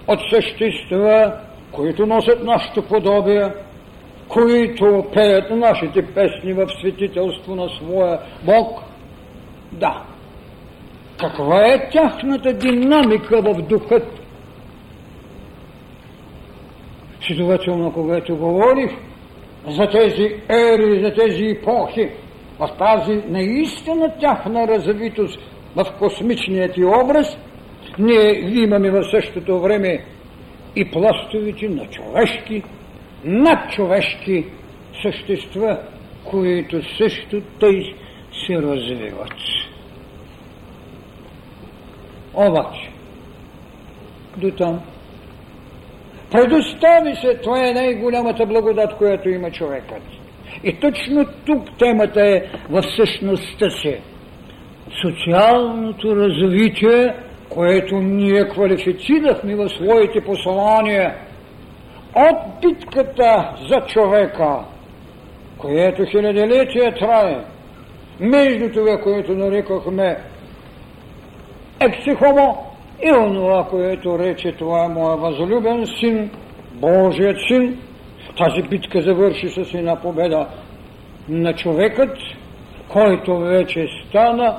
от 0.08 0.20
същества, 0.30 1.34
които 1.72 2.06
носят 2.06 2.44
нашето 2.44 2.82
подобие, 2.82 3.54
които 4.28 5.06
пеят 5.14 5.50
нашите 5.50 6.06
песни 6.06 6.54
в 6.54 6.68
светителство 6.80 7.56
на 7.56 7.70
своя 7.70 8.20
Бог– 8.46 8.84
Да. 9.72 10.04
Каква 11.20 11.68
е 11.68 11.90
тяхната 11.90 12.54
динамика 12.54 13.42
в 13.42 13.62
духът? 13.62 14.20
Следователно, 17.28 17.94
когато 17.94 18.38
говорих 18.38 18.92
за 19.68 19.90
тези 19.90 20.36
ери, 20.50 21.04
за 21.04 21.14
тези 21.14 21.46
епохи, 21.46 22.10
в 22.60 22.70
тази 22.78 23.22
наистина 23.28 24.14
тяхна 24.20 24.68
развитост 24.68 25.40
в 25.76 25.86
космичният 26.00 26.74
ти 26.74 26.86
образ, 26.86 27.38
ние 28.00 28.40
имаме 28.64 28.92
в 28.92 29.04
същото 29.12 29.60
време 29.60 30.06
и 30.76 30.92
пластовите 30.92 31.70
на 31.70 31.86
човешки, 31.86 32.64
надчовешки 33.24 34.46
същества, 35.02 35.80
които 36.24 36.98
също 36.98 37.42
тъй 37.60 37.96
се 38.46 38.54
развиват. 38.54 39.34
Обаче, 42.34 42.90
до 44.38 44.52
там, 44.52 44.82
предостави 46.32 47.16
се, 47.16 47.36
това 47.44 47.68
е 47.68 47.74
най-голямата 47.74 48.46
благодат, 48.46 48.98
която 48.98 49.30
има 49.30 49.52
човекът. 49.52 50.02
И 50.64 50.80
точно 50.80 51.26
тук 51.46 51.78
темата 51.80 52.22
е 52.22 52.44
в 52.70 52.84
същността 52.96 53.70
си. 53.70 53.98
Социалното 55.02 56.16
развитие, 56.16 57.14
което 57.50 57.96
ние 57.96 58.50
квалифицирахме 58.50 59.56
в 59.56 59.70
своите 59.70 60.22
послания 60.22 61.16
от 62.16 62.38
битката 62.62 63.56
за 63.70 63.82
човека, 63.88 64.60
което 65.58 66.06
хилядолетия 66.06 66.96
трае, 66.96 67.40
между 68.20 68.72
това, 68.74 69.02
което 69.02 69.32
нарекохме 69.32 70.18
ексихомо 71.80 72.69
и 73.04 73.12
онова, 73.12 73.68
което 73.70 74.20
рече 74.20 74.52
това 74.52 74.86
е 74.86 74.94
моя 74.94 75.18
възлюбен 75.18 75.86
син, 76.00 76.30
Божият 76.74 77.38
син, 77.48 77.78
тази 78.38 78.62
битка 78.70 79.02
завърши 79.02 79.50
с 79.50 79.74
една 79.74 80.02
победа 80.02 80.48
на 81.30 81.54
човекът, 81.54 82.18
който 82.88 83.38
вече 83.38 83.88
стана 84.08 84.56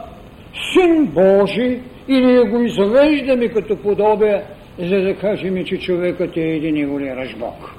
син 0.72 1.06
Божий 1.06 1.80
и 2.08 2.20
ние 2.20 2.40
го 2.40 2.60
извеждаме 2.60 3.48
като 3.48 3.76
подобие, 3.76 4.42
за 4.78 5.00
да 5.00 5.16
кажем, 5.16 5.64
че 5.64 5.78
човекът 5.78 6.36
е 6.36 6.40
един 6.40 6.76
и 6.76 6.84
голираш 6.84 7.36
Бог. 7.36 7.74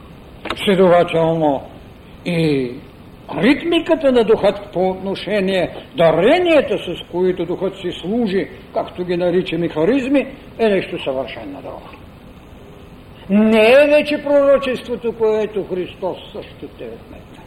Следователно 0.66 1.62
и 2.26 2.72
ритмиката 3.38 4.11
на 4.11 4.23
духът 4.23 4.69
по 4.73 4.89
отношение 4.89 5.69
даренията, 5.97 6.77
с 6.77 7.11
които 7.11 7.45
духът 7.45 7.75
си 7.75 7.91
служи, 7.91 8.47
както 8.73 9.05
ги 9.05 9.17
наричаме 9.17 9.69
харизми, 9.69 10.27
е 10.59 10.69
нещо 10.69 11.03
съвършено 11.03 11.61
друго. 11.61 11.82
Не 13.29 13.71
е 13.71 13.88
вече 13.88 14.23
пророчеството, 14.23 15.13
което 15.17 15.63
Христос 15.63 16.17
също 16.34 16.67
те 16.77 16.84
отмета. 16.84 17.41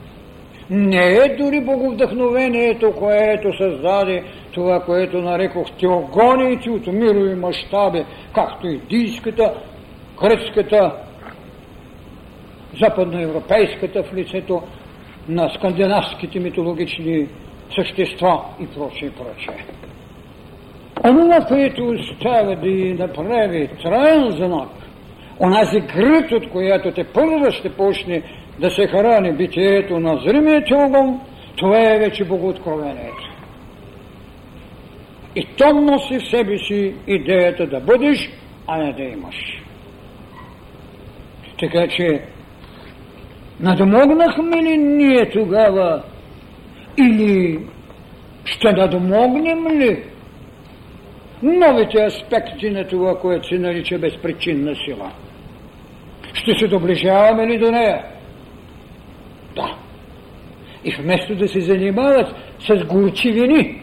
Не 0.70 1.06
е 1.06 1.36
дори 1.36 1.60
боговдъхновението, 1.60 2.92
което 2.92 3.56
създаде 3.58 4.24
това, 4.52 4.80
което 4.80 5.22
нарекох 5.22 5.70
теогониите 5.80 6.70
от 6.70 6.86
мирови 6.86 7.34
мащаби, 7.34 8.04
както 8.34 8.66
индийската, 8.66 9.54
гръцката, 10.20 10.92
западноевропейската 12.80 14.02
в 14.02 14.14
лицето 14.14 14.62
на 15.28 15.50
скандинавските 15.50 16.40
митологични 16.40 17.28
същества 17.76 18.40
и 18.60 18.66
прочее, 18.66 19.10
прочее. 19.10 19.64
Онова, 21.04 21.40
което 21.48 21.86
остава 21.86 22.54
да 22.54 22.68
и 22.68 22.94
направи 22.94 23.68
траен 23.82 24.30
знак, 24.30 24.68
онази 25.40 25.80
гръд, 25.80 26.32
от 26.32 26.50
която 26.50 26.92
те 26.92 27.04
първа 27.04 27.52
ще 27.52 27.72
почне 27.72 28.22
да 28.60 28.70
се 28.70 28.86
храни 28.86 29.32
битието 29.32 30.00
на 30.00 30.16
зримият 30.16 30.70
огън, 30.70 31.20
това 31.56 31.78
е 31.78 31.98
вече 31.98 32.24
богооткровението. 32.24 33.30
И 35.36 35.46
то 35.58 35.72
носи 35.72 36.18
в 36.18 36.30
себе 36.30 36.58
си 36.58 36.94
идеята 37.06 37.66
да 37.66 37.80
бъдеш, 37.80 38.30
а 38.66 38.78
не 38.78 38.92
да 38.92 39.02
имаш. 39.02 39.36
Така 41.60 41.88
че 41.88 42.22
Надомогнахме 43.60 44.62
ли 44.62 44.76
ние 44.76 45.30
тогава 45.30 46.02
или 46.98 47.60
ще 48.44 48.72
надомогнем 48.72 49.68
ли 49.68 50.02
новите 51.42 52.04
аспекти 52.04 52.70
на 52.70 52.86
това, 52.86 53.18
което 53.18 53.48
се 53.48 53.58
нарича 53.58 53.98
безпричинна 53.98 54.74
сила? 54.84 55.12
Ще 56.34 56.54
се 56.58 56.68
доближаваме 56.68 57.46
ли 57.46 57.58
до 57.58 57.70
нея? 57.70 58.04
Да. 59.56 59.76
И 60.84 60.94
вместо 61.00 61.34
да 61.34 61.48
се 61.48 61.60
занимават 61.60 62.34
с 62.58 62.84
горчивини, 62.84 63.80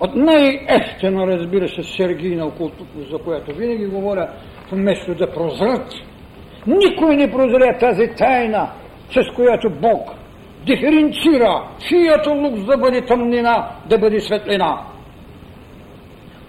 от 0.00 0.14
най-естено, 0.14 1.26
разбира 1.26 1.68
се, 1.68 1.82
Сергийна 1.82 2.46
окултура, 2.46 2.88
за 3.10 3.18
която 3.18 3.54
винаги 3.54 3.86
говоря, 3.86 4.28
вместо 4.72 5.14
да 5.14 5.32
прозрат 5.32 5.92
никой 6.66 7.16
не 7.16 7.30
прозря 7.30 7.78
тази 7.78 8.08
тайна, 8.16 8.70
с 9.10 9.34
която 9.34 9.70
Бог 9.70 10.10
диференцира 10.66 11.62
чиято 11.88 12.30
лук 12.30 12.66
да 12.66 12.76
бъде 12.76 13.06
тъмнина, 13.06 13.68
да 13.88 13.98
бъде 13.98 14.20
светлина. 14.20 14.80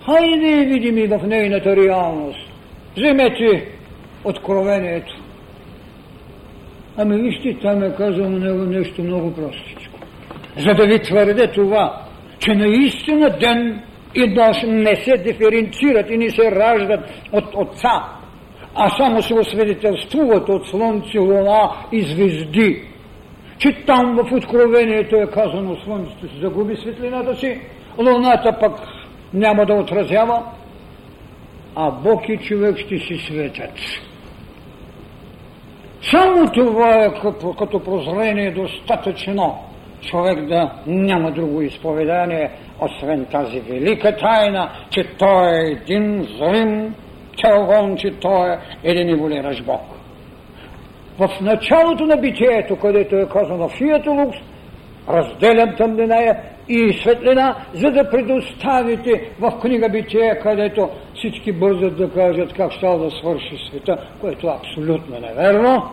Хайде 0.05 0.65
видим 0.65 0.97
и 0.97 1.07
в 1.07 1.27
нейната 1.27 1.75
реалност. 1.75 2.49
Вземете 2.97 3.67
откровението. 4.23 5.15
Ами 6.97 7.21
вижте, 7.21 7.57
там 7.61 7.83
е 7.83 7.95
казано 7.95 8.39
него 8.39 8.63
нещо 8.63 9.03
много 9.03 9.33
простичко. 9.33 9.99
За 10.57 10.73
да 10.73 10.85
ви 10.85 11.01
твърде 11.01 11.51
това, 11.51 12.01
че 12.39 12.55
наистина 12.55 13.29
ден 13.29 13.81
и 14.15 14.27
нощ 14.27 14.63
не 14.67 14.95
се 14.95 15.17
диференцират 15.17 16.09
и 16.09 16.17
не 16.17 16.29
се 16.29 16.51
раждат 16.51 16.99
от 17.33 17.55
Отца, 17.55 18.03
а 18.77 18.89
само 18.97 19.21
се 19.21 19.33
освидетелствуват 19.33 20.49
от 20.49 20.67
слънце, 20.67 21.17
луна 21.19 21.71
и 21.91 22.01
звезди. 22.01 22.83
Че 23.57 23.85
там 23.85 24.15
в 24.15 24.33
Откровението 24.33 25.15
е 25.15 25.27
казано 25.27 25.75
слънцето 25.75 26.27
си 26.27 26.39
загуби 26.41 26.75
светлината 26.75 27.35
си, 27.35 27.61
луната 27.97 28.57
пък 28.59 28.73
няма 29.33 29.65
да 29.65 29.73
отразява, 29.73 30.43
а 31.75 31.91
Бог 31.91 32.29
и 32.29 32.37
човек 32.37 32.77
ще 32.77 32.97
си 32.97 33.17
светят. 33.17 33.71
Само 36.11 36.51
това 36.51 37.03
е 37.03 37.13
като, 37.21 37.53
като 37.53 37.83
прозрение 37.83 38.51
достатъчно 38.51 39.57
човек 40.01 40.45
да 40.45 40.71
няма 40.87 41.31
друго 41.31 41.61
изповедание, 41.61 42.51
освен 42.81 43.25
тази 43.25 43.59
велика 43.59 44.17
тайна, 44.17 44.69
че 44.89 45.03
той 45.03 45.47
е 45.47 45.71
един 45.71 46.27
зрим 46.39 46.95
Теогон, 47.41 47.97
че 47.97 48.19
той 48.19 48.49
е 48.51 48.57
един 48.83 49.09
еволиращ 49.09 49.65
Бог. 49.65 49.81
В 51.19 51.41
началото 51.41 52.05
на 52.05 52.17
битието, 52.17 52.75
където 52.75 53.15
е 53.15 53.29
казано 53.29 53.69
Фието 53.69 54.09
Лукс, 54.09 54.37
разделям 55.09 55.75
тъмнина 55.75 56.35
и 56.69 56.93
светлина, 57.01 57.55
за 57.73 57.91
да 57.91 58.09
предоставите 58.09 59.31
в 59.39 59.59
книга 59.61 59.89
Битие, 59.89 60.39
където 60.43 60.89
всички 61.15 61.51
бързат 61.51 61.97
да 61.97 62.09
кажат 62.09 62.53
как 62.53 62.71
ще 62.71 62.85
да 62.85 63.11
свърши 63.11 63.57
света, 63.69 63.97
което 64.21 64.47
е 64.47 64.55
абсолютно 64.59 65.19
неверно, 65.19 65.83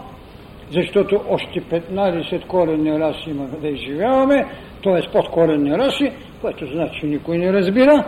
защото 0.70 1.20
още 1.28 1.60
15 1.60 2.46
коренни 2.46 2.98
раси 2.98 3.30
има 3.30 3.44
да 3.44 3.68
изживяваме, 3.68 4.46
т.е. 4.84 5.12
подкоренни 5.12 5.78
раси, 5.78 6.12
което 6.40 6.66
значи 6.66 7.06
никой 7.06 7.38
не 7.38 7.52
разбира, 7.52 8.04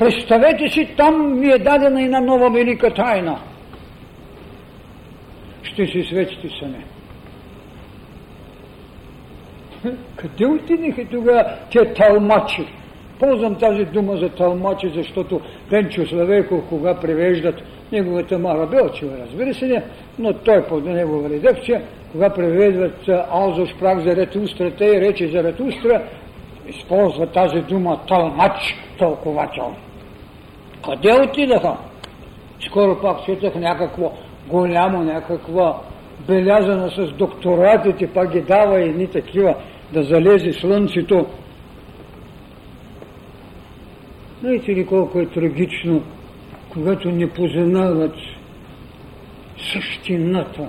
Представете 0.00 0.68
си, 0.68 0.88
там 0.96 1.40
ви 1.40 1.52
е 1.52 1.58
дадена 1.58 2.02
една 2.02 2.20
нова 2.20 2.50
велика 2.50 2.94
тайна. 2.94 3.38
Ще 5.62 5.86
се 5.86 6.02
светите 6.02 6.48
сами. 6.60 6.84
Къде 10.16 10.46
отидеха 10.46 11.04
тогава 11.10 11.44
те 11.72 11.94
талмачи? 11.94 12.66
Ползвам 13.18 13.54
тази 13.54 13.84
дума 13.84 14.16
за 14.16 14.28
талмачи, 14.28 14.92
защото 14.94 15.40
Пенчо 15.70 16.06
Славейков, 16.06 16.68
кога 16.68 17.00
превеждат 17.00 17.62
неговата 17.92 18.38
Мара 18.38 18.66
Белчева, 18.66 19.12
разбира 19.26 19.54
се, 19.54 19.66
не, 19.66 19.82
но 20.18 20.32
той 20.32 20.64
под 20.64 20.84
негова 20.84 21.30
редакция, 21.30 21.82
кога 22.12 22.30
превеждат 22.30 23.08
Алзо 23.30 23.66
Шпрах 23.66 23.98
за 23.98 24.16
ретустрата 24.16 24.84
и 24.84 25.00
рече 25.00 25.28
за 25.28 25.42
ретустра, 25.42 26.02
използва 26.68 27.26
тази 27.26 27.60
дума 27.60 28.00
талмач, 28.08 28.76
тълковател. 28.98 29.74
Къде 30.84 31.12
отидаха? 31.22 31.76
Скоро 32.66 33.00
пак 33.00 33.24
четах 33.24 33.54
някакво 33.54 34.12
голямо, 34.48 35.04
някаква 35.04 35.80
белязана 36.26 36.90
с 36.90 37.12
докторатите, 37.12 38.06
пак 38.06 38.32
ги 38.32 38.40
дава 38.40 38.80
едни 38.80 39.06
такива 39.06 39.54
да 39.92 40.02
залезе 40.02 40.52
слънцето. 40.52 41.26
Знаете 44.40 44.70
ли 44.70 44.86
колко 44.86 45.18
е 45.20 45.26
трагично, 45.26 46.02
когато 46.72 47.10
не 47.10 47.30
познават 47.30 48.14
същината, 49.72 50.68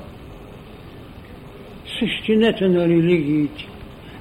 същината 2.00 2.70
на 2.70 2.88
религиите 2.88 3.71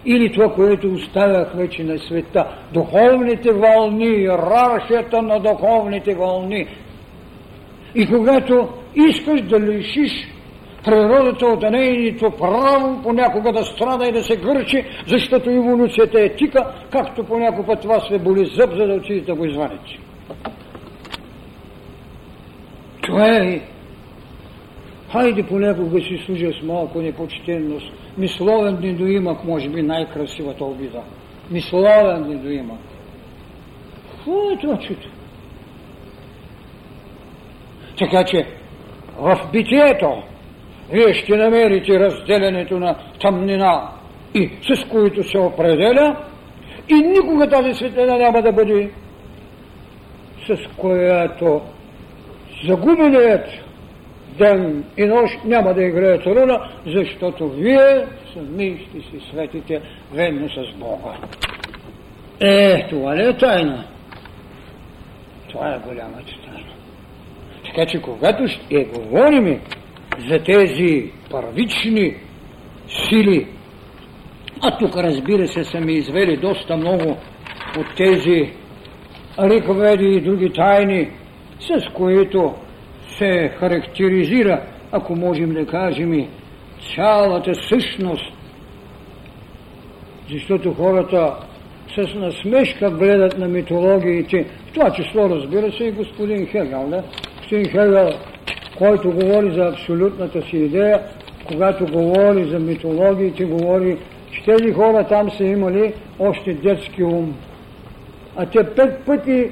или 0.06 0.32
това, 0.32 0.54
което 0.54 0.92
оставях 0.92 1.54
вече 1.54 1.84
на 1.84 1.98
света, 1.98 2.46
духовните 2.72 3.52
вълни, 3.52 4.06
иерархията 4.06 5.22
на 5.22 5.40
духовните 5.40 6.14
вълни. 6.14 6.66
И 7.94 8.06
когато 8.06 8.68
искаш 8.94 9.42
да 9.42 9.60
лишиш 9.60 10.12
природата 10.84 11.46
от 11.46 11.62
нейното 11.62 12.30
право 12.30 13.02
понякога 13.02 13.52
да 13.52 13.64
страда 13.64 14.06
и 14.06 14.12
да 14.12 14.22
се 14.22 14.36
гърчи, 14.36 14.84
защото 15.06 15.50
еволюцията 15.50 16.20
е 16.20 16.36
тика, 16.36 16.66
както 16.90 17.24
понякога 17.24 17.76
вас 17.84 18.08
се 18.08 18.18
боли 18.18 18.50
зъб, 18.56 18.70
за 18.76 18.86
да 18.86 18.94
отидете 18.94 19.26
да 19.26 19.34
го 19.34 19.44
извадите. 19.44 19.98
Това 23.02 23.28
е. 23.28 23.60
Хайде 25.12 25.42
понякога 25.42 26.00
си 26.00 26.22
служа 26.26 26.52
с 26.60 26.62
малко 26.62 27.02
непочтенност. 27.02 27.92
Мисловен 28.20 28.78
недоимък, 28.80 29.44
може 29.44 29.68
би 29.68 29.82
най-красивата 29.82 30.64
обида. 30.64 31.00
Мисловен 31.50 32.28
недоимък. 32.28 32.78
Какво 34.10 34.50
е 34.50 34.56
това 34.56 34.78
чуто? 34.78 35.08
Така 37.98 38.24
че 38.24 38.46
в 39.18 39.48
битието 39.52 40.22
вие 40.92 41.14
ще 41.14 41.36
намерите 41.36 42.00
разделянето 42.00 42.78
на 42.78 42.96
тъмнина 43.20 43.88
и 44.34 44.50
с 44.62 44.84
които 44.88 45.24
се 45.24 45.38
определя 45.38 46.16
и 46.88 46.94
никога 46.94 47.48
тази 47.48 47.74
светлина 47.74 48.16
няма 48.16 48.42
да 48.42 48.52
бъде 48.52 48.90
с 50.46 50.76
която 50.76 51.60
загубеният 52.66 53.46
ден 54.40 54.84
и 54.96 55.04
нощ 55.04 55.44
няма 55.44 55.74
да 55.74 55.84
играят 55.84 56.26
роля, 56.26 56.70
защото 56.86 57.48
вие 57.48 58.06
сами 58.34 58.86
ще 58.88 59.00
си 59.00 59.26
светите 59.30 59.80
ведно 60.12 60.48
с 60.48 60.78
Бога. 60.78 61.16
Е, 62.40 62.86
това 62.88 63.14
не 63.14 63.22
е 63.22 63.36
тайна. 63.36 63.84
Това 65.50 65.74
е 65.74 65.88
голямата 65.88 66.32
тайна. 66.44 66.70
Така 67.64 67.86
че 67.86 68.02
когато 68.02 68.48
ще 68.48 68.84
говорим 68.84 69.60
за 70.28 70.38
тези 70.38 71.12
първични 71.30 72.16
сили, 73.08 73.46
а 74.62 74.78
тук 74.78 74.96
разбира 74.96 75.48
се 75.48 75.64
са 75.64 75.80
ми 75.80 75.92
извели 75.92 76.36
доста 76.36 76.76
много 76.76 77.16
от 77.78 77.96
тези 77.96 78.52
ръковеди 79.38 80.04
и 80.04 80.20
други 80.20 80.52
тайни, 80.52 81.10
с 81.60 81.92
които 81.94 82.54
се 83.20 83.52
характеризира, 83.58 84.62
ако 84.92 85.16
можем 85.16 85.52
да 85.52 85.66
кажем, 85.66 86.28
цялата 86.94 87.54
същност. 87.54 88.32
Защото 90.30 90.74
хората 90.74 91.34
с 91.94 92.14
насмешка 92.14 92.90
гледат 92.90 93.38
на 93.38 93.48
митологиите, 93.48 94.46
в 94.66 94.72
това 94.72 94.92
число 94.92 95.30
разбира 95.30 95.72
се 95.72 95.84
и 95.84 95.92
господин 95.92 96.46
Хегел. 96.46 96.86
Да? 96.88 97.02
Господин 97.38 97.64
Хегел, 97.64 98.10
който 98.78 99.10
говори 99.10 99.54
за 99.54 99.62
абсолютната 99.62 100.42
си 100.42 100.56
идея, 100.56 101.00
когато 101.48 101.86
говори 101.86 102.44
за 102.50 102.58
митологиите, 102.58 103.44
говори, 103.44 103.98
че 104.32 104.44
тези 104.44 104.72
хора 104.72 105.06
там 105.08 105.30
са 105.30 105.44
имали 105.44 105.92
още 106.18 106.54
детски 106.54 107.02
ум. 107.02 107.34
А 108.36 108.46
те 108.46 108.64
пет 108.64 109.04
пъти 109.06 109.50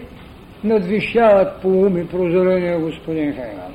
надвишават 0.65 1.63
по 1.63 1.69
ум 1.69 1.99
и 1.99 2.09
прозорение 2.09 2.79
господин 2.79 3.33
Хегел. 3.33 3.71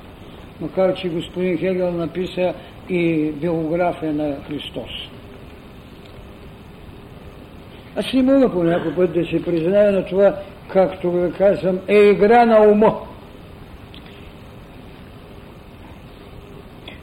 Макар, 0.61 0.93
че 0.93 1.09
господин 1.09 1.57
Хегел 1.57 1.91
написа 1.91 2.53
и 2.89 3.31
биография 3.31 4.13
на 4.13 4.36
Христос. 4.47 4.91
Аз 7.95 8.13
не 8.13 8.23
мога 8.23 8.51
по 8.51 8.63
някой 8.63 8.95
път 8.95 9.13
да 9.13 9.25
се 9.25 9.43
призная 9.43 9.91
на 9.91 10.05
това, 10.05 10.36
както 10.67 11.11
ви 11.11 11.31
казвам, 11.31 11.79
е 11.88 11.97
игра 11.97 12.45
на 12.45 12.71
ума. 12.71 12.99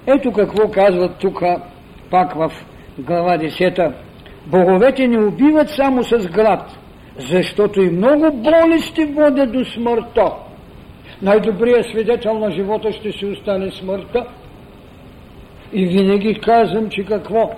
Ето 0.07 0.33
какво 0.33 0.71
казват 0.71 1.17
тук, 1.21 1.43
пак 2.11 2.35
в 2.35 2.53
глава 2.99 3.39
10. 3.39 3.93
Боговете 4.47 5.09
не 5.09 5.19
убиват 5.19 5.71
само 5.71 6.05
с 6.05 6.29
глад, 6.29 6.80
защото 7.21 7.83
и 7.83 7.91
много 7.91 8.33
болести 8.33 9.05
водят 9.05 9.53
до 9.53 9.65
смъртта. 9.65 10.33
Най-добрият 11.23 11.87
свидетел 11.87 12.39
на 12.39 12.51
живота 12.51 12.93
ще 12.93 13.13
си 13.13 13.27
остане 13.27 13.71
смъртта. 13.71 14.27
И 15.73 15.87
винаги 15.87 16.35
казвам, 16.35 16.91
че 16.91 17.05
какво? 17.05 17.51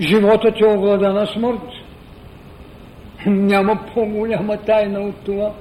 Животът 0.00 0.60
е 0.60 0.66
овладана 0.66 1.26
смърт. 1.26 1.62
Няма 3.26 3.78
по-голяма 3.94 4.56
тайна 4.56 5.00
от 5.00 5.14
това. 5.24 5.52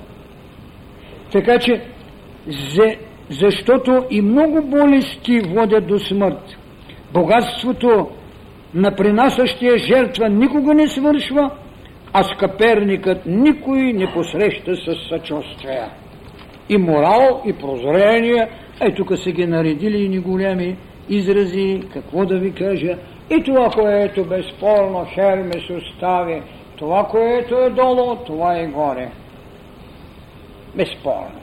Така 1.32 1.60
че, 1.60 1.82
за, 2.48 2.96
защото 3.30 4.06
и 4.10 4.22
много 4.22 4.62
болести 4.62 5.40
водят 5.40 5.88
до 5.88 6.00
смърт. 6.00 6.58
Богатството 7.14 8.10
на 8.74 8.96
принасящия 8.96 9.78
жертва 9.78 10.30
никога 10.30 10.74
не 10.74 10.88
свършва, 10.88 11.52
а 12.14 12.24
скъперникът 12.24 13.26
никой 13.26 13.94
не 13.94 14.14
посреща 14.14 14.76
с 14.76 15.10
съчувствие. 15.10 15.84
И 16.70 16.78
морал, 16.78 17.42
и 17.46 17.54
прозрение, 17.54 18.50
е 18.82 18.94
тук 18.96 19.18
са 19.18 19.32
ги 19.32 19.46
наредили 19.46 20.04
и 20.04 20.10
ни 20.10 20.20
големи 20.20 20.78
изрази, 21.10 21.82
какво 21.94 22.26
да 22.26 22.40
ви 22.40 22.54
кажа. 22.54 22.98
И 23.30 23.44
това, 23.44 23.70
което 23.70 24.26
безспорно 24.26 25.06
Хермес 25.14 25.70
остави, 25.70 26.42
това, 26.76 27.04
което 27.04 27.56
е 27.56 27.70
долу, 27.70 28.16
това 28.16 28.56
е 28.56 28.68
горе. 28.68 29.10
Безспорно. 30.76 31.40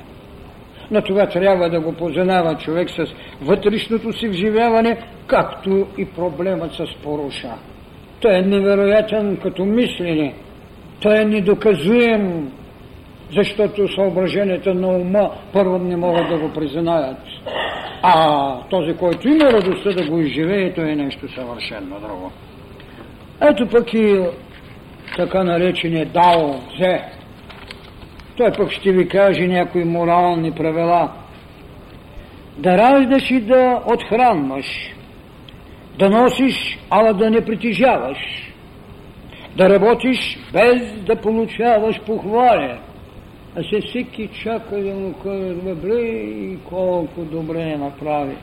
Но 0.91 1.03
това 1.03 1.27
трябва 1.27 1.71
да 1.71 1.81
го 1.81 1.93
познава 1.93 2.57
човек 2.57 2.91
с 2.91 3.07
вътрешното 3.43 4.13
си 4.13 4.29
вживяване, 4.29 4.99
както 5.27 5.87
и 5.99 6.05
проблемът 6.05 6.73
с 6.73 6.85
поруша. 7.03 7.53
Той 8.21 8.35
е 8.35 8.43
невероятен 8.43 9.37
като 9.43 9.65
мислене. 9.65 10.35
Той 11.01 11.21
е 11.21 11.25
недоказуем, 11.25 12.53
защото 13.33 13.89
съображенията 13.95 14.75
на 14.75 14.89
ума 14.89 15.31
първо 15.53 15.79
не 15.79 15.97
могат 15.97 16.29
да 16.29 16.39
го 16.39 16.53
признаят. 16.53 17.19
А 18.03 18.61
този, 18.71 18.97
който 18.97 19.29
има 19.29 19.45
радостта 19.45 19.91
да 19.91 20.11
го 20.11 20.21
изживее, 20.21 20.75
то 20.75 20.81
е 20.81 20.95
нещо 20.95 21.35
съвършено 21.35 22.01
друго. 22.01 22.33
Ето 23.41 23.69
пък 23.69 23.95
и 23.95 24.27
така 25.17 25.45
наречения 25.45 26.07
Дао 26.07 26.55
Зе. 26.79 27.01
Той 28.37 28.53
пък 28.53 28.71
ще 28.71 28.93
ви 28.93 29.09
каже 29.09 29.47
някои 29.47 29.85
морални 29.85 30.53
правила. 30.53 31.13
Да 32.59 32.79
раждаш 32.79 33.31
и 33.31 33.41
да 33.41 33.83
отхранваш. 33.87 34.67
Да 35.99 36.11
носиш, 36.11 36.79
ала 36.91 37.13
да 37.13 37.31
не 37.31 37.45
притежаваш. 37.45 38.19
Да 39.57 39.71
работиш 39.71 40.39
без 40.53 41.03
да 41.07 41.17
получаваш 41.17 42.01
похваля 42.01 42.79
а 43.57 43.63
се 43.63 43.81
всеки 43.81 44.29
чака 44.43 44.77
да 44.77 44.95
му 44.95 45.15
каже, 45.23 45.55
добре, 45.55 46.01
и 46.01 46.59
колко 46.69 47.21
добре 47.21 47.77
направи. 47.77 48.37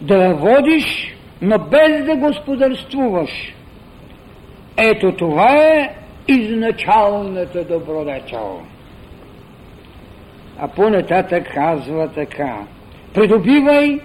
Да 0.00 0.34
водиш, 0.34 1.16
но 1.42 1.58
без 1.58 2.04
да 2.04 2.16
господарствуваш. 2.16 3.54
Ето 4.76 5.12
това 5.12 5.52
е 5.52 5.94
изначалната 6.28 7.64
добродетел. 7.64 8.60
А 10.58 10.68
по-нататък 10.68 11.54
казва 11.54 12.08
така. 12.08 12.56
Придобивай 13.14 14.00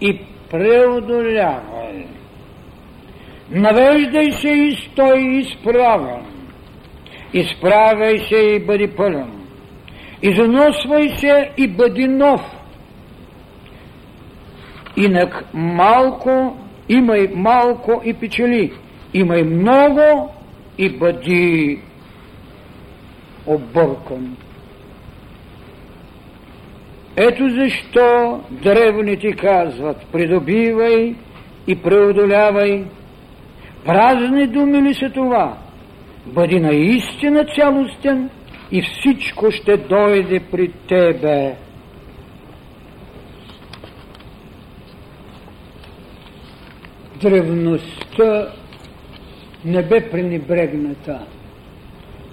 и 0.00 0.20
преодолявай. 0.50 1.81
Навеждай 3.50 4.32
се 4.32 4.48
и 4.48 4.76
стой 4.76 5.20
изправен. 5.20 6.24
Изправяй 7.32 8.18
се 8.18 8.36
и 8.36 8.66
бъди 8.66 8.88
пълен. 8.96 9.30
Износвай 10.22 11.08
се 11.08 11.50
и 11.56 11.68
бъди 11.68 12.08
нов. 12.08 12.40
Инак 14.96 15.44
малко, 15.54 16.56
имай 16.88 17.28
малко 17.34 18.02
и 18.04 18.14
печели. 18.14 18.72
Имай 19.14 19.42
много 19.42 20.30
и 20.78 20.88
бъди 20.88 21.78
объркан. 23.46 24.36
Ето 27.16 27.48
защо 27.48 28.40
древните 28.50 29.32
казват, 29.32 30.06
придобивай 30.12 31.14
и 31.66 31.76
преодолявай. 31.76 32.84
Празни 33.84 34.46
думи 34.46 34.82
ли 34.82 34.94
са 34.94 35.10
това? 35.10 35.56
Бъди 36.26 36.60
наистина 36.60 37.44
цялостен 37.44 38.30
и 38.72 38.82
всичко 38.82 39.50
ще 39.50 39.76
дойде 39.76 40.40
при 40.50 40.68
тебе. 40.68 41.56
Древността 47.20 48.48
не 49.64 49.82
бе 49.82 50.10
пренебрегната, 50.10 51.26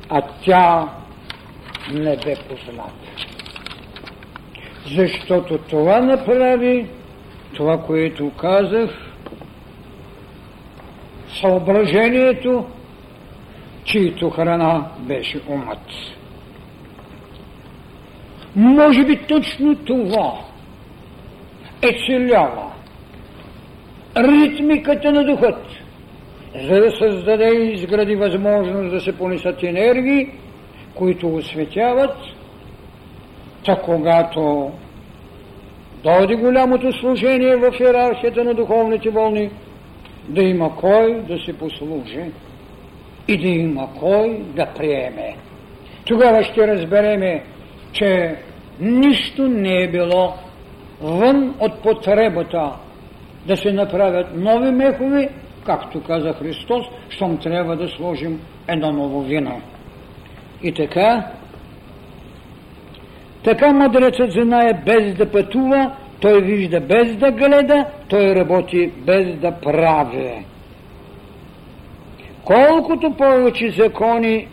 а 0.10 0.22
тя 0.46 0.90
не 1.94 2.18
бе 2.18 2.36
позната. 2.50 2.94
Защото 4.96 5.58
това 5.58 6.02
направи, 6.02 6.88
това, 7.56 7.78
което 7.78 8.32
казах, 8.32 9.09
съображението, 11.42 12.66
чието 13.84 14.30
храна 14.30 14.88
беше 15.00 15.42
умът. 15.50 15.80
Може 18.56 19.06
би 19.06 19.18
точно 19.18 19.76
това 19.76 20.34
е 21.82 21.98
целява 22.08 22.72
ритмиката 24.18 25.12
на 25.12 25.24
духът, 25.24 25.66
за 26.56 26.82
да 26.82 26.92
създаде 26.92 27.50
и 27.56 27.74
изгради 27.74 28.16
възможност 28.16 28.92
да 28.92 29.02
се 29.02 29.18
понесат 29.18 29.64
енергии, 29.64 30.30
които 30.96 31.36
осветяват, 31.36 32.16
та 33.66 33.76
когато 33.76 34.72
дойде 36.04 36.36
голямото 36.36 36.92
служение 36.92 37.56
в 37.56 37.74
иерархията 37.80 38.44
на 38.44 38.54
духовните 38.54 39.10
вълни, 39.10 39.50
да 40.30 40.42
има 40.42 40.76
кой 40.76 41.22
да 41.22 41.40
се 41.46 41.58
послужи 41.58 42.32
и 43.28 43.38
да 43.38 43.48
има 43.48 43.90
кой 44.00 44.44
да 44.56 44.66
приеме. 44.66 45.36
Тогава 46.06 46.44
ще 46.44 46.68
разбереме, 46.68 47.44
че 47.94 48.36
нищо 48.80 49.48
не 49.48 49.84
е 49.84 49.92
било 49.92 50.34
вън 51.02 51.56
от 51.60 51.82
потребата 51.84 52.72
да 53.48 53.58
се 53.58 53.72
направят 53.72 54.28
нови 54.36 54.72
мехове, 54.72 55.30
както 55.66 56.04
каза 56.04 56.34
Христос, 56.34 56.86
щом 57.10 57.38
трябва 57.38 57.76
да 57.76 57.88
сложим 57.88 58.42
едно 58.68 58.92
ново 58.92 59.22
вино. 59.22 59.62
И 60.64 60.74
така, 60.74 61.28
така 63.44 63.74
мъдрецът 63.74 64.32
знае 64.32 64.74
без 64.86 65.16
да 65.16 65.32
пътува, 65.32 65.96
той 66.22 66.42
вижда 66.42 66.80
без 66.80 67.16
да 67.16 67.32
гледа, 67.32 67.86
той 68.08 68.36
работи 68.36 68.92
без 68.98 69.36
да 69.36 69.52
прави. 69.52 70.46
Колкото 72.44 73.14
повече 73.14 73.70
закони 73.70 74.48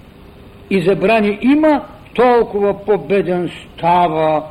и 0.71 0.81
забрани 0.81 1.39
има, 1.43 1.85
толкова 2.15 2.85
победен 2.85 3.51
става, 3.75 4.43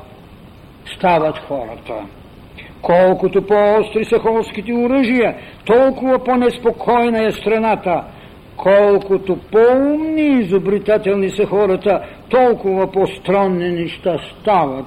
стават 0.96 1.38
хората. 1.38 1.94
Колкото 2.82 3.42
по-остри 3.42 4.06
са 4.06 4.20
холските 4.20 4.74
оръжия, 4.74 5.36
толкова 5.66 6.24
по-неспокойна 6.24 7.26
е 7.26 7.32
страната. 7.32 8.04
Колкото 8.58 9.38
по-умни 9.52 10.22
и 10.22 10.40
изобретателни 10.40 11.30
са 11.30 11.46
хората, 11.46 12.02
толкова 12.30 12.92
по-странни 12.92 13.70
неща 13.70 14.18
стават. 14.32 14.86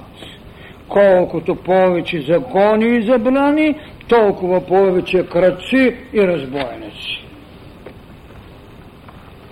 Колкото 0.89 1.55
повече 1.55 2.21
закони 2.21 2.97
и 2.97 3.03
забрани, 3.03 3.75
толкова 4.07 4.65
повече 4.65 5.27
кръци 5.27 5.95
и 6.13 6.27
разбойници. 6.27 7.25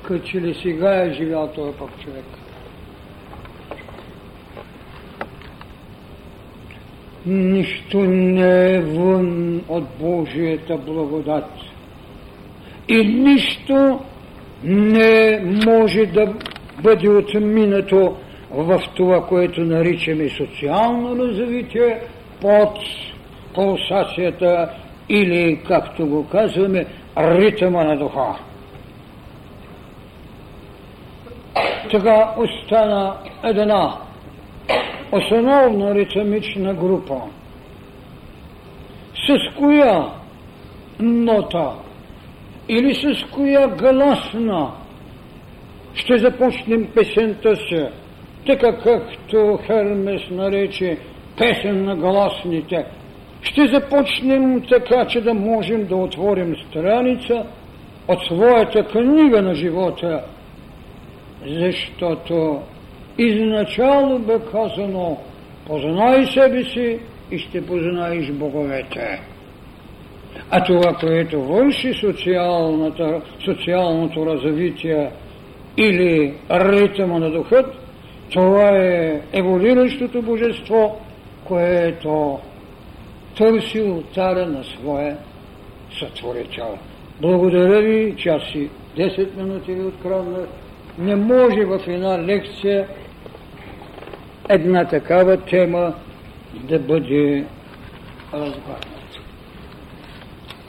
Като 0.03 0.37
ли 0.37 0.55
сега 0.61 1.03
е 1.03 1.13
живял 1.13 1.47
този 1.47 1.77
пък 1.77 1.89
човек? 2.03 2.25
нищо 7.27 7.99
не 7.99 8.73
е 8.73 8.79
вън 8.79 9.61
от 9.67 9.83
Божията 9.99 10.77
благодат. 10.77 11.49
И 12.87 12.97
нищо 12.97 13.99
не 14.63 15.41
може 15.65 16.05
да 16.05 16.33
бъде 16.83 17.09
отминато 17.09 18.15
в 18.51 18.81
това, 18.95 19.25
което 19.25 19.61
наричаме 19.61 20.29
социално 20.29 21.15
развитие 21.17 22.01
под 22.41 22.79
пулсацията 23.53 24.69
или, 25.09 25.59
както 25.67 26.07
го 26.07 26.27
казваме, 26.27 26.85
ритъма 27.17 27.83
на 27.83 27.97
духа. 27.97 28.35
Така 31.91 32.33
остана 32.37 33.17
една 33.43 33.93
основна 35.11 35.95
ритмична 35.95 36.73
група. 36.73 37.15
С 39.27 39.57
коя 39.57 40.07
нота 40.99 41.71
или 42.69 42.95
с 42.95 43.23
коя 43.31 43.67
гласна 43.67 44.71
ще 45.93 46.17
започнем 46.17 46.87
песента 46.95 47.55
си, 47.55 47.85
така 48.47 48.77
както 48.77 49.59
Хермес 49.67 50.21
нарече 50.31 50.97
песен 51.37 51.85
на 51.85 51.95
гласните. 51.95 52.85
Ще 53.41 53.67
започнем 53.67 54.61
така, 54.69 55.05
че 55.05 55.21
да 55.21 55.33
можем 55.33 55.85
да 55.85 55.95
отворим 55.95 56.55
страница 56.69 57.45
от 58.07 58.19
своята 58.25 58.87
книга 58.87 59.41
на 59.41 59.55
живота, 59.55 60.23
защото 61.47 62.61
изначало 63.17 64.19
бе 64.19 64.39
казано 64.51 65.17
познай 65.67 66.25
себе 66.25 66.63
си 66.63 66.99
и 67.31 67.39
ще 67.39 67.65
познаеш 67.65 68.31
боговете. 68.31 69.21
А 70.51 70.63
това, 70.63 70.93
което 70.93 71.41
върши 71.41 71.93
социалното 73.45 74.25
развитие 74.25 75.11
или 75.77 76.33
ритъма 76.51 77.19
на 77.19 77.31
духът, 77.31 77.86
това 78.29 78.69
е 78.69 79.21
еволиращото 79.33 80.21
божество, 80.21 80.99
което 81.45 82.39
търси 83.37 83.81
ултара 83.81 84.45
на 84.45 84.63
своя 84.63 85.17
сътворител. 85.99 86.77
Благодаря 87.21 87.81
ви, 87.81 88.15
че 88.17 88.29
аз 88.29 88.43
си 88.51 88.69
10 88.97 89.35
минути 89.37 89.73
ви 89.73 89.81
откраднах. 89.81 90.47
Не 90.97 91.15
може 91.15 91.65
в 91.65 91.81
една 91.87 92.23
лекция 92.23 92.87
една 94.49 94.85
такава 94.85 95.37
тема 95.37 95.93
да 96.53 96.79
бъде 96.79 97.45
разгладната. 98.33 99.19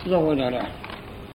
Благодаря. 0.06 0.66